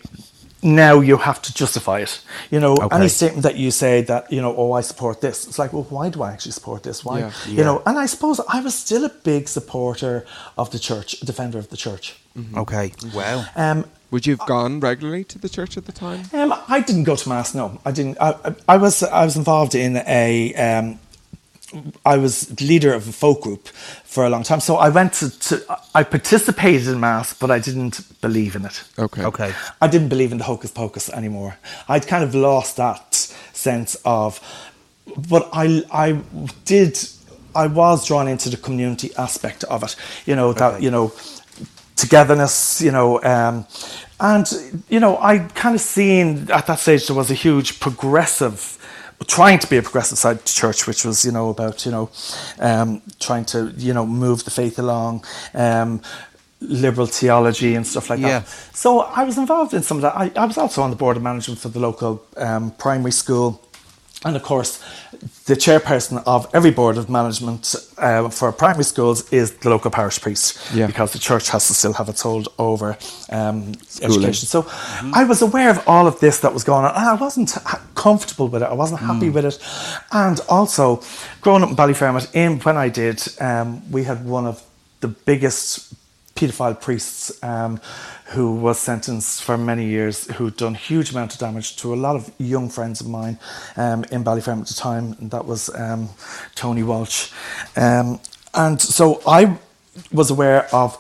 now 0.66 1.02
you 1.02 1.18
have 1.18 1.42
to 1.42 1.54
justify 1.54 2.00
it. 2.00 2.22
You 2.50 2.60
know, 2.62 2.74
Okay. 2.78 2.96
any 2.96 3.10
statement 3.10 3.44
that 3.44 3.56
you 3.58 3.70
say 3.72 4.02
that 4.04 4.32
you 4.32 4.42
know, 4.42 4.56
oh, 4.56 4.72
I 4.80 4.82
support 4.82 5.20
this. 5.20 5.46
It's 5.48 5.60
like, 5.60 5.74
well, 5.74 5.86
why 5.90 6.10
do 6.10 6.24
I 6.24 6.32
actually 6.32 6.54
support 6.54 6.84
this? 6.84 7.04
Why? 7.04 7.20
Yeah. 7.20 7.32
You 7.48 7.64
know, 7.68 7.82
and 7.86 7.98
I 8.00 8.06
suppose 8.08 8.40
I 8.48 8.62
was 8.62 8.74
still 8.74 9.04
a 9.04 9.10
big 9.10 9.50
supporter 9.50 10.26
of 10.58 10.70
the 10.72 10.80
church, 10.80 11.22
a 11.22 11.26
defender 11.26 11.60
of 11.60 11.68
the 11.70 11.78
church. 11.78 12.16
Okay. 12.58 12.94
Wow. 13.14 13.46
Um, 13.56 13.86
Would 14.12 14.26
you 14.26 14.38
have 14.38 14.48
gone 14.48 14.80
regularly 14.80 15.24
to 15.26 15.38
the 15.40 15.50
church 15.50 15.76
at 15.78 15.86
the 15.86 15.92
time? 15.92 16.22
um, 16.34 16.54
I 16.68 16.80
didn't 16.80 17.04
go 17.04 17.16
to 17.16 17.30
mass. 17.30 17.54
No, 17.54 17.80
I 17.86 17.92
didn't. 17.92 18.18
I, 18.22 18.30
I, 18.46 18.56
I 18.76 18.78
was 18.78 19.04
I 19.04 19.26
was 19.26 19.36
involved 19.36 19.76
in 19.76 19.98
a. 20.08 20.54
Um, 20.56 21.00
I 22.06 22.18
was 22.18 22.60
leader 22.62 22.94
of 22.94 23.08
a 23.08 23.12
folk 23.12 23.42
group 23.42 23.68
for 24.06 24.26
a 24.26 24.30
long 24.30 24.44
time, 24.44 24.60
so 24.62 24.78
I 24.78 24.90
went 24.90 25.14
to, 25.16 25.30
to. 25.40 25.80
I 25.96 26.04
participated 26.04 26.88
in 26.88 27.00
mass, 27.00 27.34
but 27.34 27.52
I 27.52 27.60
didn't 27.60 28.02
believe 28.22 28.56
in 28.56 28.66
it. 28.66 28.84
Okay. 29.00 29.24
Okay. 29.24 29.54
I 29.82 29.88
didn't 29.88 30.10
believe 30.10 30.32
in 30.32 30.38
the 30.40 30.46
hocus 30.46 30.72
pocus 30.72 31.10
anymore. 31.10 31.58
I'd 31.90 32.08
kind 32.08 32.24
of 32.24 32.36
lost 32.36 32.78
that 32.78 33.16
sense 33.54 33.96
of, 34.06 34.42
but 35.30 35.50
I, 35.54 35.84
I 35.92 36.22
did, 36.66 37.00
I 37.56 37.68
was 37.68 38.08
drawn 38.08 38.28
into 38.28 38.50
the 38.50 38.58
community 38.58 39.12
aspect 39.18 39.64
of 39.66 39.84
it. 39.84 39.96
You 40.26 40.36
know 40.36 40.54
that 40.54 40.76
Okay. 40.76 40.84
you 40.84 40.92
know, 40.92 41.14
togetherness. 41.96 42.82
You 42.82 42.92
know, 42.92 43.24
um, 43.24 43.66
and 44.20 44.48
you 44.90 45.00
know 45.00 45.18
I 45.20 45.40
kind 45.40 45.76
of 45.76 45.82
seen 45.82 46.50
at 46.52 46.68
that 46.68 46.80
stage 46.80 47.08
there 47.08 47.16
was 47.16 47.32
a 47.32 47.36
huge 47.36 47.80
progressive. 47.80 48.78
Trying 49.28 49.60
to 49.60 49.68
be 49.68 49.78
a 49.78 49.82
progressive 49.82 50.18
side 50.18 50.46
to 50.46 50.54
church, 50.54 50.86
which 50.88 51.06
was 51.06 51.24
you 51.26 51.32
know 51.32 51.50
about 51.50 51.86
you 51.86 51.92
know 51.92 52.10
um, 52.60 53.02
trying 53.20 53.46
to 53.46 53.74
you 53.78 53.94
know 53.94 54.06
move 54.06 54.44
the 54.44 54.52
faith 54.52 54.78
along, 54.80 55.24
um, 55.54 56.02
liberal 56.62 57.08
theology 57.08 57.76
and 57.76 57.86
stuff 57.88 58.10
like 58.10 58.20
Yeah. 58.20 58.40
that. 58.40 58.48
So 58.74 59.02
I 59.02 59.24
was 59.24 59.38
involved 59.38 59.74
in 59.74 59.82
some 59.84 59.98
of 59.98 60.02
that. 60.04 60.16
I, 60.16 60.32
I 60.36 60.46
was 60.46 60.58
also 60.58 60.82
on 60.82 60.90
the 60.90 60.96
board 60.96 61.18
of 61.18 61.24
management 61.24 61.60
for 61.60 61.70
the 61.70 61.80
local 61.80 62.24
um, 62.38 62.72
primary 62.72 63.12
school. 63.12 63.62
And 64.26 64.36
of 64.36 64.44
course, 64.44 64.80
the 65.46 65.56
chairperson 65.56 66.24
of 66.26 66.48
every 66.54 66.72
board 66.72 66.98
of 66.98 67.10
management 67.10 67.76
uh, 67.98 68.30
for 68.30 68.52
primary 68.54 68.84
schools 68.86 69.32
is 69.34 69.52
the 69.58 69.70
local 69.70 69.92
parish 69.92 70.20
priest, 70.22 70.58
Yeah. 70.74 70.88
because 70.88 71.12
the 71.12 71.20
church 71.20 71.50
has 71.50 71.68
to 71.68 71.74
still 71.74 71.94
have 71.94 72.08
its 72.10 72.22
hold 72.22 72.48
over 72.58 72.98
um, 73.30 73.74
education. 74.02 74.48
So 74.48 74.66
I 75.14 75.26
was 75.26 75.42
aware 75.42 75.70
of 75.70 75.88
all 75.88 76.08
of 76.08 76.20
this 76.20 76.40
that 76.40 76.54
was 76.54 76.64
going 76.64 76.86
on, 76.86 76.96
and 76.96 77.06
I 77.10 77.16
wasn't 77.16 77.52
ha- 77.52 77.82
comfortable 77.96 78.48
with 78.48 78.64
it. 78.64 78.70
I 78.70 78.74
wasn't 78.74 79.02
happy 79.02 79.30
with 79.30 79.46
it. 79.46 79.60
And 80.12 80.40
also, 80.48 81.02
growing 81.42 81.64
up 81.64 81.70
in 81.70 81.76
Ballyfermot, 81.76 82.34
in 82.34 82.60
when 82.62 82.78
I 82.78 82.90
did, 82.90 83.22
um, 83.42 83.82
we 83.92 84.04
had 84.06 84.26
one 84.26 84.46
of 84.48 84.64
the 85.02 85.10
biggest 85.10 85.94
paedophile 86.36 86.80
priests 86.80 87.32
um, 87.44 87.80
who 88.28 88.56
was 88.56 88.80
sentenced 88.80 89.44
for 89.44 89.58
many 89.58 89.86
years, 89.86 90.28
who'd 90.36 90.58
done 90.58 90.76
huge 90.76 91.12
amount 91.12 91.34
of 91.34 91.40
damage 91.40 91.76
to 91.78 91.94
a 91.94 91.96
lot 91.96 92.16
of 92.16 92.32
young 92.40 92.70
friends 92.70 93.02
of 93.02 93.08
mine 93.08 93.38
um, 93.76 94.04
in 94.12 94.24
Ballyfermot 94.24 94.62
at 94.62 94.68
the 94.68 94.74
time, 94.74 95.16
and 95.20 95.30
that 95.32 95.46
was 95.46 95.70
um, 95.76 96.10
Tony 96.56 96.84
Walsh. 96.84 97.32
Um, 97.76 98.20
and 98.54 98.82
so 98.82 99.22
I 99.28 99.58
was 100.12 100.32
aware 100.32 100.74
of 100.74 100.98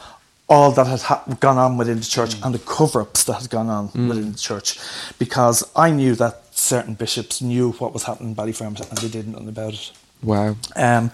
all 0.49 0.71
that 0.71 0.85
had 0.85 0.99
ha- 1.01 1.23
gone 1.39 1.57
on 1.57 1.77
within 1.77 1.97
the 1.97 2.05
church 2.05 2.35
and 2.43 2.53
the 2.53 2.59
cover-ups 2.59 3.23
that 3.23 3.41
had 3.41 3.49
gone 3.49 3.69
on 3.69 3.85
within 4.07 4.33
the 4.33 4.37
church, 4.37 4.77
because 5.17 5.63
I 5.75 5.89
knew 5.89 6.15
that 6.15 6.55
certain 6.55 6.93
bishops 6.93 7.41
knew 7.41 7.71
what 7.73 7.93
was 7.93 8.03
happening 8.03 8.29
in 8.29 8.35
Ballyfermot 8.35 8.87
and 8.89 8.97
they 8.99 9.07
did 9.07 9.27
nothing 9.27 9.49
about 9.49 9.73
it. 9.73 9.91
Wow. 10.21 10.55
Um, 10.75 11.11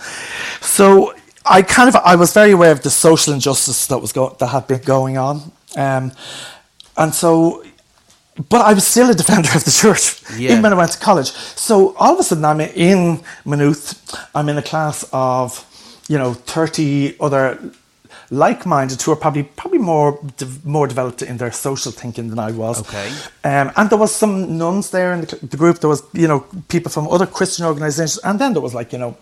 so 0.62 1.14
I 1.46 1.62
kind 1.62 1.88
of 1.88 1.96
I 1.96 2.16
was 2.16 2.34
very 2.34 2.52
aware 2.52 2.72
of 2.72 2.82
the 2.82 2.90
social 2.90 3.34
injustice 3.34 3.88
that 3.88 4.00
was 4.00 4.12
go- 4.12 4.36
that 4.40 4.48
had 4.48 4.68
been 4.68 4.82
going 4.82 5.18
on, 5.18 5.52
um, 5.78 6.12
and 6.98 7.14
so. 7.14 7.64
But 8.48 8.62
I 8.62 8.74
was 8.74 8.88
still 8.88 9.10
a 9.10 9.14
defender 9.14 9.50
of 9.54 9.66
the 9.66 9.72
church, 9.72 10.22
Yeah. 10.38 10.52
even 10.52 10.62
when 10.64 10.72
I 10.72 10.76
went 10.76 10.92
to 10.94 11.00
college. 11.00 11.32
So 11.58 11.94
all 11.98 12.14
of 12.14 12.20
a 12.20 12.24
sudden, 12.24 12.46
I'm 12.46 12.62
in 12.62 13.20
Maynooth. 13.44 14.00
I'm 14.34 14.48
in 14.48 14.58
a 14.58 14.62
class 14.62 15.04
of, 15.12 15.66
you 16.08 16.18
know, 16.18 16.34
thirty 16.34 17.20
other 17.20 17.60
like-minded 18.32 19.02
who 19.02 19.12
are 19.12 19.16
probably 19.18 19.44
probably 19.44 19.80
more 19.80 20.18
de- 20.38 20.48
more 20.64 20.88
developed 20.88 21.22
in 21.22 21.36
their 21.38 21.52
social 21.52 21.92
thinking 21.92 22.30
than 22.30 22.40
I 22.40 22.52
was. 22.52 22.80
Okay. 22.82 23.10
Um, 23.44 23.72
and 23.76 23.90
there 23.90 23.98
was 24.00 24.16
some 24.16 24.58
nuns 24.58 24.92
there 24.92 25.12
in 25.14 25.22
the, 25.22 25.36
the 25.48 25.58
group. 25.58 25.80
There 25.80 25.90
was, 25.90 26.04
you 26.14 26.28
know, 26.28 26.46
people 26.70 26.92
from 26.92 27.08
other 27.10 27.26
Christian 27.26 27.66
organisations, 27.66 28.20
and 28.24 28.40
then 28.40 28.54
there 28.54 28.62
was 28.62 28.74
like, 28.74 28.94
you 28.94 29.00
know, 29.00 29.18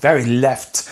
very 0.00 0.24
left 0.24 0.88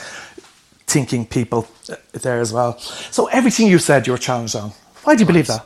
thinking 0.86 1.26
people 1.26 1.66
uh, 1.90 1.96
there 2.12 2.40
as 2.40 2.52
well. 2.52 2.78
So 2.78 3.26
everything 3.26 3.66
you 3.68 3.78
said, 3.78 4.06
you 4.06 4.12
were 4.12 4.18
challenged 4.18 4.56
on. 4.56 4.72
Why 5.04 5.14
do 5.14 5.20
you 5.20 5.26
believe 5.26 5.46
that? 5.48 5.64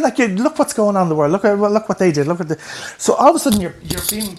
Like, 0.00 0.18
you, 0.18 0.26
look 0.28 0.58
what's 0.58 0.72
going 0.74 0.96
on 0.96 1.04
in 1.04 1.08
the 1.08 1.14
world. 1.14 1.30
Look 1.32 1.44
at 1.44 1.56
look 1.58 1.88
what 1.88 1.98
they 1.98 2.10
did. 2.10 2.26
Look 2.26 2.40
at 2.40 2.48
the. 2.48 2.58
So 2.98 3.14
all 3.14 3.30
of 3.30 3.36
a 3.36 3.38
sudden, 3.38 3.60
you're 3.60 3.74
you're 3.82 4.02
being, 4.10 4.36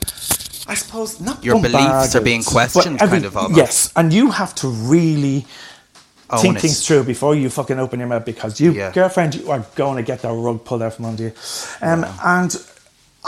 I 0.67 0.73
suppose, 0.75 1.21
not 1.21 1.43
Your 1.43 1.61
beliefs 1.61 2.15
are 2.15 2.21
being 2.21 2.43
questioned, 2.43 2.99
kind 2.99 3.23
of, 3.25 3.37
almost. 3.37 3.57
Yes, 3.57 3.93
and 3.95 4.11
you 4.11 4.31
have 4.31 4.53
to 4.55 4.67
really 4.67 5.45
Own 6.29 6.39
think 6.41 6.57
it. 6.57 6.61
things 6.61 6.85
through 6.85 7.03
before 7.03 7.33
you 7.35 7.49
fucking 7.49 7.79
open 7.79 7.99
your 7.99 8.09
mouth 8.09 8.25
because 8.25 8.59
you, 8.59 8.73
Yeah. 8.73 8.91
girlfriend, 8.91 9.35
you 9.35 9.49
are 9.49 9.65
going 9.75 9.95
to 9.95 10.03
get 10.03 10.21
that 10.23 10.33
rug 10.33 10.65
pulled 10.65 10.81
out 10.81 10.93
from 10.95 11.05
under 11.05 11.23
you. 11.23 11.33
Um, 11.81 12.05
And 12.23 12.53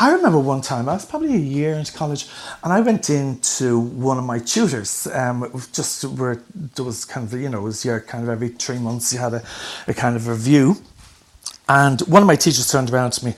I 0.01 0.11
remember 0.13 0.39
one 0.39 0.61
time, 0.61 0.87
I 0.87 0.93
was 0.93 1.05
probably 1.05 1.35
a 1.35 1.37
year 1.37 1.73
into 1.73 1.91
college, 1.91 2.27
and 2.63 2.71
I 2.71 2.79
went 2.79 3.09
into 3.09 3.77
one 3.77 4.17
of 4.17 4.23
my 4.23 4.39
tutors. 4.39 5.07
Um, 5.07 5.51
just 5.73 6.05
where 6.05 6.41
there 6.55 6.85
was 6.85 7.03
kind 7.03 7.27
of, 7.27 7.37
you 7.39 7.49
know, 7.49 7.59
it 7.59 7.63
was 7.63 7.83
your 7.83 7.99
kind 7.99 8.23
of 8.23 8.29
every 8.29 8.47
three 8.47 8.79
months 8.79 9.11
you 9.11 9.19
had 9.19 9.33
a, 9.33 9.43
a 9.87 9.93
kind 9.93 10.15
of 10.15 10.29
review. 10.29 10.77
And 11.67 11.99
one 12.01 12.23
of 12.23 12.27
my 12.27 12.37
teachers 12.37 12.71
turned 12.71 12.91
around 12.91 13.11
to 13.13 13.25
me 13.25 13.35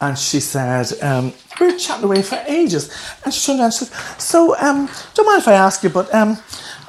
and 0.00 0.16
she 0.16 0.38
said, 0.40 0.86
um, 1.02 1.34
We 1.60 1.72
were 1.72 1.78
chatting 1.78 2.04
away 2.04 2.22
for 2.22 2.42
ages. 2.46 2.90
And 3.24 3.34
she 3.34 3.44
turned 3.44 3.58
around 3.58 3.66
and 3.66 3.74
she 3.74 3.84
said, 3.86 4.20
So, 4.20 4.56
um, 4.58 4.88
don't 5.14 5.26
mind 5.26 5.42
if 5.42 5.48
I 5.48 5.52
ask 5.54 5.82
you, 5.82 5.90
but 5.90 6.14
um, 6.14 6.38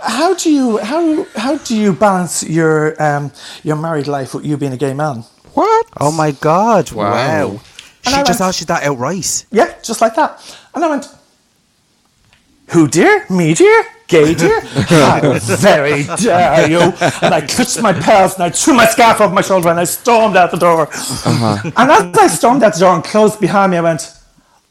how 0.01 0.35
do 0.35 0.51
you 0.51 0.77
how 0.77 1.25
how 1.35 1.57
do 1.57 1.75
you 1.75 1.93
balance 1.93 2.43
your 2.43 3.01
um, 3.01 3.31
your 3.63 3.75
married 3.75 4.07
life 4.07 4.35
with 4.35 4.45
you 4.45 4.55
being 4.55 4.71
a 4.73 4.77
gay 4.77 4.93
man? 4.93 5.25
What? 5.53 5.87
Oh 5.99 6.11
my 6.11 6.31
God! 6.31 6.91
Wow. 6.91 7.11
Wow. 7.11 7.61
And 8.05 8.13
She 8.13 8.21
I 8.21 8.23
just 8.23 8.39
went- 8.39 8.49
asked 8.49 8.59
you 8.61 8.65
that 8.67 8.83
outright. 8.83 9.45
Yeah, 9.51 9.73
just 9.83 10.01
like 10.01 10.15
that. 10.15 10.39
And 10.73 10.83
I 10.85 10.89
went, 10.89 11.07
Who 12.69 12.87
dear? 12.87 13.25
Me 13.29 13.53
dear? 13.53 13.85
Gay 14.07 14.35
dear? 14.35 14.61
How 14.61 15.33
very 15.39 16.03
dare 16.03 16.69
you? 16.69 16.79
And 16.79 17.33
I 17.33 17.41
clutched 17.47 17.81
my 17.81 17.91
pearls 17.93 18.35
and 18.35 18.43
I 18.43 18.49
threw 18.51 18.75
my 18.75 18.85
scarf 18.85 19.19
off 19.21 19.33
my 19.33 19.41
shoulder 19.41 19.69
and 19.69 19.79
I 19.79 19.83
stormed 19.85 20.37
out 20.37 20.51
the 20.51 20.57
door. 20.57 20.87
Uh-huh. 20.91 21.71
And 21.75 21.91
as 21.91 22.15
I 22.17 22.27
stormed 22.27 22.61
out 22.61 22.73
the 22.75 22.79
door 22.81 22.93
and 22.93 23.03
closed 23.03 23.39
behind 23.39 23.71
me, 23.71 23.77
I 23.77 23.81
went, 23.81 24.14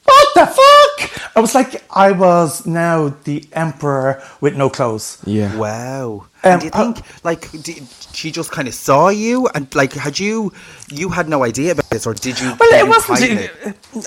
What 0.04 0.28
the 0.34 0.46
fuck? 0.46 1.36
I 1.36 1.40
was 1.40 1.54
like, 1.54 1.82
I 1.90 2.12
was 2.12 2.66
now 2.66 3.08
the 3.24 3.44
emperor 3.52 4.22
with 4.40 4.56
no 4.56 4.70
clothes. 4.70 5.18
Yeah. 5.24 5.56
Wow. 5.56 6.26
Um, 6.44 6.52
and 6.52 6.60
do 6.60 6.66
you 6.66 6.70
think, 6.70 7.24
like, 7.24 7.50
did 7.62 7.88
she 8.12 8.30
just 8.30 8.52
kind 8.52 8.68
of 8.68 8.74
saw 8.74 9.08
you, 9.08 9.48
and 9.48 9.72
like, 9.74 9.94
had 9.94 10.18
you, 10.18 10.52
you 10.90 11.08
had 11.08 11.28
no 11.28 11.42
idea 11.42 11.72
about 11.72 11.90
this, 11.90 12.06
or 12.06 12.14
did 12.14 12.38
you? 12.40 12.54
Well, 12.60 12.70
did 12.70 12.80
it 12.80 12.84
you 12.84 12.88
wasn't. 12.88 13.18
hide 13.18 13.50
it? 13.94 14.06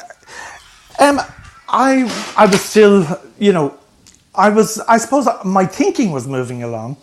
Um, 1.00 1.20
I 1.68 2.34
I 2.38 2.46
was 2.46 2.62
still, 2.62 3.06
you 3.40 3.52
know, 3.52 3.78
I 4.36 4.50
was. 4.50 4.80
I 4.88 4.98
suppose 5.00 5.28
my 5.44 5.66
thinking 5.66 6.12
was 6.12 6.28
moving 6.28 6.64
along. 6.64 6.98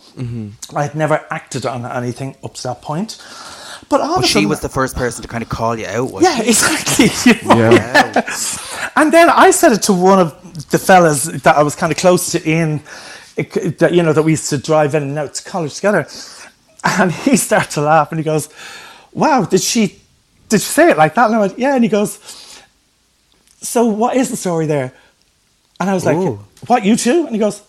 I 0.75 0.83
had 0.83 0.95
never 0.95 1.25
acted 1.29 1.65
on 1.65 1.85
anything 1.85 2.35
up 2.43 2.55
to 2.55 2.63
that 2.63 2.81
point, 2.81 3.21
but 3.89 4.01
all 4.01 4.15
But 4.15 4.23
of 4.23 4.25
she 4.25 4.33
sudden- 4.33 4.49
was 4.49 4.59
the 4.61 4.69
first 4.69 4.95
person 4.95 5.21
to 5.21 5.27
kind 5.27 5.43
of 5.43 5.49
call 5.49 5.77
you 5.77 5.85
out. 5.87 6.21
Yeah, 6.21 6.37
she? 6.41 6.49
exactly. 6.49 7.09
you 7.25 7.47
know? 7.47 7.71
Yeah. 7.71 8.29
And 8.95 9.11
then 9.11 9.29
I 9.29 9.51
said 9.51 9.71
it 9.73 9.81
to 9.83 9.93
one 9.93 10.19
of 10.19 10.69
the 10.71 10.77
fellas 10.79 11.23
that 11.25 11.55
I 11.55 11.63
was 11.63 11.75
kind 11.75 11.91
of 11.91 11.97
close 11.97 12.31
to 12.31 12.41
in, 12.43 12.81
that 13.35 13.91
you 13.93 14.01
know 14.03 14.13
that 14.13 14.23
we 14.23 14.31
used 14.31 14.49
to 14.49 14.57
drive 14.57 14.95
in 14.95 15.03
and 15.03 15.17
out 15.19 15.33
to 15.35 15.43
college 15.43 15.75
together, 15.75 16.07
and 16.83 17.11
he 17.11 17.35
started 17.47 17.71
to 17.71 17.81
laugh 17.81 18.11
and 18.11 18.19
he 18.19 18.23
goes, 18.23 18.47
"Wow, 19.13 19.43
did 19.43 19.61
she, 19.61 19.99
did 20.49 20.61
she 20.61 20.67
say 20.67 20.91
it 20.91 20.97
like 20.97 21.13
that?" 21.15 21.25
And 21.27 21.35
I 21.35 21.39
went, 21.39 21.59
"Yeah," 21.59 21.75
and 21.75 21.83
he 21.83 21.89
goes, 21.89 22.19
"So 23.61 23.85
what 23.85 24.15
is 24.15 24.29
the 24.29 24.37
story 24.37 24.65
there?" 24.65 24.93
And 25.79 25.89
I 25.89 25.93
was 25.93 26.05
like, 26.05 26.15
Ooh. 26.15 26.39
"What 26.67 26.85
you 26.85 26.95
two?" 26.95 27.25
And 27.25 27.35
he 27.35 27.39
goes. 27.39 27.61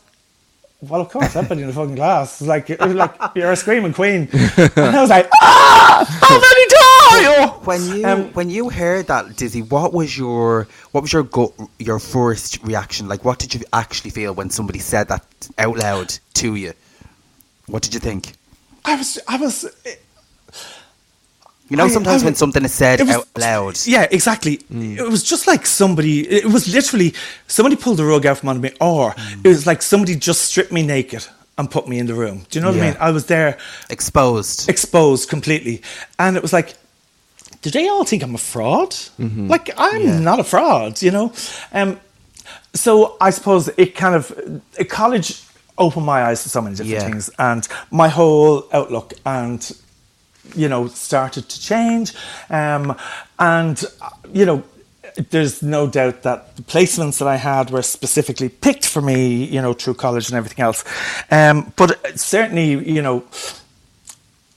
Well, 0.83 1.01
of 1.01 1.09
course, 1.09 1.35
everybody 1.35 1.63
in 1.63 1.69
the 1.69 1.73
fucking 1.73 1.97
class. 1.97 2.41
It's 2.41 2.49
like, 2.49 2.69
like 2.81 3.15
you're 3.35 3.51
a 3.53 3.57
screaming 3.57 3.93
queen. 3.95 4.29
And 4.33 4.97
I 4.97 5.01
was 5.01 5.11
like, 5.11 5.29
ah, 5.43 6.05
how 6.21 6.39
many 6.49 6.67
times? 6.69 6.77
When 7.67 7.83
you 7.99 8.07
Um, 8.07 8.33
when 8.35 8.51
you 8.51 8.69
heard 8.71 9.07
that 9.07 9.37
Dizzy, 9.37 9.63
what 9.63 9.93
was 9.93 10.17
your 10.19 10.69
what 10.93 11.01
was 11.03 11.13
your 11.13 11.23
go, 11.25 11.53
your 11.79 11.99
first 11.99 12.59
reaction? 12.63 13.09
Like, 13.09 13.25
what 13.25 13.39
did 13.39 13.55
you 13.55 13.63
actually 13.73 14.11
feel 14.11 14.35
when 14.35 14.51
somebody 14.51 14.79
said 14.79 15.09
that 15.09 15.25
out 15.59 15.77
loud 15.79 16.19
to 16.35 16.55
you? 16.55 16.73
What 17.67 17.83
did 17.83 17.95
you 17.95 18.01
think? 18.01 18.35
I 18.85 18.95
was, 18.97 19.19
I 19.27 19.37
was, 19.39 19.65
You 21.69 21.77
know, 21.77 21.85
I- 21.87 21.89
sometimes 21.89 22.23
I 22.23 22.27
when 22.27 22.35
something 22.37 22.65
is 22.65 22.73
said 22.75 23.01
was- 23.01 23.11
out 23.11 23.29
loud. 23.39 23.79
Yeah, 23.87 24.07
exactly. 24.11 24.59
Mm. 24.73 24.99
It 24.99 25.09
was 25.09 25.23
just 25.23 25.47
like 25.47 25.67
somebody. 25.67 26.21
It 26.29 26.47
was 26.47 26.73
literally 26.73 27.13
somebody 27.49 27.77
pulled 27.77 27.97
the 27.99 28.05
rug 28.05 28.25
out 28.27 28.39
from 28.39 28.49
under 28.51 28.63
me, 28.63 28.71
or 28.81 29.13
mm. 29.13 29.45
it 29.45 29.49
was 29.49 29.67
like 29.67 29.83
somebody 29.83 30.15
just 30.15 30.43
stripped 30.43 30.73
me 30.73 30.83
naked 30.83 31.27
and 31.59 31.71
put 31.71 31.89
me 31.89 31.99
in 31.99 32.07
the 32.07 32.15
room. 32.15 32.45
Do 32.51 32.59
you 32.59 32.63
know 32.65 32.71
what 32.71 32.81
I 32.81 32.87
mean? 32.87 32.97
I 33.01 33.11
was 33.11 33.27
there, 33.27 33.57
Exposed. 33.91 34.69
exposed 34.69 35.29
completely, 35.29 35.83
and 36.19 36.37
it 36.37 36.43
was 36.43 36.53
like. 36.53 36.75
Do 37.63 37.71
they 37.71 37.89
all 37.89 38.05
think 38.05 38.23
I'm 38.23 38.35
a 38.35 38.39
fraud? 38.39 38.91
Mm-hmm. 39.19 39.49
Like 39.49 39.71
I'm 39.77 40.03
Yeah. 40.03 40.21
not 40.21 40.39
a 40.39 40.45
fraud, 40.45 41.03
you 41.03 41.11
know. 41.11 41.33
Um, 41.73 41.99
so 42.75 43.17
I 43.21 43.31
suppose 43.31 43.69
it 43.77 43.97
kind 43.97 44.15
of 44.15 44.31
college 44.89 45.43
opened 45.77 46.07
my 46.07 46.23
eyes 46.23 46.43
to 46.45 46.49
so 46.49 46.61
many 46.61 46.77
different 46.77 46.93
Yeah. 47.03 47.09
things, 47.09 47.31
and 47.41 47.67
my 47.91 48.09
whole 48.09 48.69
outlook 48.73 49.15
and 49.25 49.61
you 50.55 50.69
know, 50.69 50.87
started 50.89 51.49
to 51.49 51.61
change. 51.61 52.15
Um, 52.51 52.97
and, 53.39 53.83
you 54.33 54.45
know, 54.47 54.63
there's 55.31 55.63
no 55.63 55.87
doubt 55.87 56.23
that 56.23 56.57
the 56.57 56.63
placements 56.63 57.19
that 57.19 57.29
I 57.29 57.37
had 57.37 57.71
were 57.71 57.83
specifically 57.83 58.49
picked 58.49 58.87
for 58.87 59.01
me, 59.01 59.45
you 59.45 59.63
know, 59.63 59.73
through 59.73 59.95
college 59.95 60.29
and 60.29 60.37
everything 60.37 60.63
else. 60.63 60.85
Um, 61.31 61.73
but 61.77 62.19
certainly, 62.19 62.73
you 62.91 63.01
know, 63.03 63.25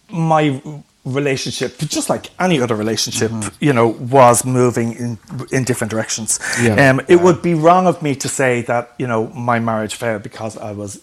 my 0.10 0.62
relationship, 1.06 1.78
just 1.80 2.10
like 2.10 2.30
any 2.40 2.60
other 2.60 2.76
relationship, 2.76 3.32
you 3.60 3.74
know, 3.74 3.88
was 3.88 4.46
moving 4.46 4.94
in 4.94 5.18
in 5.52 5.64
different 5.64 5.92
directions. 5.92 6.40
Yeah. 6.62 6.90
Um, 6.90 7.02
it 7.08 7.22
would 7.22 7.42
be 7.42 7.54
wrong 7.54 7.88
of 7.88 8.02
me 8.02 8.16
to 8.16 8.28
say 8.28 8.62
that 8.64 8.94
you 8.98 9.08
know 9.08 9.28
my 9.30 9.60
marriage 9.60 9.96
failed 9.96 10.24
because 10.24 10.58
I 10.58 10.72
was 10.72 11.00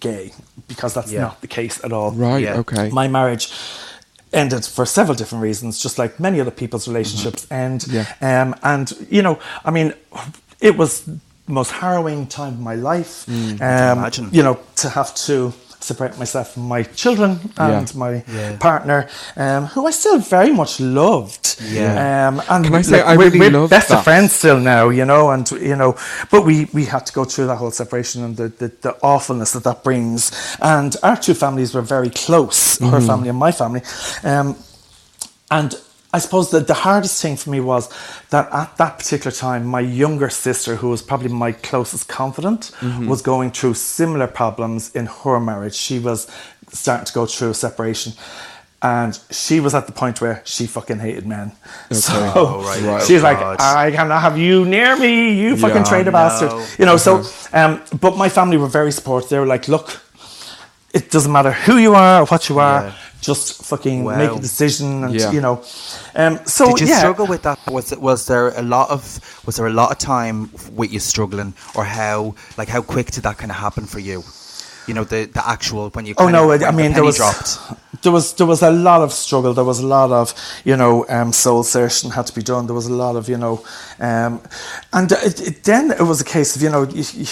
gay, 0.00 0.32
because 0.68 0.94
that's 0.94 1.12
Yeah. 1.12 1.22
not 1.22 1.40
the 1.40 1.48
case 1.48 1.82
at 1.84 1.92
all. 1.92 2.12
Right. 2.12 2.42
Yeah. 2.42 2.58
Okay. 2.58 2.90
My 2.90 3.08
marriage 3.08 3.52
ended 4.32 4.64
for 4.64 4.86
several 4.86 5.16
different 5.16 5.42
reasons, 5.42 5.82
just 5.82 5.98
like 5.98 6.20
many 6.20 6.40
other 6.40 6.50
people's 6.50 6.86
relationships 6.88 7.46
end. 7.50 7.86
Yeah. 7.88 8.06
Um, 8.20 8.54
and 8.62 8.92
you 9.10 9.22
know, 9.22 9.38
I 9.64 9.70
mean, 9.70 9.94
it 10.60 10.76
was 10.76 11.02
the 11.02 11.18
most 11.46 11.72
harrowing 11.72 12.26
time 12.26 12.54
of 12.54 12.60
my 12.60 12.74
life. 12.74 13.28
um, 13.28 13.98
imagine. 13.98 14.28
You 14.32 14.42
know, 14.42 14.60
to 14.76 14.88
have 14.88 15.14
to 15.26 15.52
separate 15.80 16.18
myself 16.18 16.52
from 16.54 16.64
my 16.68 16.82
children 16.82 17.38
and 17.56 17.88
Yeah. 17.90 17.98
my 17.98 18.22
Yeah. 18.34 18.56
partner, 18.58 19.08
um, 19.36 19.66
who 19.66 19.86
I 19.86 19.92
still 19.92 20.18
very 20.18 20.52
much 20.52 20.78
loved. 20.80 21.56
Yeah. 21.62 22.28
Um, 22.28 22.42
and 22.48 22.64
Can 22.64 22.74
I 22.74 22.82
say, 22.82 23.00
I 23.02 23.16
we're, 23.16 23.24
really 23.24 23.38
we're 23.40 23.50
love 23.60 23.70
best 23.70 23.88
that. 23.88 23.98
of 23.98 24.04
friends 24.04 24.32
still 24.32 24.58
now, 24.60 24.88
you 24.90 25.04
know, 25.04 25.30
and 25.30 25.50
you 25.50 25.76
know, 25.76 25.94
but 26.30 26.44
we 26.44 26.68
we 26.72 26.84
had 26.84 27.06
to 27.06 27.12
go 27.12 27.24
through 27.24 27.46
that 27.48 27.56
whole 27.56 27.70
separation 27.70 28.24
and 28.24 28.36
the 28.36 28.48
the, 28.48 28.68
the 28.82 28.96
awfulness 29.02 29.52
that 29.52 29.64
that 29.64 29.82
brings. 29.84 30.30
And 30.60 30.96
our 31.02 31.16
two 31.16 31.34
families 31.34 31.74
were 31.74 31.82
very 31.96 32.10
close, 32.10 32.78
Mm-hmm. 32.78 32.90
her 32.92 33.00
family 33.00 33.28
and 33.28 33.38
my 33.38 33.52
family, 33.52 33.82
um, 34.24 34.56
and. 35.50 35.74
I 36.12 36.18
suppose 36.18 36.50
that 36.50 36.66
the 36.66 36.74
hardest 36.74 37.22
thing 37.22 37.36
for 37.36 37.50
me 37.50 37.60
was 37.60 37.88
that 38.30 38.52
at 38.52 38.76
that 38.78 38.98
particular 38.98 39.30
time, 39.30 39.64
my 39.64 39.80
younger 39.80 40.28
sister, 40.28 40.74
who 40.76 40.88
was 40.88 41.02
probably 41.02 41.28
my 41.28 41.52
closest 41.52 42.08
confidant, 42.08 42.72
Mm-hmm. 42.80 43.06
was 43.08 43.22
going 43.22 43.50
through 43.52 43.74
similar 43.74 44.26
problems 44.26 44.90
in 44.94 45.06
her 45.06 45.38
marriage. 45.38 45.74
She 45.74 45.98
was 46.00 46.26
starting 46.72 47.06
to 47.06 47.12
go 47.12 47.26
through 47.26 47.50
a 47.50 47.54
separation. 47.54 48.12
And 48.82 49.16
she 49.30 49.60
was 49.60 49.74
at 49.74 49.86
the 49.86 49.92
point 49.92 50.20
where 50.22 50.40
she 50.46 50.66
fucking 50.66 51.00
hated 51.00 51.26
men. 51.26 51.52
So 51.92 52.12
Oh, 52.34 52.62
right. 52.64 52.82
Right. 52.90 53.02
she's 53.06 53.22
like, 53.22 53.38
I 53.60 53.90
cannot 53.92 54.22
have 54.22 54.38
you 54.38 54.64
near 54.64 54.96
me, 54.96 55.34
you 55.40 55.56
fucking 55.56 55.76
Yeah. 55.84 55.90
traitor 55.90 56.10
No. 56.10 56.18
bastard. 56.18 56.50
You 56.78 56.86
know, 56.86 56.96
so, 56.96 57.18
Uh-huh. 57.18 57.58
um, 57.64 57.82
but 58.00 58.16
my 58.16 58.28
family 58.30 58.56
were 58.56 58.68
very 58.72 58.90
supportive. 58.90 59.28
They 59.28 59.38
were 59.38 59.46
like, 59.54 59.68
look, 59.68 60.00
it 60.94 61.10
doesn't 61.10 61.30
matter 61.30 61.52
who 61.52 61.76
you 61.76 61.94
are 61.94 62.22
or 62.22 62.26
what 62.26 62.48
you 62.48 62.58
are, 62.58 62.84
Yeah. 62.86 62.92
Just 63.20 63.62
fucking 63.64 64.04
Wow. 64.04 64.16
make 64.16 64.32
a 64.36 64.40
decision 64.40 65.04
and, 65.04 65.14
Yeah. 65.14 65.30
you 65.32 65.40
know. 65.40 65.62
Um, 66.14 66.40
so, 66.46 66.66
Did 66.66 66.80
you 66.80 66.86
yeah. 66.88 66.98
struggle 66.98 67.26
with 67.26 67.42
that? 67.42 67.58
Was 67.68 67.92
it, 67.92 68.00
was 68.00 68.26
there 68.26 68.48
a 68.58 68.62
lot 68.62 68.90
of 68.90 69.20
was 69.46 69.56
there 69.56 69.66
a 69.66 69.72
lot 69.72 69.90
of 69.92 69.98
time 69.98 70.50
with 70.74 70.92
you 70.92 71.00
struggling, 71.00 71.54
or 71.74 71.84
how 71.84 72.34
like 72.56 72.68
how 72.68 72.82
quick 72.82 73.10
did 73.10 73.22
that 73.24 73.38
kind 73.38 73.50
of 73.50 73.56
happen 73.58 73.86
for 73.86 74.00
you? 74.00 74.24
You 74.86 74.94
know 74.94 75.04
the 75.04 75.26
the 75.26 75.42
actual 75.48 75.90
when 75.90 76.06
you. 76.06 76.14
Oh 76.18 76.28
no! 76.28 76.50
of, 76.50 76.62
I 76.62 76.66
when 76.66 76.76
the 76.76 76.82
mean, 76.82 76.92
there 76.94 77.04
was 77.04 77.16
dropped. 77.16 77.58
there 78.02 78.10
was 78.12 78.32
there 78.34 78.46
was 78.46 78.62
a 78.62 78.70
lot 78.70 79.02
of 79.02 79.12
struggle. 79.12 79.52
There 79.54 79.64
was 79.64 79.78
a 79.80 79.86
lot 79.86 80.10
of 80.10 80.34
you 80.64 80.76
know 80.76 81.04
um, 81.08 81.32
soul 81.32 81.62
searching 81.62 82.10
had 82.12 82.26
to 82.26 82.34
be 82.34 82.42
done. 82.42 82.66
There 82.66 82.74
was 82.74 82.86
a 82.86 82.92
lot 82.94 83.14
of 83.16 83.28
you 83.28 83.36
know, 83.36 83.62
um, 84.00 84.40
and 84.92 85.12
it, 85.12 85.40
it, 85.40 85.64
then 85.64 85.90
it 85.92 86.00
was 86.00 86.20
a 86.20 86.24
case 86.24 86.56
of 86.56 86.62
you 86.62 86.70
know 86.70 86.82
you, 86.88 87.04
you 87.12 87.26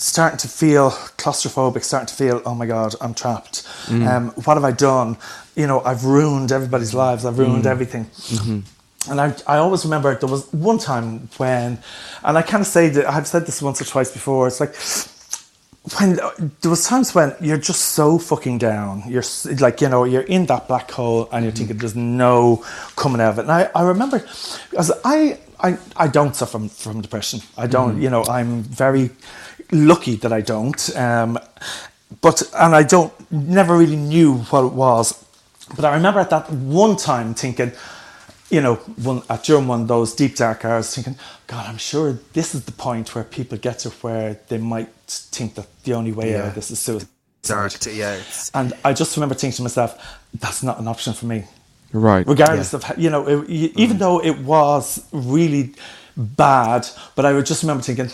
starting 0.00 0.38
to 0.38 0.48
feel 0.48 0.90
claustrophobic, 1.18 1.84
starting 1.84 2.06
to 2.06 2.14
feel 2.14 2.42
oh 2.46 2.54
my 2.54 2.66
god, 2.66 2.94
I'm 3.00 3.14
trapped. 3.14 3.64
Mm. 3.86 4.06
Um, 4.06 4.30
what 4.44 4.54
have 4.54 4.64
I 4.64 4.72
done? 4.72 5.18
You 5.54 5.66
know, 5.66 5.80
I've 5.82 6.04
ruined 6.04 6.52
everybody's 6.52 6.94
lives. 6.94 7.24
I've 7.24 7.38
ruined 7.38 7.64
mm. 7.64 7.70
everything. 7.70 8.06
Mm-hmm. 8.06 9.10
And 9.10 9.20
I, 9.20 9.34
I 9.46 9.56
always 9.58 9.84
remember 9.84 10.14
there 10.14 10.28
was 10.28 10.50
one 10.52 10.78
time 10.78 11.28
when, 11.36 11.78
and 12.22 12.38
I 12.38 12.42
kind 12.42 12.60
of 12.60 12.66
say 12.66 12.88
that 12.90 13.08
I've 13.08 13.26
said 13.26 13.46
this 13.46 13.62
once 13.62 13.80
or 13.80 13.84
twice 13.84 14.10
before. 14.12 14.46
It's 14.46 14.60
like 14.60 14.74
when 15.98 16.16
there 16.60 16.70
was 16.70 16.86
times 16.86 17.14
when 17.14 17.34
you're 17.40 17.56
just 17.56 17.80
so 17.80 18.18
fucking 18.18 18.58
down. 18.58 19.02
You're 19.06 19.24
like 19.58 19.80
you 19.80 19.88
know 19.88 20.04
you're 20.04 20.22
in 20.22 20.46
that 20.46 20.66
black 20.66 20.90
hole 20.90 21.28
and 21.32 21.44
you're 21.44 21.52
mm-hmm. 21.52 21.58
thinking 21.58 21.78
there's 21.78 21.96
no 21.96 22.64
coming 22.96 23.20
out 23.20 23.32
of 23.32 23.38
it. 23.38 23.42
And 23.42 23.52
I, 23.52 23.70
I 23.74 23.82
remember, 23.82 24.18
because 24.70 24.92
I, 25.04 25.38
I 25.58 25.78
I 25.96 26.06
don't 26.08 26.34
suffer 26.34 26.52
from, 26.52 26.68
from 26.70 27.00
depression. 27.00 27.40
I 27.56 27.66
don't. 27.66 27.98
Mm. 27.98 28.02
You 28.02 28.10
know 28.10 28.24
I'm 28.24 28.62
very 28.62 29.10
lucky 29.72 30.16
that 30.16 30.32
I 30.32 30.40
don't. 30.40 30.96
Um, 30.96 31.38
but 32.20 32.42
and 32.54 32.74
I 32.74 32.82
don't 32.82 33.12
never 33.30 33.76
really 33.76 33.96
knew 33.96 34.38
what 34.50 34.64
it 34.64 34.72
was. 34.72 35.24
But 35.76 35.84
I 35.84 35.94
remember 35.94 36.20
at 36.20 36.30
that 36.30 36.50
one 36.50 36.96
time 36.96 37.34
thinking, 37.34 37.72
you 38.50 38.60
know, 38.60 38.74
one 39.02 39.22
at 39.30 39.44
during 39.44 39.68
one 39.68 39.82
of 39.82 39.88
those 39.88 40.14
deep 40.14 40.34
dark 40.36 40.64
hours, 40.64 40.92
thinking, 40.94 41.16
God, 41.46 41.66
I'm 41.68 41.78
sure 41.78 42.18
this 42.32 42.54
is 42.54 42.64
the 42.64 42.72
point 42.72 43.14
where 43.14 43.22
people 43.24 43.56
get 43.58 43.78
to 43.80 43.90
where 43.90 44.40
they 44.48 44.58
might 44.58 44.88
think 45.06 45.54
that 45.54 45.66
the 45.84 45.94
only 45.94 46.12
way 46.12 46.34
out 46.36 46.48
of 46.48 46.54
this 46.56 46.70
is 46.72 46.78
suicide. 46.80 47.08
Dark, 47.42 47.72
to- 47.72 47.92
yeah. 47.94 48.14
It's, 48.16 48.50
And 48.52 48.72
I 48.84 48.92
just 48.92 49.16
remember 49.16 49.34
thinking 49.34 49.56
to 49.58 49.62
myself, 49.62 49.96
that's 50.38 50.62
not 50.62 50.78
an 50.80 50.88
option 50.88 51.12
for 51.14 51.26
me. 51.26 51.44
Right. 51.92 52.26
Regardless 52.26 52.74
of, 52.74 52.82
how- 52.84 52.94
you 52.96 53.08
know, 53.10 53.26
it, 53.28 53.48
y- 53.48 53.72
even 53.76 53.98
though 53.98 54.20
it 54.20 54.38
was 54.40 55.04
really 55.12 55.74
bad, 56.16 56.86
but 57.14 57.24
I 57.24 57.32
would 57.32 57.46
just 57.46 57.62
remember 57.62 57.82
thinking, 57.82 58.10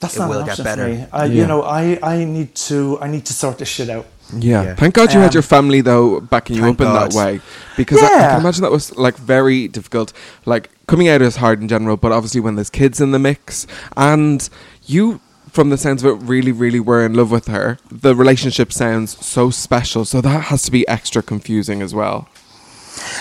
that's 0.00 0.16
It 0.16 0.20
not 0.20 0.28
will 0.30 0.38
an 0.40 0.44
get 0.46 0.50
option 0.52 0.64
better. 0.64 0.82
for 0.84 0.88
me. 0.90 1.06
I, 1.12 1.24
Yeah. 1.26 1.40
You 1.42 1.46
know, 1.46 1.62
I, 1.62 1.98
I 2.02 2.24
need 2.24 2.54
to, 2.68 2.98
I 3.00 3.08
need 3.08 3.24
to 3.26 3.32
sort 3.32 3.58
this 3.58 3.68
shit 3.68 3.90
out. 3.90 4.06
Yeah. 4.36 4.62
Yeah. 4.62 4.74
Thank 4.74 4.94
God 4.94 5.10
you 5.12 5.18
Um, 5.18 5.24
had 5.24 5.34
your 5.34 5.42
family 5.42 5.80
though 5.80 6.20
backing 6.20 6.56
you 6.56 6.64
up 6.64 6.80
in 6.80 6.86
God. 6.86 7.10
that 7.12 7.16
way, 7.16 7.40
because 7.76 8.02
I, 8.02 8.06
I 8.06 8.28
can 8.32 8.40
imagine 8.40 8.62
that 8.62 8.70
was 8.70 8.94
like 8.96 9.16
very 9.16 9.68
difficult. 9.68 10.12
Like 10.44 10.68
coming 10.86 11.08
out 11.08 11.22
is 11.22 11.36
hard 11.36 11.60
in 11.62 11.68
general, 11.68 11.96
but 11.96 12.12
obviously 12.12 12.40
when 12.40 12.54
there's 12.54 12.70
kids 12.70 13.00
in 13.00 13.10
the 13.12 13.18
mix, 13.18 13.66
and 13.96 14.48
you, 14.84 15.20
from 15.50 15.70
the 15.70 15.78
sounds 15.78 16.04
of 16.04 16.10
it, 16.22 16.24
really, 16.26 16.52
really 16.52 16.78
were 16.78 17.04
in 17.04 17.14
love 17.14 17.30
with 17.30 17.46
her. 17.48 17.78
The 17.90 18.14
relationship 18.14 18.70
sounds 18.72 19.24
so 19.24 19.48
special, 19.50 20.04
so 20.04 20.20
that 20.20 20.44
has 20.44 20.62
to 20.64 20.70
be 20.70 20.86
extra 20.86 21.22
confusing 21.22 21.80
as 21.82 21.94
well. 21.94 22.28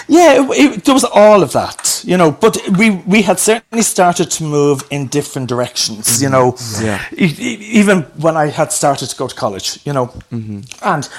Yeah, 0.07 0.41
it, 0.41 0.49
it, 0.51 0.86
there 0.86 0.93
was 0.93 1.03
all 1.03 1.43
of 1.43 1.51
that, 1.51 2.03
you 2.05 2.17
know. 2.17 2.32
But 2.32 2.57
we 2.78 2.89
we 3.05 3.21
had 3.21 3.39
certainly 3.39 3.84
started 3.84 4.32
to 4.32 4.43
move 4.43 4.84
in 4.89 5.07
different 5.07 5.49
directions, 5.49 6.21
you 6.21 6.30
mm-hmm. 6.30 6.34
know. 6.34 6.88
Yeah. 6.88 7.03
E- 7.17 7.57
even 7.80 8.03
when 8.17 8.38
I 8.38 8.47
had 8.47 8.71
started 8.71 9.09
to 9.09 9.15
go 9.15 9.28
to 9.28 9.36
college, 9.36 9.80
you 9.86 9.93
know, 9.93 10.07
mm-hmm. 10.32 10.61
and 10.82 11.09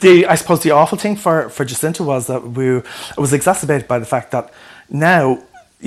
the 0.00 0.26
I 0.26 0.36
suppose 0.36 0.62
the 0.62 0.72
awful 0.72 0.98
thing 0.98 1.16
for 1.16 1.48
for 1.48 1.64
Jacinta 1.64 2.02
was 2.02 2.26
that 2.26 2.42
we 2.42 2.78
it 2.78 3.18
was 3.18 3.32
exacerbated 3.32 3.88
by 3.88 3.98
the 3.98 4.06
fact 4.06 4.30
that 4.30 4.50
now. 4.88 5.38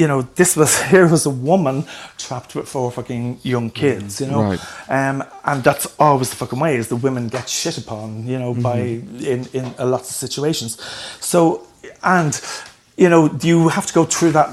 You 0.02 0.08
know, 0.08 0.22
this 0.36 0.56
was 0.56 0.72
here 0.91 1.08
was 1.08 1.26
a 1.26 1.30
woman 1.52 1.84
trapped 2.18 2.56
with 2.56 2.68
four 2.70 2.91
fucking 2.91 3.39
young 3.43 3.70
kids. 3.72 4.22
You 4.22 4.28
know, 4.32 4.41
Right. 4.43 4.60
um, 4.97 5.24
and 5.43 5.64
that's 5.64 5.86
always 6.00 6.30
the 6.30 6.36
fucking 6.38 6.60
way 6.60 6.78
is 6.78 6.88
the 6.88 6.95
women 7.08 7.28
get 7.30 7.50
shit 7.50 7.78
upon, 7.78 8.26
you 8.32 8.39
know, 8.39 8.54
by 8.54 8.80
in 9.34 9.39
in 9.54 9.66
a 9.78 9.86
lot 9.86 10.02
of 10.02 10.08
situations. 10.26 10.78
So 11.20 11.68
and 12.04 12.34
you 12.97 13.10
know 13.10 13.22
you 13.41 13.70
have 13.70 13.86
to 13.88 13.93
go 13.93 14.06
through 14.06 14.32
that 14.39 14.50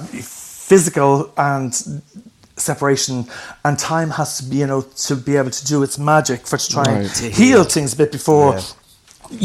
physical 0.69 1.31
and 1.37 1.73
separation, 2.57 3.27
and 3.65 3.79
time 3.79 4.11
has 4.11 4.39
to 4.39 4.45
be 4.51 4.57
you 4.57 4.67
know 4.67 4.83
to 5.07 5.15
be 5.17 5.37
able 5.37 5.51
to 5.51 5.65
do 5.67 5.83
its 5.83 5.99
magic 5.99 6.47
for 6.47 6.59
to 6.59 6.69
try 6.69 6.85
and 6.85 7.03
Right. 7.05 7.15
To 7.17 7.25
heal 7.31 7.63
heal. 7.63 7.65
things 7.65 7.93
a 7.93 7.97
bit 7.97 8.13
before. 8.13 8.55
Yeah. 8.55 8.63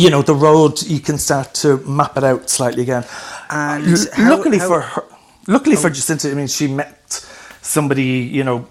You 0.04 0.10
know 0.10 0.22
the 0.24 0.36
road. 0.36 0.82
You 0.84 0.99
can 0.99 1.18
start 1.18 1.54
to 1.62 1.78
map 1.99 2.18
it 2.18 2.24
out 2.24 2.49
slightly 2.49 2.84
again. 2.84 3.04
And 3.49 3.88
L- 3.88 4.06
how- 4.14 4.30
luckily 4.38 4.60
how- 4.60 4.68
for 4.68 4.82
her, 4.82 5.04
luckily 5.48 5.76
for 5.76 5.89
Jacinta, 5.89 6.30
I 6.32 6.34
mean, 6.34 6.48
she 6.48 6.68
met 6.68 7.26
somebody. 7.62 8.04
You 8.32 8.44
know, 8.44 8.68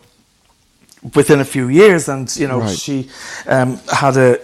within 1.15 1.41
a 1.41 1.45
few 1.45 1.69
years, 1.69 2.09
and 2.09 2.35
you 2.37 2.47
know 2.49 2.61
Right. 2.61 2.79
she 2.79 3.09
um, 3.47 3.79
had 3.93 4.17
a. 4.17 4.39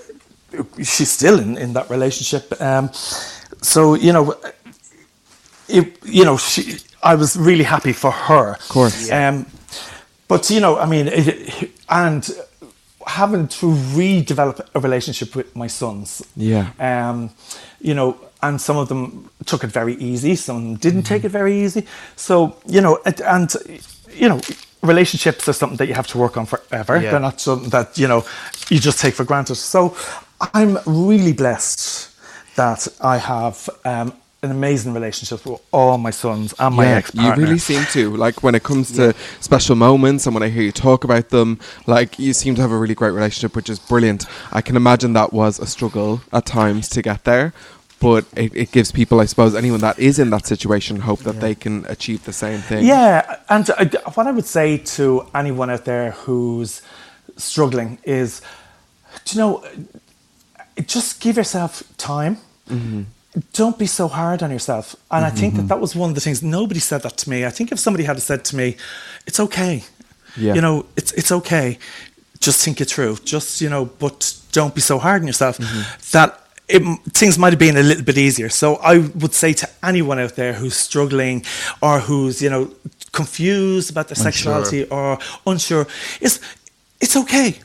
She's 0.83 1.11
still 1.11 1.39
in, 1.39 1.59
in 1.59 1.73
that 1.75 1.91
relationship. 1.91 2.61
Um, 2.61 2.91
so 3.63 3.95
you 3.95 4.13
know, 4.13 4.35
it, 5.69 5.99
you 6.05 6.25
know, 6.25 6.37
she. 6.37 6.77
I 7.03 7.15
was 7.15 7.37
really 7.37 7.65
happy 7.65 7.93
for 7.93 8.11
her. 8.11 8.53
Of 8.55 8.69
course. 8.69 9.11
Um, 9.13 9.47
but 10.29 10.51
you 10.51 10.61
know, 10.61 10.79
I 10.79 10.87
mean, 10.87 11.09
it, 11.09 11.71
and 11.89 12.29
having 13.07 13.47
to 13.49 13.67
redevelop 13.95 14.67
a 14.75 14.81
relationship 14.81 15.37
with 15.37 15.55
my 15.55 15.69
sons. 15.69 16.23
Yeah. 16.37 16.71
Um, 16.81 17.31
you 17.81 17.95
know, 17.95 18.17
and 18.43 18.61
some 18.61 18.77
of 18.77 18.89
them 18.89 19.31
took 19.45 19.65
it 19.65 19.69
very 19.69 19.95
easy. 19.95 20.37
Some 20.37 20.77
didn't 20.77 21.03
take 21.03 21.25
it 21.25 21.31
very 21.31 21.61
easy. 21.63 21.87
So 22.17 22.57
you 22.67 22.81
know, 22.81 23.01
and, 23.05 23.21
and 23.21 23.55
you 24.11 24.29
know, 24.29 24.41
relationships 24.83 25.49
are 25.49 25.53
something 25.53 25.77
that 25.79 25.89
you 25.89 25.95
have 25.95 26.07
to 26.09 26.19
work 26.19 26.37
on 26.37 26.47
forever. 26.47 27.01
Yeah. 27.01 27.13
They're 27.13 27.21
not 27.21 27.41
something 27.41 27.71
that 27.71 27.99
you 27.99 28.09
know 28.09 28.25
you 28.71 28.79
just 28.79 29.01
take 29.01 29.15
for 29.15 29.25
granted. 29.25 29.57
So 29.57 29.97
I'm 30.55 30.79
really 30.87 31.33
blessed 31.33 32.13
that 32.57 32.89
I 33.01 33.19
have 33.19 33.69
um, 33.85 34.15
an 34.43 34.51
amazing 34.51 34.93
relationship 34.93 35.45
with 35.47 35.61
all 35.73 35.99
my 35.99 36.11
sons 36.11 36.55
and 36.59 36.75
my 36.75 36.85
yeah, 36.85 36.97
ex 36.97 37.15
you 37.15 37.35
really 37.35 37.59
seem 37.59 37.85
to. 37.87 38.17
Like 38.17 38.43
when 38.43 38.55
it 38.55 38.63
comes 38.63 38.93
to 38.93 39.15
special 39.41 39.77
moments 39.77 40.27
and 40.27 40.35
when 40.35 40.43
I 40.43 40.49
hear 40.49 40.63
you 40.63 40.73
talk 40.73 41.05
about 41.05 41.31
them, 41.31 41.59
like 41.87 42.19
you 42.19 42.33
seem 42.33 42.55
to 42.57 42.63
have 42.63 42.73
a 42.73 42.77
really 42.77 42.95
great 42.95 43.11
relationship, 43.11 43.57
which 43.57 43.69
is 43.69 43.79
brilliant. 43.79 44.27
I 44.53 44.61
can 44.61 44.77
imagine 44.77 45.13
that 45.15 45.33
was 45.33 45.59
a 45.59 45.67
struggle 45.67 46.21
at 46.33 46.47
times 46.47 46.89
to 46.91 47.03
get 47.03 47.25
there. 47.25 47.53
But 47.99 48.27
it, 48.37 48.55
it 48.55 48.73
gives 48.73 48.93
people, 48.93 49.21
I 49.21 49.25
suppose, 49.25 49.55
anyone 49.55 49.81
that 49.81 49.99
is 49.99 50.19
in 50.19 50.29
that 50.31 50.47
situation, 50.47 51.01
hope 51.01 51.21
that 51.21 51.41
they 51.41 51.55
can 51.55 51.87
achieve 51.87 52.25
the 52.25 52.33
same 52.33 52.59
thing. 52.59 52.85
Yeah, 52.85 53.39
and 53.49 53.69
uh, 53.71 53.87
what 54.15 54.27
I 54.27 54.33
would 54.33 54.45
say 54.45 54.77
to 54.79 55.27
anyone 55.35 55.71
out 55.71 55.87
there 55.87 56.11
who's 56.11 56.83
struggling 57.37 57.99
is, 58.05 58.43
do 59.25 59.37
you 59.37 59.41
know, 59.41 59.65
uh, 60.59 60.83
just 60.83 61.21
give 61.21 61.37
yourself 61.39 61.83
time. 61.97 62.37
Mm-hmm. 62.69 63.03
Don't 63.53 63.79
be 63.79 63.87
so 63.87 64.09
hard 64.09 64.43
on 64.43 64.51
yourself. 64.51 64.97
And 65.11 65.25
I 65.25 65.31
think 65.31 65.55
that 65.55 65.69
that 65.69 65.81
was 65.81 65.95
one 65.95 66.09
of 66.11 66.15
the 66.15 66.23
things. 66.23 66.43
Nobody 66.43 66.81
said 66.81 67.03
that 67.03 67.19
to 67.19 67.31
me. 67.31 67.45
I 67.45 67.51
think 67.51 67.71
if 67.71 67.79
somebody 67.79 68.05
had 68.05 68.21
said 68.23 68.45
to 68.47 68.57
me, 68.57 68.77
"It's 69.27 69.39
okay," 69.41 69.85
Yeah. 70.37 70.55
you 70.55 70.61
know, 70.63 70.87
it's 70.97 71.13
it's 71.13 71.31
okay. 71.31 71.79
Just 72.41 72.65
think 72.65 72.81
it 72.81 72.87
through. 72.87 73.17
Just 73.25 73.61
you 73.61 73.69
know, 73.69 73.87
but 73.87 74.35
don't 74.53 74.75
be 74.75 74.81
so 74.81 74.99
hard 74.99 75.21
on 75.21 75.27
yourself. 75.27 75.59
Mm-hmm. 75.59 75.83
That 76.13 76.46
it, 76.69 76.83
things 77.13 77.39
might 77.39 77.53
have 77.53 77.59
been 77.59 77.77
a 77.77 77.83
little 77.83 78.05
bit 78.05 78.19
easier. 78.19 78.49
So 78.49 78.77
I 78.77 78.99
would 78.99 79.35
say 79.35 79.53
to 79.55 79.69
anyone 79.83 80.19
out 80.19 80.35
there 80.37 80.53
who's 80.53 80.77
struggling 80.77 81.45
or 81.81 82.01
who's 82.01 82.43
you 82.43 82.51
know 82.51 82.71
confused 83.13 83.91
about 83.91 84.09
their 84.09 84.17
sexuality 84.17 84.85
or 84.85 85.19
unsure, 85.47 85.87
is 86.21 86.41
it's 87.01 87.17
okay. 87.17 87.61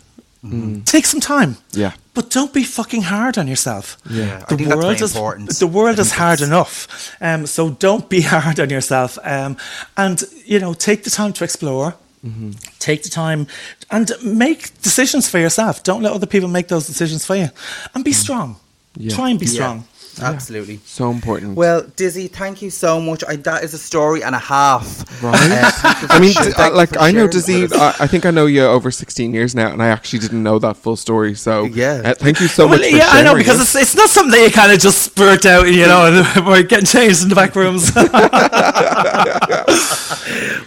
Take 0.86 1.06
some 1.06 1.20
time. 1.20 1.58
Yeah. 1.72 1.93
But 2.16 2.32
don't 2.32 2.52
be 2.52 2.64
fucking 2.64 3.04
hard 3.04 3.38
on 3.38 3.47
yourself. 3.47 3.97
Yeah, 4.10 4.43
I 4.49 4.56
think 4.56 4.68
that's 4.70 4.82
very 4.82 4.97
important. 4.99 5.60
the 5.60 5.68
world 5.68 5.99
is 5.99 6.12
hard 6.14 6.41
enough. 6.41 7.16
Um, 7.22 7.45
so 7.45 7.70
don't 7.70 8.10
be 8.10 8.22
hard 8.36 8.60
on 8.60 8.70
yourself. 8.70 9.20
Um, 9.24 9.56
and 9.95 10.24
you 10.45 10.60
know, 10.60 10.74
take 10.74 11.04
the 11.04 11.12
time 11.12 11.34
to 11.34 11.43
explore. 11.43 11.95
Mm-hmm. 12.26 12.52
Take 12.80 13.04
the 13.04 13.10
time 13.10 13.47
and 13.89 14.12
make 14.24 14.80
decisions 14.82 15.30
for 15.30 15.39
yourself. 15.39 15.84
Don't 15.84 16.02
let 16.02 16.12
other 16.14 16.28
people 16.28 16.49
make 16.49 16.68
those 16.68 16.86
decisions 16.86 17.26
for 17.26 17.36
you. 17.36 17.49
And 17.95 18.04
be 18.04 18.12
strong. 18.12 18.58
Yeah. 18.95 19.15
Try 19.15 19.29
and 19.29 19.39
be 19.39 19.45
strong. 19.45 19.85
Absolutely. 20.20 20.80
So 20.86 21.12
important. 21.12 21.55
Well, 21.55 21.84
Dizzy, 21.95 22.28
thank 22.28 22.62
you 22.62 22.70
so 22.70 22.99
much. 22.99 23.24
I, 23.28 23.36
that 23.38 23.64
is 23.64 23.74
a 23.74 23.78
story 23.78 24.24
and 24.24 24.34
a 24.36 24.39
half. 24.39 25.05
Right. 25.24 25.36
Uh, 25.51 25.72
thank 25.72 26.01
you 26.01 26.07
for 26.07 26.14
I 26.14 26.20
mean, 26.20 26.34
share- 26.34 26.59
uh, 26.59 26.72
like 26.76 26.97
I 26.99 27.12
know 27.12 27.28
Dizzy. 27.28 27.68
I, 27.74 27.95
I 28.01 28.07
think 28.07 28.26
I 28.26 28.32
know 28.32 28.45
you 28.47 28.64
over 28.66 28.89
16 28.91 29.34
years 29.34 29.53
now, 29.55 29.72
and 29.72 29.82
I 29.82 29.88
actually 29.88 30.20
didn't 30.20 30.41
know 30.43 30.57
that 30.59 30.78
full 30.78 30.95
story. 30.95 31.36
So 31.36 31.66
Yeah. 31.66 32.01
uh, 32.05 32.14
thank 32.16 32.39
you 32.41 32.47
so 32.47 32.68
Well, 32.68 32.78
much. 32.80 32.89
For 32.89 32.95
yeah, 32.97 33.07
I 33.09 33.22
know 33.24 33.36
because 33.36 33.59
it. 33.59 33.64
it's, 33.64 33.76
it's 33.76 33.95
not 33.95 34.09
something 34.09 34.32
that 34.32 34.43
you 34.45 34.51
kind 34.51 34.72
of 34.72 34.80
just 34.80 35.01
spurt 35.03 35.45
out, 35.45 35.68
you 35.68 35.86
know, 35.86 36.05
and 36.07 36.45
we're 36.47 36.64
getting 36.64 36.86
changed 36.86 37.24
in 37.24 37.30
the 37.30 37.36
back 37.36 37.55
rooms. 37.55 37.91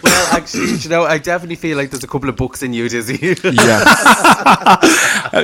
well, 0.03 0.27
actually, 0.35 0.73
you 0.77 0.89
know, 0.89 1.03
I 1.03 1.17
definitely 1.17 1.55
feel 1.55 1.77
like 1.77 1.89
there's 1.91 2.03
a 2.03 2.07
couple 2.07 2.29
of 2.29 2.35
books 2.35 2.63
in 2.63 2.73
you, 2.73 2.87
Dizzy. 2.89 3.35
yeah. 3.43 3.83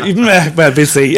Even, 0.05 0.23
uh, 0.27 0.51
well, 0.55 0.73
busy. 0.73 1.13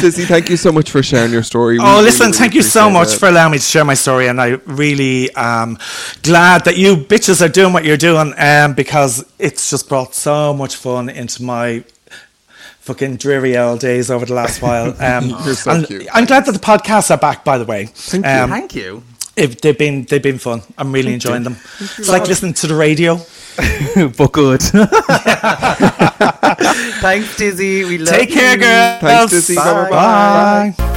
Dizzy, 0.00 0.24
thank 0.24 0.48
you 0.50 0.56
so 0.56 0.72
much 0.72 0.90
for 0.94 1.02
sharing 1.02 1.32
your 1.32 1.42
story. 1.42 1.76
We 1.76 1.84
Oh, 1.84 1.88
really, 1.94 2.04
listen, 2.04 2.26
really 2.26 2.38
thank 2.38 2.54
you 2.54 2.62
so 2.62 2.88
much 2.88 3.14
it. 3.14 3.18
for 3.18 3.28
allowing 3.28 3.50
me 3.52 3.58
to 3.58 3.64
share 3.64 3.84
my 3.84 3.94
story. 3.94 4.28
And 4.28 4.40
I 4.40 4.48
really 4.82 5.28
am 5.34 5.76
glad 6.22 6.64
that 6.66 6.76
you 6.76 6.96
bitches 6.96 7.44
are 7.44 7.48
doing 7.48 7.72
what 7.72 7.84
you're 7.84 7.96
doing 8.10 8.32
um, 8.38 8.74
because 8.74 9.24
it's 9.40 9.70
just 9.70 9.88
brought 9.88 10.14
so 10.14 10.54
much 10.54 10.76
fun 10.76 11.08
into 11.08 11.42
my 11.42 11.82
fucking 12.86 13.16
dreary 13.16 13.56
old 13.56 13.80
days 13.80 14.08
over 14.08 14.24
the 14.24 14.34
last 14.34 14.62
while. 14.62 14.94
Um, 15.00 15.30
You're 15.44 15.54
so 15.54 15.84
cute. 15.84 16.06
I'm 16.14 16.26
glad 16.26 16.46
that 16.46 16.52
the 16.52 16.60
podcasts 16.60 17.10
are 17.10 17.18
back, 17.18 17.44
by 17.44 17.58
the 17.58 17.64
way. 17.64 17.86
Thank 17.86 18.24
you. 18.24 18.46
Thank 18.56 18.74
you. 18.76 19.02
If 19.36 19.60
they've 19.62 19.76
been 19.76 20.04
they've 20.04 20.22
been 20.22 20.38
fun. 20.38 20.62
I'm 20.78 20.92
really 20.92 21.12
enjoying 21.12 21.42
them. 21.42 21.56
It's 21.98 22.08
like 22.08 22.28
listening 22.28 22.54
to 22.62 22.68
the 22.68 22.76
radio. 22.76 23.18
but 24.16 24.32
good. 24.32 24.62
Thanks, 27.00 27.36
Dizzy. 27.36 27.84
We 27.84 27.98
love 27.98 28.14
you. 28.14 28.20
Take 28.20 28.30
care, 28.30 28.54
you. 28.54 28.60
girls. 28.60 29.00
Thanks, 29.00 29.32
Dizzy. 29.32 29.54
Bye. 29.56 29.90
Bye. 30.76 30.94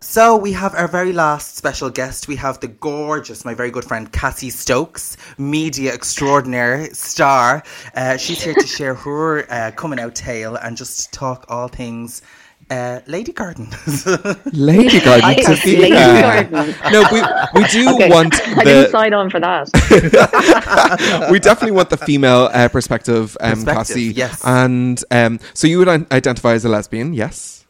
So 0.00 0.36
we 0.36 0.50
have 0.52 0.74
our 0.74 0.88
very 0.88 1.12
last 1.12 1.56
special 1.56 1.88
guest. 1.88 2.26
We 2.26 2.34
have 2.34 2.58
the 2.58 2.66
gorgeous, 2.66 3.44
my 3.44 3.54
very 3.54 3.70
good 3.70 3.84
friend 3.84 4.10
Cassie 4.10 4.50
Stokes, 4.50 5.16
media 5.38 5.94
extraordinaire 5.94 6.92
star. 6.92 7.62
Uh, 7.94 8.16
she's 8.16 8.42
here 8.42 8.54
to 8.54 8.66
share 8.76 8.94
her 8.94 9.48
uh, 9.48 9.70
coming 9.70 10.00
out 10.00 10.16
tale 10.16 10.56
and 10.56 10.76
just 10.76 11.12
talk 11.12 11.44
all 11.48 11.68
things 11.68 12.22
Uh, 12.70 13.00
Lady 13.06 13.32
Garden. 13.32 13.66
Lady 14.52 15.00
Garden 15.00 15.24
I- 15.24 15.34
Lady 15.34 15.56
female. 15.56 16.20
Garden. 16.20 16.74
No, 16.92 17.04
we 17.10 17.20
we 17.60 17.66
do 17.68 17.94
Okay, 17.96 18.08
want 18.08 18.34
I 18.56 18.62
didn't 18.64 18.90
sign 18.92 19.12
on 19.12 19.28
for 19.28 19.40
that. 19.40 19.68
we 21.32 21.40
definitely 21.40 21.72
want 21.76 21.90
the 21.90 21.96
female 21.96 22.48
uh, 22.52 22.68
perspective, 22.68 23.36
um, 23.40 23.50
Perspective, 23.54 23.76
Cassie. 23.76 24.02
yes. 24.12 24.40
And 24.44 25.02
um, 25.10 25.40
so 25.52 25.66
you 25.66 25.78
would 25.78 25.88
identify 25.88 26.52
as 26.52 26.64
a 26.64 26.68
lesbian, 26.68 27.12
yes? 27.12 27.66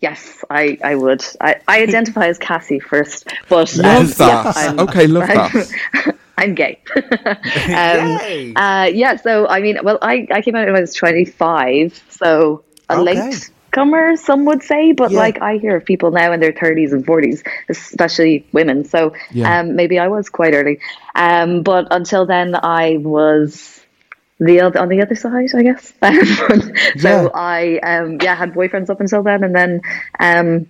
Yes, 0.00 0.44
I, 0.50 0.78
I 0.84 0.94
would. 0.94 1.24
I, 1.40 1.56
I 1.66 1.82
identify 1.82 2.26
as 2.26 2.36
Cassie 2.38 2.78
first, 2.80 3.28
but 3.48 3.74
um, 3.78 3.84
Love 3.84 4.16
that. 4.18 4.44
yes, 4.44 4.56
I'm- 4.58 4.78
Okay, 4.80 5.06
love 5.06 5.22
I'm, 5.30 5.36
that. 5.36 6.14
I'm 6.38 6.54
gay. 6.54 6.78
um, 6.94 8.18
Yay. 8.20 8.52
uh, 8.54 8.84
yeah, 8.84 9.16
so 9.16 9.48
I 9.48 9.60
mean, 9.60 9.78
well, 9.82 9.98
I, 10.02 10.26
I 10.30 10.42
came 10.42 10.54
out 10.54 10.66
when 10.66 10.76
I 10.76 10.80
was 10.80 10.92
25, 10.94 12.04
so 12.10 12.62
a 12.90 12.94
Okay. 12.94 13.02
late 13.02 13.50
comer, 13.70 14.16
some 14.16 14.44
would 14.46 14.62
say, 14.62 14.92
but 14.92 15.10
Yeah. 15.10 15.18
like 15.18 15.40
I 15.42 15.58
hear 15.58 15.76
of 15.76 15.84
people 15.84 16.10
now 16.10 16.32
in 16.32 16.40
their 16.40 16.52
30s 16.52 16.92
and 16.92 17.04
40s, 17.06 17.42
especially 17.68 18.46
women. 18.52 18.84
So 18.84 19.12
Yeah. 19.30 19.60
um, 19.60 19.76
maybe 19.76 19.98
I 19.98 20.08
was 20.08 20.28
quite 20.28 20.54
early. 20.54 20.78
Um, 21.14 21.62
but 21.62 21.86
until 21.90 22.26
then, 22.26 22.54
I 22.54 22.96
was 22.98 23.74
the 24.40 24.60
other 24.60 24.78
on 24.80 24.88
the 24.88 25.02
other 25.02 25.14
side, 25.16 25.50
I 25.54 25.62
guess. 25.62 25.92
so 26.98 27.08
Yeah. 27.08 27.28
I 27.34 27.78
um 27.82 28.18
yeah 28.22 28.36
had 28.36 28.52
boyfriends 28.54 28.88
up 28.90 29.00
until 29.00 29.22
then, 29.22 29.42
and 29.44 29.54
then 29.54 29.80
um 30.20 30.66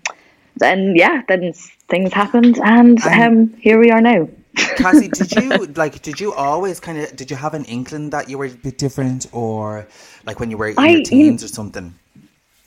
then 0.57 0.95
yeah 0.97 1.23
then 1.29 1.53
things 1.89 2.13
happened, 2.13 2.59
and 2.63 2.99
um 3.03 3.53
here 3.61 3.79
we 3.79 3.91
are 3.91 4.01
now. 4.01 4.29
Cassie, 4.77 5.09
did 5.09 5.31
you 5.33 5.67
like? 5.77 6.01
Did 6.03 6.19
you 6.19 6.33
always 6.33 6.81
kind 6.81 6.99
of? 6.99 7.15
Did 7.15 7.31
you 7.31 7.37
have 7.37 7.55
an 7.55 7.65
inkling 7.67 8.11
that 8.11 8.29
you 8.31 8.39
were 8.39 8.47
a 8.47 8.51
bit 8.51 8.77
different, 8.79 9.27
or 9.33 9.87
like 10.27 10.41
when 10.41 10.51
you 10.51 10.57
were 10.57 10.69
in 10.69 10.79
I- 10.79 10.89
your 10.89 10.99
you- 11.01 11.05
teens 11.05 11.45
or 11.45 11.49
something? 11.49 11.95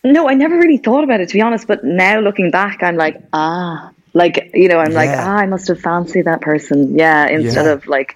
No, 0.04 0.28
I 0.30 0.34
never 0.34 0.56
really 0.58 0.78
thought 0.78 1.04
about 1.04 1.20
it 1.22 1.30
to 1.30 1.34
be 1.34 1.42
honest. 1.42 1.68
But 1.68 1.84
now 1.84 2.20
looking 2.20 2.52
back, 2.52 2.82
I'm 2.82 2.96
like 2.96 3.22
ah, 3.34 3.92
like 4.14 4.52
you 4.54 4.68
know, 4.68 4.80
I'm 4.80 4.94
like 4.94 5.10
ah, 5.12 5.36
I 5.38 5.46
must 5.46 5.68
have 5.68 5.80
fancied 5.80 6.26
that 6.26 6.42
person, 6.42 6.98
yeah, 6.98 7.28
instead 7.28 7.66
Yeah. 7.66 7.74
of 7.74 7.88
like 7.88 8.16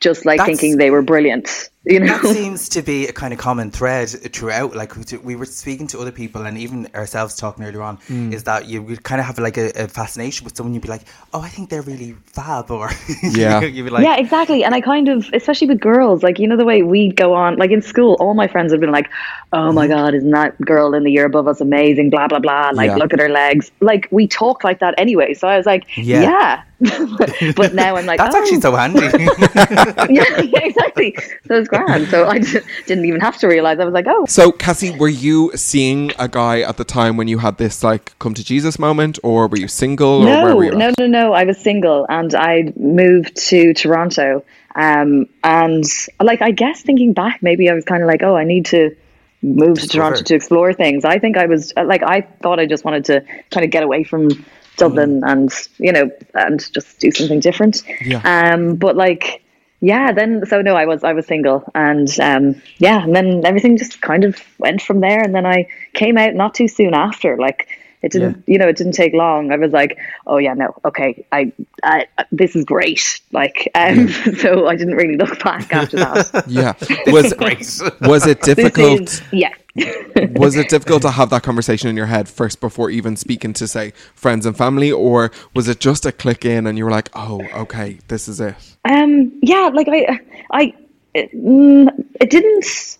just 0.00 0.24
like 0.26 0.38
That's- 0.38 0.58
thinking 0.58 0.78
they 0.78 0.90
were 0.90 1.02
brilliant, 1.02 1.70
you 1.84 1.98
know. 2.00 2.06
That 2.18 2.34
seems 2.34 2.68
to 2.70 2.82
be 2.82 3.06
a 3.08 3.12
kind 3.12 3.32
of 3.32 3.38
common 3.38 3.70
thread 3.70 4.08
throughout. 4.32 4.76
Like 4.76 4.94
we- 4.96 5.18
we 5.24 5.36
were 5.36 5.46
speaking 5.46 5.86
to 5.88 5.98
other 6.00 6.12
people, 6.12 6.42
and 6.46 6.58
even 6.58 6.88
ourselves 6.94 7.36
talking 7.36 7.64
earlier 7.64 7.82
on, 7.82 7.96
Mm. 8.08 8.32
is 8.34 8.44
that 8.44 8.66
you 8.66 8.82
would 8.82 9.02
kind 9.02 9.20
of 9.20 9.26
have 9.26 9.38
like 9.38 9.56
a, 9.56 9.70
a 9.84 9.88
fascination 9.88 10.44
with 10.44 10.56
someone. 10.56 10.74
You'd 10.74 10.82
be 10.82 10.88
like, 10.88 11.02
"Oh, 11.32 11.40
I 11.40 11.48
think 11.48 11.70
they're 11.70 11.82
really 11.82 12.14
fab," 12.26 12.70
or 12.70 12.90
Yeah. 13.22 13.60
you'd 13.62 13.84
be 13.84 13.90
like, 13.90 14.04
yeah, 14.04 14.16
exactly. 14.16 14.62
And 14.64 14.74
I 14.74 14.80
kind 14.80 15.08
of, 15.08 15.28
especially 15.32 15.68
with 15.68 15.80
girls, 15.80 16.22
like, 16.22 16.38
you 16.38 16.46
know, 16.46 16.56
the 16.56 16.64
way 16.64 16.82
we 16.82 17.12
go 17.12 17.32
on, 17.34 17.56
like 17.56 17.70
in 17.70 17.82
school, 17.82 18.16
all 18.20 18.34
my 18.34 18.46
friends 18.46 18.72
have 18.72 18.80
been 18.80 18.92
like, 18.92 19.08
oh 19.52 19.72
my 19.72 19.86
God, 19.88 20.14
isn't 20.14 20.30
that 20.30 20.60
girl 20.60 20.94
in 20.94 21.02
the 21.04 21.10
year 21.10 21.24
above 21.26 21.48
us 21.48 21.60
amazing? 21.60 22.10
Blah, 22.10 22.28
blah, 22.28 22.38
blah. 22.40 22.70
Like, 22.74 22.88
Yeah. 22.88 22.96
look 22.96 23.12
at 23.12 23.18
her 23.20 23.28
legs. 23.28 23.70
Like, 23.80 24.06
we 24.10 24.26
talk 24.28 24.64
like 24.64 24.78
that 24.80 24.94
anyway. 24.98 25.34
So 25.34 25.48
I 25.48 25.56
was 25.56 25.66
like, 25.66 25.84
Yeah. 25.96 26.22
yeah. 26.22 26.62
but 27.56 27.74
now 27.74 27.94
I'm 27.96 28.06
like, 28.06 28.16
"That's 28.18 28.34
oh, 28.34 28.38
actually 28.40 28.60
so 28.62 28.74
handy." 28.74 29.00
yeah, 30.14 30.40
yeah, 30.40 30.60
exactly. 30.64 31.14
So 31.46 31.56
it's 31.58 31.68
grand. 31.70 32.08
So 32.08 32.26
I 32.26 32.38
didn't 32.88 33.06
even 33.06 33.20
have 33.20 33.38
to 33.38 33.46
realize. 33.48 33.78
I 33.80 33.84
was 33.84 33.94
like, 33.94 34.06
oh, 34.08 34.26
So, 34.26 34.52
Cassie, 34.52 34.90
were 35.02 35.08
you 35.26 35.50
seeing 35.54 36.12
a 36.18 36.28
guy 36.28 36.60
at 36.60 36.76
the 36.76 36.84
time 36.84 37.16
when 37.16 37.28
you 37.28 37.38
had 37.38 37.56
this 37.56 37.82
like 37.82 38.18
come 38.18 38.34
to 38.34 38.44
Jesus 38.44 38.78
moment, 38.78 39.18
or 39.22 39.48
were 39.48 39.56
you 39.56 39.68
single, 39.68 40.22
or 40.22 40.26
where 40.26 40.48
No, 40.50 40.56
were 40.56 40.64
you? 40.64 40.72
no, 40.72 40.90
no, 40.98 41.06
no. 41.06 41.32
I 41.32 41.44
was 41.44 41.56
single 41.58 42.04
and 42.08 42.34
I 42.34 42.72
moved 42.76 43.36
to 43.48 43.72
Toronto. 43.72 44.44
Um, 44.74 45.26
and 45.42 45.84
like, 46.22 46.42
I 46.42 46.50
guess 46.52 46.82
thinking 46.82 47.12
back, 47.12 47.42
maybe 47.42 47.70
I 47.70 47.74
was 47.74 47.84
kind 47.84 48.02
of 48.02 48.08
like, 48.08 48.22
oh, 48.22 48.36
I 48.36 48.44
need 48.44 48.66
to 48.66 48.94
move 49.42 49.76
to 49.76 49.82
Discover. 49.82 50.10
Toronto 50.10 50.22
to 50.24 50.34
explore 50.34 50.72
things. 50.72 51.04
I 51.04 51.18
think 51.18 51.36
I 51.36 51.46
was 51.46 51.72
uh, 51.76 51.84
like, 51.84 52.02
I 52.02 52.20
thought 52.42 52.60
I 52.60 52.66
just 52.66 52.84
wanted 52.84 53.04
to 53.06 53.24
kind 53.50 53.64
of 53.64 53.70
get 53.70 53.82
away 53.82 54.04
from 54.04 54.28
Dublin 54.76 55.22
and, 55.24 55.50
you 55.78 55.92
know, 55.92 56.10
and 56.34 56.72
just 56.72 57.00
do 57.00 57.10
something 57.10 57.40
different. 57.40 57.82
Yeah. 58.00 58.20
Um, 58.24 58.76
but 58.76 58.96
like, 58.96 59.42
yeah, 59.80 60.12
then, 60.12 60.44
so 60.46 60.62
no, 60.62 60.74
I 60.76 60.86
was, 60.86 61.04
I 61.04 61.12
was 61.12 61.26
single 61.26 61.64
and, 61.74 62.08
um, 62.20 62.60
yeah, 62.78 63.02
and 63.02 63.14
then 63.14 63.44
everything 63.44 63.76
just 63.76 64.00
kind 64.00 64.24
of 64.24 64.40
went 64.58 64.82
from 64.82 65.00
there. 65.00 65.20
And 65.22 65.34
then 65.34 65.46
I 65.46 65.68
came 65.94 66.18
out 66.18 66.34
not 66.34 66.54
too 66.54 66.68
soon 66.68 66.94
after, 66.94 67.36
like, 67.36 67.68
it 68.02 68.12
didn't, 68.12 68.44
you 68.46 68.56
know, 68.56 68.66
it 68.66 68.76
didn't 68.76 68.92
take 68.94 69.12
long. 69.12 69.52
I 69.52 69.56
was 69.56 69.72
like, 69.72 69.98
oh 70.26 70.38
yeah, 70.38 70.54
no, 70.54 70.74
okay, 70.86 71.26
I, 71.32 71.52
I 71.82 72.06
this 72.32 72.56
is 72.56 72.64
great. 72.64 73.20
Like, 73.30 73.70
um, 73.74 74.08
so 74.38 74.66
I 74.68 74.76
didn't 74.76 74.94
really 74.94 75.16
look 75.16 75.38
back 75.44 75.70
after 75.72 75.98
that. 75.98 76.44
Yeah, 76.46 76.72
was 77.12 77.34
was 78.00 78.26
it 78.26 78.40
difficult? 78.40 79.02
is- 79.02 79.22
yeah. 79.32 79.52
was 80.32 80.56
it 80.56 80.68
difficult 80.68 81.02
to 81.02 81.10
have 81.10 81.30
that 81.30 81.42
conversation 81.42 81.88
in 81.88 81.96
your 81.96 82.06
head 82.06 82.28
first 82.28 82.60
before 82.60 82.90
even 82.90 83.16
speaking 83.16 83.52
to 83.54 83.68
say 83.68 83.92
friends 84.14 84.46
and 84.46 84.56
family, 84.56 84.90
or 84.90 85.30
was 85.54 85.68
it 85.68 85.80
just 85.80 86.06
a 86.06 86.12
click 86.12 86.44
in 86.44 86.66
and 86.66 86.76
you 86.76 86.84
were 86.84 86.90
like, 86.90 87.08
oh, 87.14 87.40
okay, 87.54 87.98
this 88.08 88.28
is 88.28 88.40
it? 88.40 88.54
Um, 88.84 89.38
yeah, 89.42 89.70
like 89.72 89.88
I, 89.88 90.20
I, 90.50 90.74
it, 91.14 91.32
mm, 91.32 91.88
it 92.20 92.30
didn't. 92.30 92.98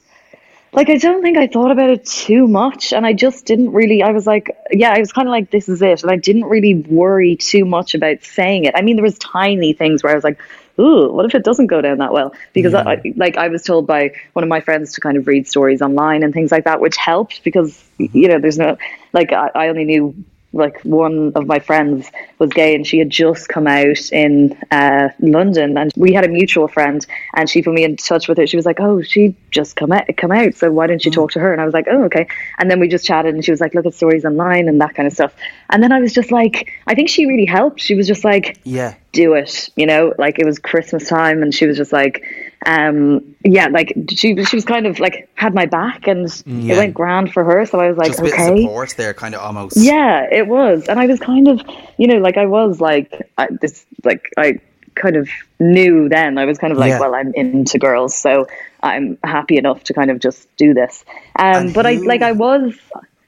Like 0.73 0.89
I 0.89 0.97
don't 0.97 1.23
think 1.23 1.37
I 1.37 1.49
thought 1.49 1.73
about 1.73 1.91
it 1.91 2.07
too 2.07 2.47
much, 2.47 2.93
and 2.93 3.05
I 3.05 3.13
just 3.13 3.45
didn't 3.45 3.73
really. 3.73 4.03
I 4.03 4.13
was 4.13 4.27
like, 4.27 4.57
yeah, 4.71 4.93
I 4.93 5.01
was 5.01 5.13
kind 5.13 5.27
of 5.27 5.33
like, 5.33 5.51
this 5.51 5.69
is 5.69 5.83
it, 5.83 6.03
and 6.03 6.13
I 6.13 6.17
didn't 6.17 6.45
really 6.45 6.75
worry 6.75 7.37
too 7.37 7.65
much 7.65 7.95
about 7.95 8.23
saying 8.23 8.67
it. 8.67 8.75
I 8.77 8.83
mean, 8.83 8.97
there 8.97 9.03
was 9.03 9.19
tiny 9.19 9.73
things 9.73 10.03
where 10.03 10.13
I 10.13 10.15
was 10.15 10.23
like, 10.23 10.39
ooh, 10.79 11.13
what 11.13 11.27
if 11.27 11.35
it 11.35 11.45
doesn't 11.45 11.67
go 11.67 11.81
down 11.81 11.99
that 11.99 12.13
well? 12.13 12.33
Because 12.53 12.75
I, 12.75 13.03
like 13.17 13.37
I 13.37 13.49
was 13.49 13.63
told 13.63 13.87
by 13.87 14.13
one 14.33 14.45
of 14.45 14.49
my 14.49 14.61
friends 14.61 14.95
to 14.95 15.01
kind 15.01 15.17
of 15.17 15.27
read 15.27 15.49
stories 15.49 15.83
online 15.83 16.23
and 16.23 16.33
things 16.33 16.53
like 16.53 16.65
that, 16.65 16.81
which 16.81 16.97
helped 16.97 17.43
because 17.43 17.83
you 17.99 18.29
know, 18.29 18.39
there's 18.39 18.59
no 18.59 18.79
like 19.13 19.33
I, 19.33 19.51
I 19.55 19.69
only 19.69 19.85
knew 19.85 20.15
like 20.53 20.81
one 20.83 21.33
of 21.35 21.47
my 21.47 21.59
friends 21.59 22.11
was 22.39 22.51
gay 22.51 22.75
and 22.75 22.87
she 22.87 22.99
had 22.99 23.11
just 23.11 23.49
come 23.49 23.67
out 23.67 24.11
in 24.13 24.59
uh, 24.71 25.09
London 25.21 25.79
and 25.79 25.93
we 25.97 26.13
had 26.13 26.25
a 26.25 26.29
mutual 26.29 26.67
friend 26.67 27.07
and 27.35 27.49
she 27.49 27.63
put 27.63 27.75
me 27.75 27.85
in 27.85 27.97
touch 27.97 28.29
with 28.29 28.39
her. 28.39 28.47
She 28.47 28.57
was 28.57 28.67
like, 28.67 28.81
"Oh, 28.81 29.03
she 29.03 29.37
just 29.51 29.77
come 29.77 29.93
out, 29.93 30.05
come 30.17 30.33
out. 30.33 30.55
So 30.55 30.71
why 30.71 30.87
didn't 30.87 31.05
you 31.05 31.13
talk 31.13 31.33
to 31.33 31.41
her?" 31.41 31.53
And 31.53 31.61
I 31.61 31.65
was 31.65 31.75
like, 31.75 31.87
"Oh, 31.89 32.05
okay." 32.05 32.27
And 32.59 32.71
then 32.71 32.81
we 32.81 32.89
just 32.89 33.05
chatted 33.05 33.35
and 33.35 33.45
she 33.45 33.51
was 33.51 33.61
like, 33.61 33.75
"Look 33.75 33.87
at 33.87 33.95
stories 33.95 34.25
online 34.25 34.69
and 34.69 34.81
that 34.81 34.95
kind 34.95 35.07
of 35.07 35.13
stuff." 35.13 35.35
And 35.71 35.83
then 35.83 35.93
I 35.93 36.01
was 36.01 36.13
just 36.13 36.33
like, 36.33 36.71
I 36.87 36.95
think 36.95 37.09
she 37.09 37.27
really 37.27 37.47
helped. 37.47 37.81
She 37.81 37.95
was 37.95 38.07
just 38.07 38.25
like, 38.25 38.59
yeah, 38.65 38.95
do 39.13 39.35
it 39.35 39.71
you 39.77 39.87
know 39.87 40.15
like 40.19 40.39
it 40.39 40.47
was 40.47 40.59
christmas 40.59 41.09
time 41.09 41.43
and 41.43 41.55
she 41.55 41.67
was 41.67 41.77
just 41.77 41.93
like 41.93 42.25
um 42.67 43.35
yeah 43.45 43.69
like 43.69 43.95
she 44.11 44.43
she 44.45 44.57
was 44.57 44.65
kind 44.67 44.87
of 44.87 45.01
like 45.01 45.29
had 45.35 45.55
my 45.55 45.65
back 45.65 46.07
and 46.07 46.29
Yeah. 46.47 46.75
it 46.75 46.77
went 46.79 46.95
grand 46.95 47.33
for 47.33 47.43
her 47.43 47.65
so 47.65 47.81
i 47.81 47.89
was 47.89 47.97
like 47.97 48.09
just 48.09 48.21
okay 48.21 48.63
support 48.63 48.95
there, 48.99 49.15
kind 49.15 49.35
of 49.35 49.41
almost. 49.41 49.77
yeah 49.79 50.27
it 50.31 50.47
was 50.47 50.87
and 50.89 51.01
i 51.01 51.07
was 51.07 51.19
kind 51.21 51.49
of 51.49 51.63
you 51.97 52.07
know 52.07 52.19
like 52.19 52.37
i 52.37 52.45
was 52.45 52.81
like 52.81 53.31
I, 53.39 53.49
this 53.63 53.87
like 54.05 54.29
i 54.37 54.59
kind 54.95 55.17
of 55.17 55.29
knew 55.59 56.09
then 56.11 56.37
i 56.37 56.45
was 56.45 56.59
kind 56.59 56.73
of 56.73 56.79
like 56.79 56.91
Yeah. 56.91 57.01
well 57.01 57.15
i'm 57.15 57.33
into 57.35 57.79
girls 57.79 58.15
so 58.15 58.47
i'm 58.83 59.17
happy 59.25 59.57
enough 59.57 59.85
to 59.85 59.95
kind 59.95 60.11
of 60.11 60.19
just 60.19 60.47
do 60.57 60.75
this 60.75 61.05
um 61.39 61.73
but 61.73 61.87
i 61.87 61.93
like 61.95 62.21
i 62.21 62.33
was 62.33 62.75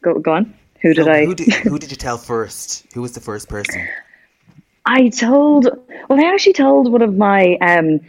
go, 0.03 0.18
go 0.18 0.33
on 0.33 0.55
who 0.83 0.93
did 0.93 1.07
So 1.07 1.11
i 1.12 1.24
Who 1.24 1.35
did, 1.35 1.53
who 1.70 1.78
did 1.78 1.91
you 1.91 1.97
tell 1.97 2.18
first? 2.18 2.85
Who 2.93 3.01
was 3.03 3.12
the 3.12 3.20
first 3.20 3.49
person? 3.49 3.87
I 4.85 5.11
told, 5.11 5.68
well, 6.09 6.18
I 6.20 6.24
actually 6.33 6.55
told 6.55 6.91
one 6.91 7.03
of 7.03 7.16
my 7.16 7.57
um, 7.61 8.01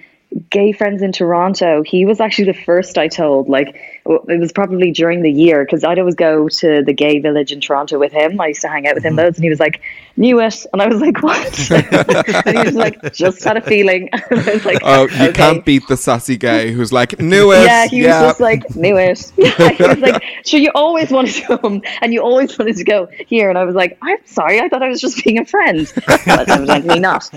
gay 0.49 0.71
friends 0.71 1.01
in 1.01 1.11
Toronto. 1.11 1.83
He 1.83 2.05
was 2.05 2.19
actually 2.19 2.51
the 2.51 2.59
first 2.59 2.97
I 2.97 3.07
told. 3.07 3.49
Like, 3.49 3.75
it 4.05 4.39
was 4.39 4.51
probably 4.51 4.91
during 4.91 5.21
the 5.21 5.31
year 5.31 5.63
because 5.63 5.83
I'd 5.83 5.97
always 5.97 6.15
go 6.15 6.49
to 6.49 6.83
the 6.83 6.93
gay 6.93 7.19
village 7.19 7.51
in 7.51 7.61
Toronto 7.61 7.97
with 7.97 8.11
him. 8.11 8.39
I 8.39 8.47
used 8.47 8.61
to 8.61 8.67
hang 8.67 8.85
out 8.87 8.95
with 8.95 9.03
him 9.05 9.15
loads, 9.15 9.37
and 9.37 9.43
he 9.43 9.49
was 9.49 9.61
like, 9.61 9.81
"Knew 10.17 10.41
it," 10.41 10.65
and 10.73 10.81
I 10.81 10.87
was 10.87 10.99
like, 10.99 11.23
"What?" 11.23 11.71
and 12.45 12.57
he 12.57 12.63
was 12.65 12.75
like, 12.75 13.13
"Just 13.13 13.43
had 13.43 13.55
a 13.55 13.61
feeling." 13.61 14.09
and 14.11 14.23
I 14.49 14.53
was 14.53 14.65
like, 14.65 14.79
Oh, 14.83 15.03
you 15.07 15.29
"Okay." 15.29 15.31
can't 15.31 15.63
beat 15.63 15.87
the 15.87 15.95
sassy 15.95 16.35
guy 16.35 16.71
who's 16.71 16.91
like, 16.91 17.19
knew 17.19 17.51
it. 17.53 17.63
Yeah, 17.63 17.87
he 17.87 18.01
was 18.01 18.11
just 18.11 18.39
like, 18.41 18.75
knew 18.75 18.97
it. 18.97 19.31
Yeah, 19.37 19.69
he 19.69 19.83
was 19.83 19.99
like, 19.99 20.21
sure, 20.45 20.59
you 20.59 20.71
always 20.75 21.09
wanted 21.09 21.35
to 21.35 21.57
come 21.57 21.81
and 22.01 22.13
you 22.13 22.21
always 22.21 22.57
wanted 22.57 22.75
to 22.75 22.83
go 22.83 23.07
here. 23.27 23.49
And 23.49 23.57
I 23.57 23.63
was 23.63 23.75
like, 23.75 23.97
I'm 24.01 24.17
sorry, 24.25 24.59
I 24.59 24.67
thought 24.67 24.83
I 24.83 24.89
was 24.89 24.99
just 24.99 25.23
being 25.23 25.39
a 25.39 25.45
friend. 25.45 25.91
But 26.05 26.49
evidently 26.49 26.99
not. 26.99 27.29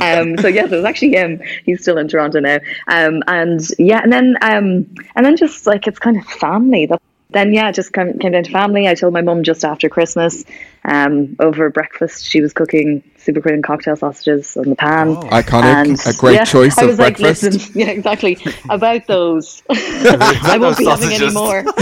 um, 0.00 0.36
so 0.38 0.48
yes, 0.48 0.72
it 0.72 0.76
was 0.76 0.84
actually 0.84 1.12
him. 1.12 1.40
He's 1.64 1.82
still 1.82 1.98
in 1.98 2.08
Toronto 2.08 2.40
now. 2.40 2.58
Um, 2.88 3.22
and 3.28 3.60
yeah, 3.78 4.00
and 4.02 4.12
then 4.12 4.36
um, 4.42 4.86
and 5.14 5.24
then 5.24 5.36
just 5.36 5.59
like 5.66 5.86
it's 5.86 5.98
kind 5.98 6.16
of 6.16 6.24
family. 6.26 6.86
That 6.86 7.00
then 7.32 7.52
yeah, 7.54 7.70
just 7.70 7.92
came, 7.92 8.18
came 8.18 8.32
down 8.32 8.44
to 8.44 8.50
family. 8.50 8.88
I 8.88 8.94
told 8.94 9.12
my 9.12 9.22
mum 9.22 9.42
just 9.42 9.64
after 9.64 9.88
Christmas, 9.88 10.44
um, 10.84 11.36
over 11.38 11.70
breakfast, 11.70 12.24
she 12.24 12.40
was 12.40 12.52
cooking 12.52 13.02
Superquinn 13.18 13.62
cocktail 13.62 13.96
sausages 13.96 14.56
on 14.56 14.70
the 14.70 14.76
pan. 14.76 15.16
Iconic, 15.16 16.12
a 16.12 16.18
great 16.18 16.46
choice 16.46 16.76
I 16.78 16.82
of 16.82 16.88
was 16.88 16.98
like, 16.98 17.18
breakfast. 17.18 17.42
listen, 17.42 17.72
yeah, 17.80 17.90
exactly. 17.90 18.38
About 18.68 19.06
those, 19.06 19.62
I 19.70 20.58
won't 20.60 20.78
be 20.78 20.86
having 20.86 21.12
any 21.12 21.30
more. 21.30 21.64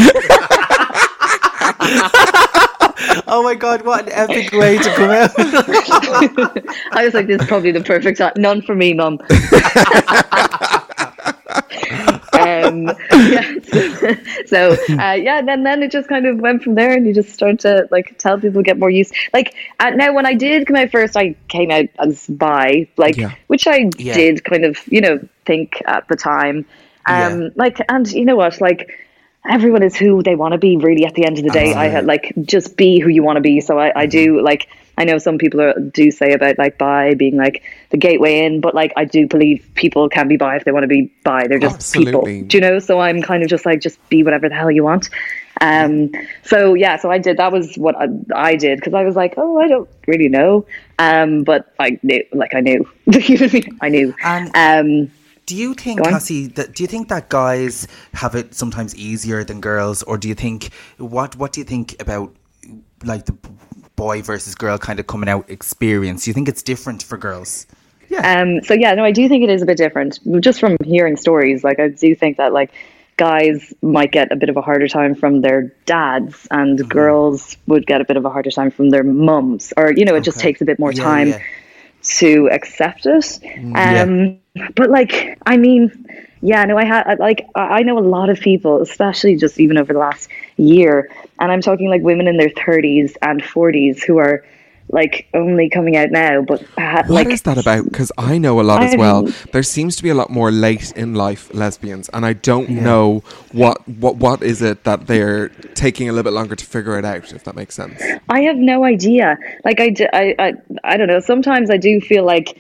oh 3.27 3.43
my 3.43 3.55
god, 3.55 3.83
what 3.87 4.07
an 4.07 4.13
epic 4.13 4.53
way 4.53 4.79
to 4.79 4.95
come 4.95 5.11
out! 5.11 5.31
I 6.93 7.05
was 7.05 7.15
like, 7.15 7.27
this 7.27 7.41
is 7.41 7.49
probably 7.49 7.73
the 7.73 7.83
perfect 7.83 8.19
time. 8.19 8.33
None 8.37 8.63
for 8.63 8.75
me, 8.75 8.93
mum. 8.93 9.19
Um, 12.87 12.97
yeah, 13.11 13.55
so 14.47 14.77
uh, 14.99 15.13
yeah, 15.13 15.43
then 15.43 15.63
then 15.65 15.83
it 15.83 15.91
just 15.91 16.09
kind 16.09 16.27
of 16.27 16.39
went 16.39 16.63
from 16.63 16.75
there, 16.75 16.93
and 16.93 17.07
you 17.07 17.15
just 17.15 17.31
start 17.31 17.59
to 17.61 17.89
like 17.91 18.17
tell 18.19 18.39
people 18.39 18.63
get 18.63 18.79
more 18.79 18.91
used. 18.91 19.15
Like 19.33 19.55
uh, 19.81 19.91
now, 19.91 20.13
when 20.15 20.27
I 20.27 20.35
did 20.35 20.67
come 20.67 20.77
out 20.77 20.91
first, 20.91 21.17
I 21.17 21.35
came 21.49 21.71
out 21.71 21.87
as 21.99 22.27
bi, 22.29 22.87
like 22.97 23.17
Yeah. 23.17 23.35
which 23.49 23.67
I 23.67 23.91
Yeah. 23.97 24.15
did 24.15 24.45
kind 24.45 24.65
of 24.65 24.79
you 24.89 25.01
know 25.01 25.19
think 25.45 25.83
at 25.87 26.07
the 26.09 26.17
time. 26.17 26.65
Um, 27.07 27.43
Yeah. 27.43 27.49
like 27.57 27.79
and 27.89 28.11
you 28.13 28.25
know 28.25 28.37
what, 28.37 28.61
like 28.61 28.95
everyone 29.49 29.83
is 29.83 29.97
who 29.97 30.23
they 30.23 30.35
want 30.37 30.53
to 30.53 30.59
be. 30.59 30.77
Really, 30.77 31.05
at 31.07 31.15
the 31.15 31.25
end 31.25 31.39
of 31.39 31.45
the 31.45 31.51
day, 31.51 31.73
I 31.75 31.89
had 31.89 32.07
like 32.07 32.33
just 32.43 32.77
be 32.77 32.99
who 33.01 33.09
you 33.09 33.23
want 33.23 33.37
to 33.37 33.41
be. 33.41 33.61
So 33.61 33.79
I, 33.79 33.93
I 34.03 34.07
do 34.07 34.41
like. 34.41 34.69
I 34.99 35.05
know 35.05 35.17
some 35.19 35.39
people 35.39 35.61
are, 35.61 35.79
do 35.79 36.11
say 36.11 36.33
about 36.33 36.59
like 36.59 36.77
bi 36.77 37.15
being 37.15 37.37
like 37.37 37.63
the 37.91 37.97
gateway 37.97 38.45
in, 38.45 38.61
but 38.61 38.75
like 38.75 38.93
I 38.97 39.05
do 39.05 39.29
believe 39.29 39.65
people 39.77 40.09
can 40.09 40.27
be 40.27 40.37
bi 40.37 40.57
if 40.57 40.65
they 40.65 40.73
want 40.73 40.83
to 40.83 40.89
be 40.89 41.13
bi. 41.23 41.47
They're 41.47 41.61
just 41.61 41.77
Absolutely. 41.77 42.35
people. 42.35 42.49
Do 42.49 42.57
you 42.57 42.61
know? 42.61 42.81
So 42.81 42.99
I'm 42.99 43.23
kind 43.23 43.45
of 43.45 43.49
just 43.49 43.65
like 43.65 43.81
just 43.81 43.97
be 44.09 44.25
whatever 44.25 44.49
the 44.49 44.57
hell 44.57 44.73
you 44.73 44.83
want. 44.83 45.09
Um. 45.61 46.11
So 46.43 46.75
yeah. 46.75 46.97
So 46.97 47.13
I 47.13 47.19
did. 47.19 47.37
That 47.37 47.53
was 47.53 47.77
what 47.77 47.95
I, 47.97 48.09
I 48.35 48.57
did 48.57 48.81
because 48.81 48.93
I 48.95 49.05
was 49.05 49.15
like, 49.15 49.35
oh, 49.37 49.59
I 49.59 49.69
don't 49.69 49.89
really 50.09 50.29
know. 50.29 50.67
Um. 50.99 51.45
But 51.45 51.73
I 51.79 51.99
knew. 52.03 52.25
Like 52.33 52.55
I 52.57 52.61
knew. 52.61 52.85
you 53.07 53.39
know 53.39 53.47
what 53.47 53.55
I 53.55 53.59
mean? 53.59 53.79
I 53.83 53.89
knew. 53.89 54.15
And 54.25 54.51
Um. 54.57 55.13
do 55.47 55.55
you 55.57 55.75
think, 55.75 56.03
Cassie, 56.03 56.49
that 56.49 56.75
do 56.75 56.83
you 56.83 56.89
think 56.89 57.09
that 57.09 57.29
guys 57.29 57.87
have 58.15 58.35
it 58.35 58.55
sometimes 58.55 58.97
easier 58.97 59.45
than 59.45 59.61
girls, 59.61 60.03
or 60.03 60.19
do 60.19 60.29
you 60.29 60.35
think 60.35 60.71
what 60.99 61.37
what 61.37 61.53
do 61.53 61.61
you 61.61 61.65
think 61.65 61.95
about 62.01 62.35
like 63.05 63.27
the 63.27 63.37
boy 63.99 64.23
versus 64.23 64.55
girl 64.55 64.79
kind 64.79 65.01
of 65.01 65.07
coming 65.07 65.29
out 65.29 65.51
experience? 65.51 66.25
Do 66.25 66.31
you 66.31 66.35
think 66.35 66.49
it's 66.49 66.63
different 66.63 67.03
for 67.03 67.19
girls? 67.19 67.67
Yeah. 68.09 68.27
Um, 68.43 68.63
so 68.65 68.75
yeah, 68.75 68.95
no, 68.95 69.05
I 69.05 69.13
do 69.13 69.29
think 69.29 69.45
it 69.45 69.51
is 69.51 69.63
a 69.63 69.67
bit 69.67 69.77
different. 69.77 70.19
Just 70.41 70.61
from 70.61 70.77
hearing 70.85 71.17
stories, 71.17 71.63
like 71.63 71.79
I 71.79 71.89
do 71.89 72.15
think 72.15 72.39
that 72.39 72.53
like 72.53 72.73
guys 73.17 73.75
might 73.83 74.13
get 74.13 74.33
a 74.33 74.37
bit 74.37 74.49
of 74.49 74.57
a 74.57 74.63
harder 74.63 74.89
time 74.89 75.15
from 75.15 75.41
their 75.43 75.75
dads, 75.87 76.47
and 76.51 76.79
Mm-hmm. 76.83 76.89
girls 76.89 77.57
would 77.67 77.87
get 77.87 78.01
a 78.01 78.05
bit 78.05 78.17
of 78.17 78.25
a 78.25 78.31
harder 78.31 78.51
time 78.51 78.71
from 78.71 78.91
their 78.91 79.05
mums, 79.05 79.73
or 79.77 79.93
you 79.93 80.05
know, 80.05 80.15
it 80.15 80.25
just 80.25 80.41
takes 80.41 80.61
a 80.63 80.65
bit 80.65 80.79
more 80.79 80.93
Yeah, 80.93 81.05
time 81.11 81.29
yeah. 81.29 81.43
to 82.19 82.49
accept 82.51 83.07
it. 83.07 83.39
Um, 83.75 84.41
But 84.75 84.91
like, 84.91 85.39
I 85.47 85.57
mean, 85.57 86.07
yeah, 86.41 86.65
no, 86.65 86.77
I 86.79 86.85
had 86.85 87.19
like 87.21 87.47
I 87.55 87.79
I 87.79 87.83
know 87.83 87.99
a 87.99 88.01
lot 88.17 88.31
of 88.31 88.41
people, 88.41 88.81
especially 88.83 89.37
just 89.37 89.61
even 89.61 89.79
over 89.79 89.93
the 89.93 89.99
last 89.99 90.29
year, 90.57 91.11
and 91.41 91.53
I'm 91.53 91.61
talking 91.61 91.89
like 91.89 92.03
women 92.03 92.29
in 92.29 92.37
their 92.37 92.51
30s 92.51 93.17
and 93.23 93.43
40s 93.43 94.03
who 94.05 94.19
are 94.19 94.45
like 94.91 95.29
only 95.35 95.69
coming 95.69 95.97
out 95.97 96.11
now, 96.11 96.41
but 96.41 96.63
ha- 96.79 97.03
What 97.07 97.11
like 97.11 97.27
is 97.29 97.43
that 97.43 97.59
about? 97.59 97.85
Because 97.85 98.11
I 98.17 98.39
know 98.39 98.59
a 98.59 98.63
lot 98.63 98.83
as 98.83 98.97
well. 98.97 99.25
mean- 99.25 99.35
There 99.53 99.63
seems 99.63 99.97
to 99.97 100.03
be 100.03 100.09
a 100.09 100.15
lot 100.15 100.31
more 100.31 100.51
late 100.51 100.93
in 100.97 101.13
life 101.15 101.53
lesbians, 101.53 102.09
and 102.09 102.25
I 102.25 102.33
don't 102.33 102.71
know 102.71 103.23
what 103.53 103.87
what 103.87 104.17
what 104.17 104.43
is 104.43 104.63
it 104.63 104.85
that 104.85 105.07
they're 105.07 105.51
taking 105.75 106.09
a 106.09 106.13
little 106.13 106.25
bit 106.31 106.33
longer 106.33 106.57
to 106.57 106.65
figure 106.65 106.99
it 106.99 107.05
out. 107.05 107.33
If 107.35 107.45
that 107.45 107.55
makes 107.55 107.75
sense. 107.75 108.03
I 108.31 108.41
have 108.43 108.57
no 108.57 108.83
idea. 108.85 109.37
Like 109.63 109.79
i 109.79 110.57
i 110.85 110.97
don't 110.97 111.09
know. 111.09 111.21
Sometimes 111.21 111.69
I 111.71 111.77
do 111.77 112.01
feel 112.01 112.25
like, 112.25 112.57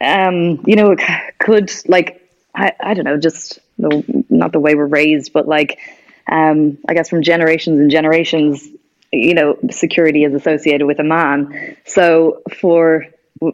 um, 0.00 0.60
you 0.66 0.74
know, 0.74 0.96
could 1.38 1.70
like, 1.86 2.20
I, 2.52 2.72
I 2.80 2.94
don't 2.94 3.04
know, 3.04 3.16
just 3.16 3.60
the, 3.78 4.24
not 4.28 4.50
the 4.50 4.58
way 4.60 4.74
we're 4.74 4.86
raised, 4.86 5.32
but 5.32 5.46
like, 5.46 5.78
um, 6.30 6.78
I 6.88 6.94
guess 6.94 7.08
from 7.08 7.22
generations 7.22 7.80
and 7.80 7.90
generations, 7.90 8.66
you 9.12 9.34
know, 9.34 9.58
security 9.70 10.24
is 10.24 10.32
associated 10.34 10.86
with 10.86 11.00
a 11.00 11.04
man. 11.04 11.76
So 11.84 12.42
for 12.60 13.06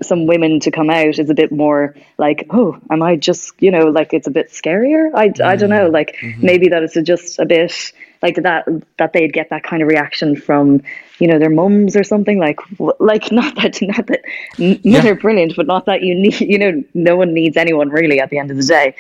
some 0.03 0.27
women 0.27 0.59
to 0.61 0.71
come 0.71 0.91
out 0.91 1.19
is 1.19 1.31
a 1.31 1.35
bit 1.35 1.53
more 1.53 1.95
like, 2.19 2.47
oh, 2.51 2.77
am 2.91 3.03
I 3.03 3.17
just, 3.17 3.53
you 3.61 3.71
know, 3.71 3.85
like 3.87 4.13
it's 4.13 4.27
a 4.27 4.31
bit 4.33 4.51
scarier. 4.51 5.11
I, 5.15 5.33
I 5.45 5.57
don't 5.57 5.71
know. 5.71 5.89
Like 5.89 6.17
maybe 6.43 6.69
that 6.69 6.83
it's 6.83 6.95
just 7.03 7.39
a 7.39 7.47
bit 7.47 7.93
like 8.23 8.37
that, 8.43 8.67
that 8.99 9.13
they'd 9.13 9.33
get 9.33 9.51
that 9.51 9.63
kind 9.63 9.83
of 9.83 9.89
reaction 9.89 10.35
from, 10.35 10.83
you 11.21 11.29
know, 11.29 11.39
their 11.39 11.51
mums 11.51 11.95
or 11.97 12.03
something 12.03 12.39
like, 12.39 12.59
like 12.99 13.31
not 13.41 13.55
that, 13.57 13.81
not 13.81 14.07
that 14.09 14.23
men 14.59 14.81
Yeah. 14.83 15.07
are 15.07 15.15
brilliant, 15.15 15.55
but 15.55 15.67
not 15.67 15.87
that 15.87 16.03
you 16.03 16.15
need, 16.17 16.41
you 16.41 16.59
know, 16.59 16.83
no 16.93 17.17
one 17.17 17.33
needs 17.33 17.57
anyone 17.57 17.89
really 17.91 18.19
at 18.21 18.31
the 18.31 18.39
end 18.39 18.51
of 18.51 18.57
the 18.57 18.65
day. 18.65 18.95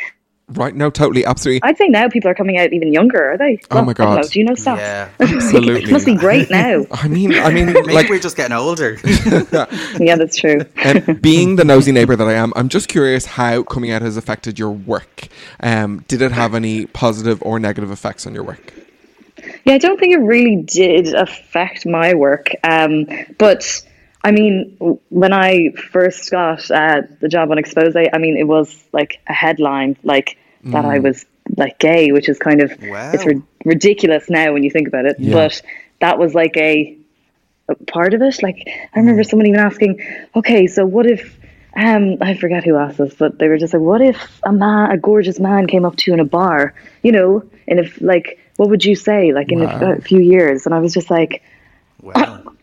Right? 0.49 0.77
now, 0.77 0.91
totally, 0.91 1.25
absolutely. 1.25 1.61
I'd 1.65 1.77
say 1.77 1.89
now 1.89 2.09
people 2.09 2.31
are 2.31 2.35
coming 2.35 2.57
out 2.57 2.73
even 2.73 2.93
younger, 2.93 3.33
are 3.33 3.37
they? 3.37 3.59
Oh 3.73 3.83
my 3.83 3.91
I 3.91 3.95
don't 3.95 3.99
know. 3.99 4.23
God. 4.23 4.31
Do 4.31 4.39
you 4.39 4.45
know 4.45 4.55
stuff? 4.55 4.79
Yeah. 4.79 5.09
Absolutely. 5.21 5.83
it 5.83 5.91
must 5.91 6.07
be 6.07 6.15
great 6.15 6.51
now. 6.51 6.85
I 6.93 7.09
mean, 7.09 7.35
I 7.35 7.51
mean, 7.51 7.67
Maybe 7.67 7.93
like 7.93 8.09
we're 8.09 8.21
just 8.21 8.37
getting 8.37 8.57
older. 8.57 8.97
yeah, 9.99 10.15
that's 10.15 10.37
true. 10.37 10.61
um, 10.85 11.17
being 11.21 11.57
the 11.57 11.65
nosy 11.65 11.91
neighbor 11.91 12.15
that 12.15 12.29
I 12.29 12.35
am, 12.35 12.53
I'm 12.55 12.69
just 12.69 12.89
curious 12.89 13.27
how 13.27 13.65
coming 13.65 13.91
out 13.91 14.03
has 14.03 14.17
affected 14.17 14.57
your 14.57 14.71
work. 14.71 15.27
Um, 15.61 16.05
did 16.07 16.23
it 16.23 16.31
have 16.31 16.55
any 16.55 16.87
positive 16.87 17.43
or 17.43 17.59
negative 17.59 17.91
effects 17.91 18.25
on 18.25 18.33
your 18.33 18.45
work? 18.45 18.73
Yeah, 19.65 19.75
I 19.75 19.79
don't 19.79 19.99
think 19.99 20.15
it 20.15 20.19
really 20.19 20.63
did 20.63 21.13
affect 21.13 21.87
my 21.87 22.15
work. 22.15 22.51
Um, 22.63 23.07
but 23.39 23.85
I 24.23 24.33
mean, 24.33 24.77
when 25.09 25.33
I 25.33 25.71
first 25.71 26.31
got 26.31 26.71
uh, 26.71 27.03
the 27.21 27.29
job 27.29 27.51
on 27.51 27.59
Xposé, 27.59 28.09
I 28.13 28.19
mean, 28.19 28.37
it 28.37 28.49
was 28.49 28.85
like 28.93 29.21
a 29.29 29.33
headline, 29.33 29.97
like 30.03 30.39
that 30.73 30.85
I 30.85 30.99
was 30.99 31.25
like 31.57 31.79
gay, 31.79 32.13
which 32.13 32.29
is 32.29 32.39
kind 32.39 32.61
of 32.61 32.73
Wow. 32.83 33.11
it's 33.13 33.25
ri- 33.25 33.43
ridiculous 33.65 34.29
now 34.29 34.53
when 34.53 34.63
you 34.63 34.71
think 34.71 34.89
about 34.89 35.07
it. 35.07 35.17
But 35.21 35.63
that 36.01 36.19
was 36.19 36.35
like 36.35 36.57
a, 36.57 36.97
a 37.69 37.75
part 37.87 38.15
of 38.15 38.23
it. 38.23 38.43
Like 38.43 38.67
I 38.95 38.99
remember 38.99 39.23
someone 39.23 39.47
even 39.47 39.61
asking, 39.61 40.01
"Okay, 40.35 40.67
so 40.67 40.85
what 40.85 41.07
if?" 41.07 41.39
Um, 41.77 42.17
I 42.23 42.35
forget 42.35 42.65
who 42.65 42.77
asked 42.77 42.97
this, 42.97 43.15
but 43.15 43.39
they 43.39 43.49
were 43.49 43.59
just 43.59 43.75
like, 43.75 43.83
"What 43.83 44.01
if 44.01 44.41
a 44.45 44.53
man, 44.53 44.91
a 44.91 44.99
gorgeous 44.99 45.39
man, 45.39 45.67
came 45.67 45.85
up 45.85 45.97
to 45.97 46.11
you 46.11 46.15
in 46.15 46.21
a 46.21 46.25
bar? 46.25 46.75
You 47.03 47.13
know, 47.13 47.45
and 47.69 47.79
if 47.79 48.01
like, 48.01 48.41
what 48.57 48.71
would 48.71 48.85
you 48.85 48.97
say? 48.97 49.33
Like 49.33 49.53
in 49.53 49.63
a, 49.63 49.97
a 49.97 50.01
few 50.01 50.21
years?" 50.21 50.67
And 50.67 50.75
I 50.75 50.81
was 50.81 50.95
just 50.95 51.11
like, 51.11 51.43
Wow. 52.03 52.56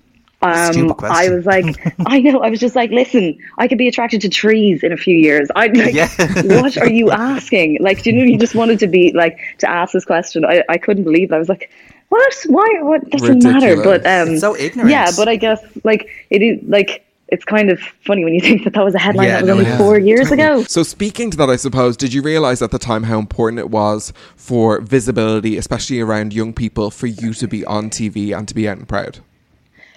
Um, 0.44 0.96
I 1.04 1.30
was 1.30 1.46
like, 1.46 1.94
I 2.06 2.20
know. 2.20 2.40
I 2.40 2.50
was 2.50 2.60
just 2.60 2.76
like, 2.76 2.92
listen, 2.92 3.38
I 3.58 3.68
could 3.68 3.78
be 3.78 3.88
attracted 3.88 4.22
to 4.22 4.30
trees 4.30 4.84
in 4.84 4.92
a 4.92 4.98
few 4.98 5.16
years. 5.16 5.50
I 5.56 5.68
like, 5.68 5.94
Yeah. 5.94 6.10
what 6.44 6.78
are 6.78 6.90
you 6.90 7.12
asking? 7.12 7.78
Like, 7.82 8.04
do 8.04 8.12
you 8.12 8.18
know? 8.18 8.24
You 8.24 8.38
just 8.38 8.56
wanted 8.56 8.80
to 8.80 8.88
be 8.88 9.12
like 9.14 9.40
to 9.60 9.70
ask 9.70 9.94
this 9.94 10.06
question. 10.06 10.46
I, 10.46 10.64
I 10.70 10.78
couldn't 10.78 11.04
believe. 11.04 11.32
It. 11.32 11.36
I 11.36 11.40
was 11.40 11.50
like, 11.50 11.72
what? 12.10 12.34
Why? 12.48 12.80
What 12.82 13.10
doesn't 13.10 13.44
matter? 13.44 13.82
But 13.82 14.06
um, 14.06 14.30
It's 14.30 14.42
so 14.42 14.56
ignorant. 14.56 14.92
Yeah, 14.92 15.12
but 15.16 15.28
I 15.28 15.36
guess 15.36 15.60
like 15.84 16.10
it 16.30 16.42
is 16.42 16.60
like 16.68 17.06
it's 17.30 17.46
kind 17.46 17.72
of 17.72 17.80
funny 18.06 18.24
when 18.24 18.34
you 18.34 18.42
think 18.42 18.64
that 18.64 18.74
that 18.74 18.84
was 18.86 18.94
a 18.94 19.00
headline 19.00 19.28
Yeah, 19.28 19.42
that 19.42 19.42
was 19.42 19.48
no, 19.48 19.54
only 19.54 19.66
it 19.66 19.74
is. 19.74 19.78
four 19.78 19.98
years 19.98 20.32
ago. 20.32 20.64
So, 20.66 20.84
speaking 20.84 21.32
to 21.32 21.38
that, 21.38 21.50
I 21.50 21.56
suppose, 21.56 21.98
did 21.98 22.14
you 22.14 22.22
realize 22.22 22.62
at 22.62 22.70
the 22.70 22.78
time 22.78 23.04
how 23.04 23.18
important 23.18 23.60
it 23.60 23.72
was 23.72 24.14
for 24.36 24.80
visibility, 24.82 25.58
especially 25.58 26.00
around 26.00 26.34
young 26.34 26.54
people, 26.54 26.92
for 26.92 27.08
you 27.08 27.34
to 27.34 27.48
be 27.48 27.66
on 27.66 27.90
TV 27.90 28.38
and 28.38 28.48
to 28.48 28.54
be 28.54 28.70
out 28.70 28.78
and 28.78 28.88
proud? 28.88 29.20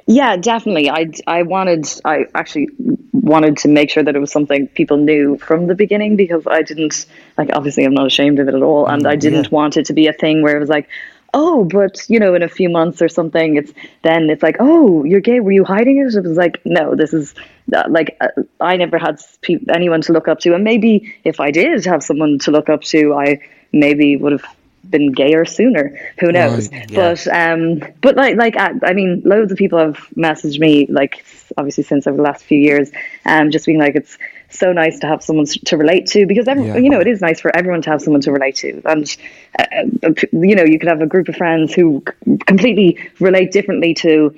Yeah, 0.06 0.36
definitely. 0.36 0.88
I 0.88 1.10
I 1.26 1.42
wanted 1.42 1.88
I 2.04 2.26
actually 2.34 2.68
wanted 3.12 3.56
to 3.58 3.68
make 3.68 3.90
sure 3.90 4.04
that 4.04 4.14
it 4.14 4.20
was 4.20 4.30
something 4.30 4.68
people 4.68 4.98
knew 4.98 5.36
from 5.38 5.66
the 5.66 5.74
beginning 5.74 6.14
because 6.14 6.46
I 6.46 6.62
didn't 6.62 7.06
like 7.36 7.50
obviously 7.52 7.84
I'm 7.84 7.94
not 7.94 8.06
ashamed 8.06 8.38
of 8.38 8.48
it 8.48 8.54
at 8.54 8.62
all. 8.62 8.86
And 8.86 9.06
I 9.06 9.16
didn't 9.16 9.50
want 9.50 9.76
it 9.76 9.86
to 9.86 9.92
be 9.92 10.06
a 10.06 10.12
thing 10.12 10.42
where 10.42 10.56
it 10.56 10.60
was 10.60 10.68
like 10.68 10.88
oh 11.34 11.64
but 11.64 12.08
you 12.08 12.20
know 12.20 12.34
in 12.34 12.42
a 12.42 12.48
few 12.48 12.68
months 12.68 13.02
or 13.02 13.08
something 13.08 13.56
it's 13.56 13.72
then 14.02 14.30
it's 14.30 14.44
like 14.44 14.56
oh 14.60 15.02
you're 15.02 15.20
gay. 15.20 15.40
Were 15.40 15.50
you 15.50 15.64
hiding 15.64 15.98
it? 15.98 16.14
It 16.14 16.22
was 16.22 16.36
like 16.36 16.60
no 16.64 16.94
this 16.94 17.12
is 17.12 17.34
uh, 17.74 17.82
like 17.88 18.16
uh, 18.20 18.28
I 18.60 18.76
never 18.76 18.98
had 18.98 19.20
pe- 19.42 19.58
anyone 19.74 20.02
to 20.02 20.12
look 20.12 20.28
up 20.28 20.38
to. 20.40 20.54
And 20.54 20.62
maybe 20.62 21.16
if 21.24 21.40
I 21.40 21.50
did 21.50 21.84
have 21.84 22.04
someone 22.04 22.38
to 22.40 22.52
look 22.52 22.68
up 22.68 22.82
to 22.82 23.14
I 23.14 23.40
maybe 23.72 24.16
would 24.16 24.32
have 24.32 24.46
been 24.90 25.12
gayer 25.12 25.44
sooner 25.44 25.98
who 26.20 26.32
knows 26.32 26.70
Right, 26.70 26.90
yeah. 26.90 26.96
but 26.96 27.26
um 27.28 27.82
but 28.00 28.16
like 28.16 28.36
like 28.36 28.56
I, 28.56 28.72
I 28.82 28.92
mean 28.92 29.22
loads 29.24 29.52
of 29.52 29.58
people 29.58 29.78
have 29.78 29.96
messaged 30.16 30.58
me 30.58 30.86
like 30.88 31.24
obviously 31.56 31.84
since 31.84 32.06
over 32.06 32.16
the 32.16 32.22
last 32.22 32.44
few 32.44 32.58
years 32.58 32.90
um 33.24 33.50
just 33.50 33.66
being 33.66 33.78
like 33.78 33.94
it's 33.96 34.18
so 34.48 34.72
nice 34.72 35.00
to 35.00 35.06
have 35.06 35.22
someone 35.22 35.46
to 35.46 35.76
relate 35.76 36.06
to 36.06 36.26
because 36.26 36.46
every, 36.48 36.66
Yeah. 36.66 36.76
you 36.76 36.88
know 36.88 37.00
it 37.00 37.06
is 37.08 37.20
nice 37.20 37.40
for 37.40 37.54
everyone 37.54 37.82
to 37.82 37.90
have 37.90 38.00
someone 38.00 38.20
to 38.22 38.32
relate 38.32 38.56
to 38.56 38.80
and 38.84 39.16
uh, 39.58 39.64
uh, 40.04 40.10
you 40.32 40.54
know 40.54 40.64
you 40.64 40.78
could 40.78 40.88
have 40.88 41.00
a 41.00 41.06
group 41.06 41.28
of 41.28 41.36
friends 41.36 41.74
who 41.74 42.02
completely 42.46 42.98
relate 43.20 43.52
differently 43.52 43.94
to 43.94 44.34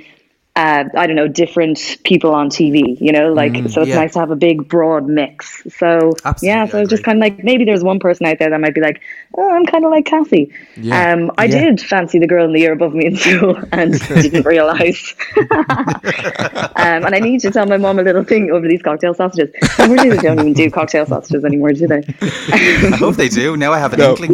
uh, 0.58 0.84
I 0.96 1.06
don't 1.06 1.14
know, 1.14 1.28
different 1.28 1.98
people 2.02 2.34
on 2.34 2.50
TV, 2.50 3.00
you 3.00 3.12
know, 3.12 3.32
like, 3.32 3.54
so 3.70 3.82
it's 3.82 3.90
yeah. 3.90 3.94
nice 3.94 4.14
to 4.14 4.18
have 4.18 4.32
a 4.32 4.36
big, 4.36 4.68
broad 4.68 5.06
mix. 5.06 5.62
So, 5.78 6.18
Absolutely, 6.24 6.48
yeah, 6.48 6.66
so 6.66 6.78
I 6.78 6.80
it's 6.82 6.90
just 6.90 7.04
kind 7.04 7.16
of 7.18 7.20
like, 7.20 7.44
maybe 7.44 7.64
there's 7.64 7.84
one 7.84 8.00
person 8.00 8.26
out 8.26 8.40
there 8.40 8.50
that 8.50 8.60
might 8.60 8.74
be 8.74 8.80
like, 8.80 9.00
oh, 9.36 9.48
I'm 9.48 9.66
kind 9.66 9.84
of 9.84 9.92
like 9.92 10.06
Cassie. 10.06 10.52
Yeah. 10.76 11.12
Um, 11.12 11.30
I 11.38 11.44
Yeah. 11.44 11.60
did 11.60 11.80
fancy 11.80 12.18
the 12.18 12.26
girl 12.26 12.44
in 12.44 12.52
the 12.52 12.58
year 12.58 12.72
above 12.72 12.92
me 12.92 13.06
in 13.06 13.16
school 13.16 13.56
and 13.70 13.92
didn't 14.08 14.44
realize. 14.54 15.14
um, 15.52 17.04
and 17.04 17.14
I 17.14 17.20
need 17.20 17.40
to 17.42 17.50
tell 17.52 17.66
my 17.66 17.76
mom 17.76 17.98
a 17.98 18.02
little 18.02 18.24
thing 18.24 18.50
over 18.50 18.66
these 18.66 18.82
cocktail 18.82 19.14
sausages. 19.14 19.50
And 19.78 19.92
really, 19.92 20.10
they 20.10 20.18
don't 20.18 20.40
even 20.40 20.54
do 20.54 20.70
cocktail 20.70 21.06
sausages 21.06 21.44
anymore, 21.44 21.72
do 21.72 21.86
they? 21.86 22.02
I 22.20 22.96
hope 22.96 23.16
they 23.16 23.28
do. 23.28 23.56
Now 23.56 23.72
I 23.72 23.78
have 23.78 23.92
an 23.92 24.00
No. 24.00 24.10
inkling 24.10 24.32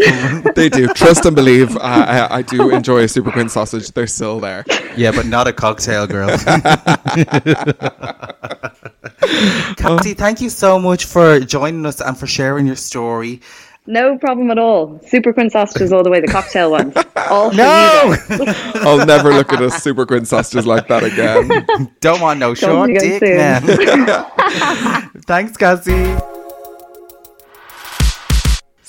they 0.55 0.69
do. 0.69 0.89
Trust 0.89 1.27
and 1.27 1.37
believe. 1.37 1.77
I, 1.77 2.03
I, 2.31 2.37
I 2.39 2.43
do 2.43 2.71
enjoy 2.71 3.01
a 3.01 3.05
Superquinn 3.05 3.51
sausage. 3.51 3.91
They're 3.93 4.07
still 4.07 4.41
there. 4.41 4.65
Yeah, 4.97 5.13
but 5.13 5.27
not 5.27 5.47
a 5.47 5.53
cocktail 5.53 6.07
girl. 6.15 6.39
Cassie, 9.77 10.15
thank 10.15 10.41
you 10.41 10.49
so 10.49 10.79
much 10.79 11.07
for 11.07 11.41
joining 11.41 11.85
us 11.87 12.01
and 12.01 12.17
for 12.17 12.27
sharing 12.27 12.67
your 12.67 12.77
story. 12.77 13.41
No 13.87 14.17
problem 14.17 14.51
at 14.51 14.59
all. 14.59 15.01
Super 15.07 15.33
Quinn 15.33 15.51
sausages 15.51 15.93
all 15.93 16.03
the 16.03 16.11
way, 16.11 16.21
the 16.21 16.29
cocktail 16.29 16.71
ones. 16.71 16.95
All 17.29 17.51
for 17.51 17.57
No! 17.57 18.17
you 18.31 18.39
guys. 18.39 18.57
I'll 18.77 19.05
never 19.05 19.31
look 19.31 19.53
at 19.53 19.61
a 19.61 19.67
Superquinn 19.67 20.27
sausages 20.27 20.67
like 20.67 20.89
that 20.89 21.03
again. 21.03 21.95
Don't 22.01 22.21
want 22.21 22.41
no 22.41 22.55
Talk 22.55 22.71
short 22.71 22.89
to 22.99 23.07
you 23.07 23.21
guys 23.21 23.67
dick 23.69 24.07
man. 24.07 25.11
Thanks, 25.27 25.57
Cassie. 25.57 26.34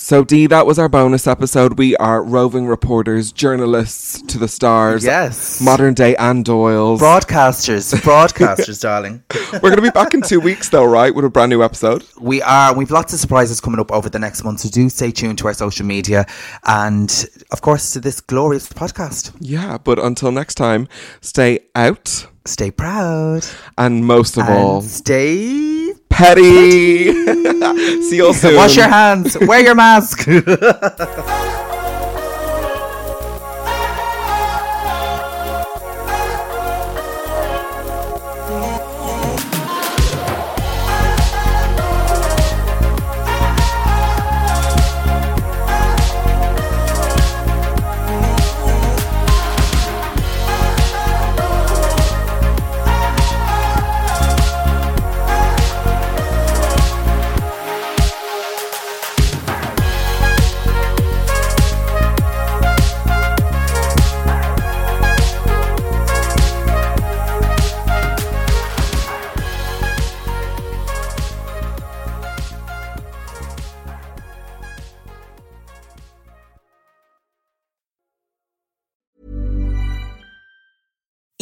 So, 0.05 0.23
Dee, 0.23 0.45
that 0.45 0.67
was 0.67 0.77
our 0.77 0.87
bonus 0.87 1.25
episode. 1.25 1.79
We 1.79 1.95
are 1.95 2.21
roving 2.21 2.67
reporters, 2.67 3.31
journalists 3.31 4.21
to 4.27 4.37
the 4.37 4.47
stars. 4.47 5.03
Yes. 5.03 5.59
Modern 5.59 5.95
day 5.95 6.15
Anne 6.17 6.43
Doyle's. 6.43 7.01
Broadcasters, 7.01 7.91
broadcasters, 8.03 8.79
darling. 8.79 9.23
We're 9.53 9.61
going 9.61 9.77
to 9.77 9.81
be 9.81 9.89
back 9.89 10.13
in 10.13 10.21
two 10.21 10.39
weeks, 10.39 10.69
though, 10.69 10.85
right? 10.85 11.15
With 11.15 11.25
a 11.25 11.29
brand 11.31 11.49
new 11.49 11.63
episode. 11.63 12.05
We 12.21 12.39
are. 12.43 12.75
We've 12.75 12.91
lots 12.91 13.13
of 13.13 13.19
surprises 13.19 13.59
coming 13.59 13.79
up 13.79 13.91
over 13.91 14.07
the 14.07 14.19
next 14.19 14.43
month, 14.43 14.59
so 14.59 14.69
do 14.69 14.89
stay 14.89 15.09
tuned 15.09 15.39
to 15.39 15.47
our 15.47 15.55
social 15.55 15.87
media 15.87 16.27
and, 16.65 17.25
of 17.49 17.61
course, 17.61 17.93
to 17.93 17.99
this 17.99 18.21
glorious 18.21 18.71
podcast. 18.71 19.35
Yeah, 19.39 19.79
but 19.79 19.97
until 19.97 20.31
next 20.31 20.53
time, 20.53 20.87
stay 21.21 21.61
out. 21.73 22.27
Stay 22.45 22.69
proud. 22.69 23.43
And 23.75 24.05
most 24.05 24.37
of 24.37 24.43
And 24.43 24.53
all, 24.53 24.81
stay 24.83 25.84
petty. 26.15 27.11
See 28.03 28.15
you 28.15 28.27
all 28.27 28.33
soon. 28.33 28.55
Wash 28.55 28.77
your 28.77 28.87
hands. 28.87 29.37
Wear 29.39 29.61
your 29.61 29.75
mask. 29.75 30.25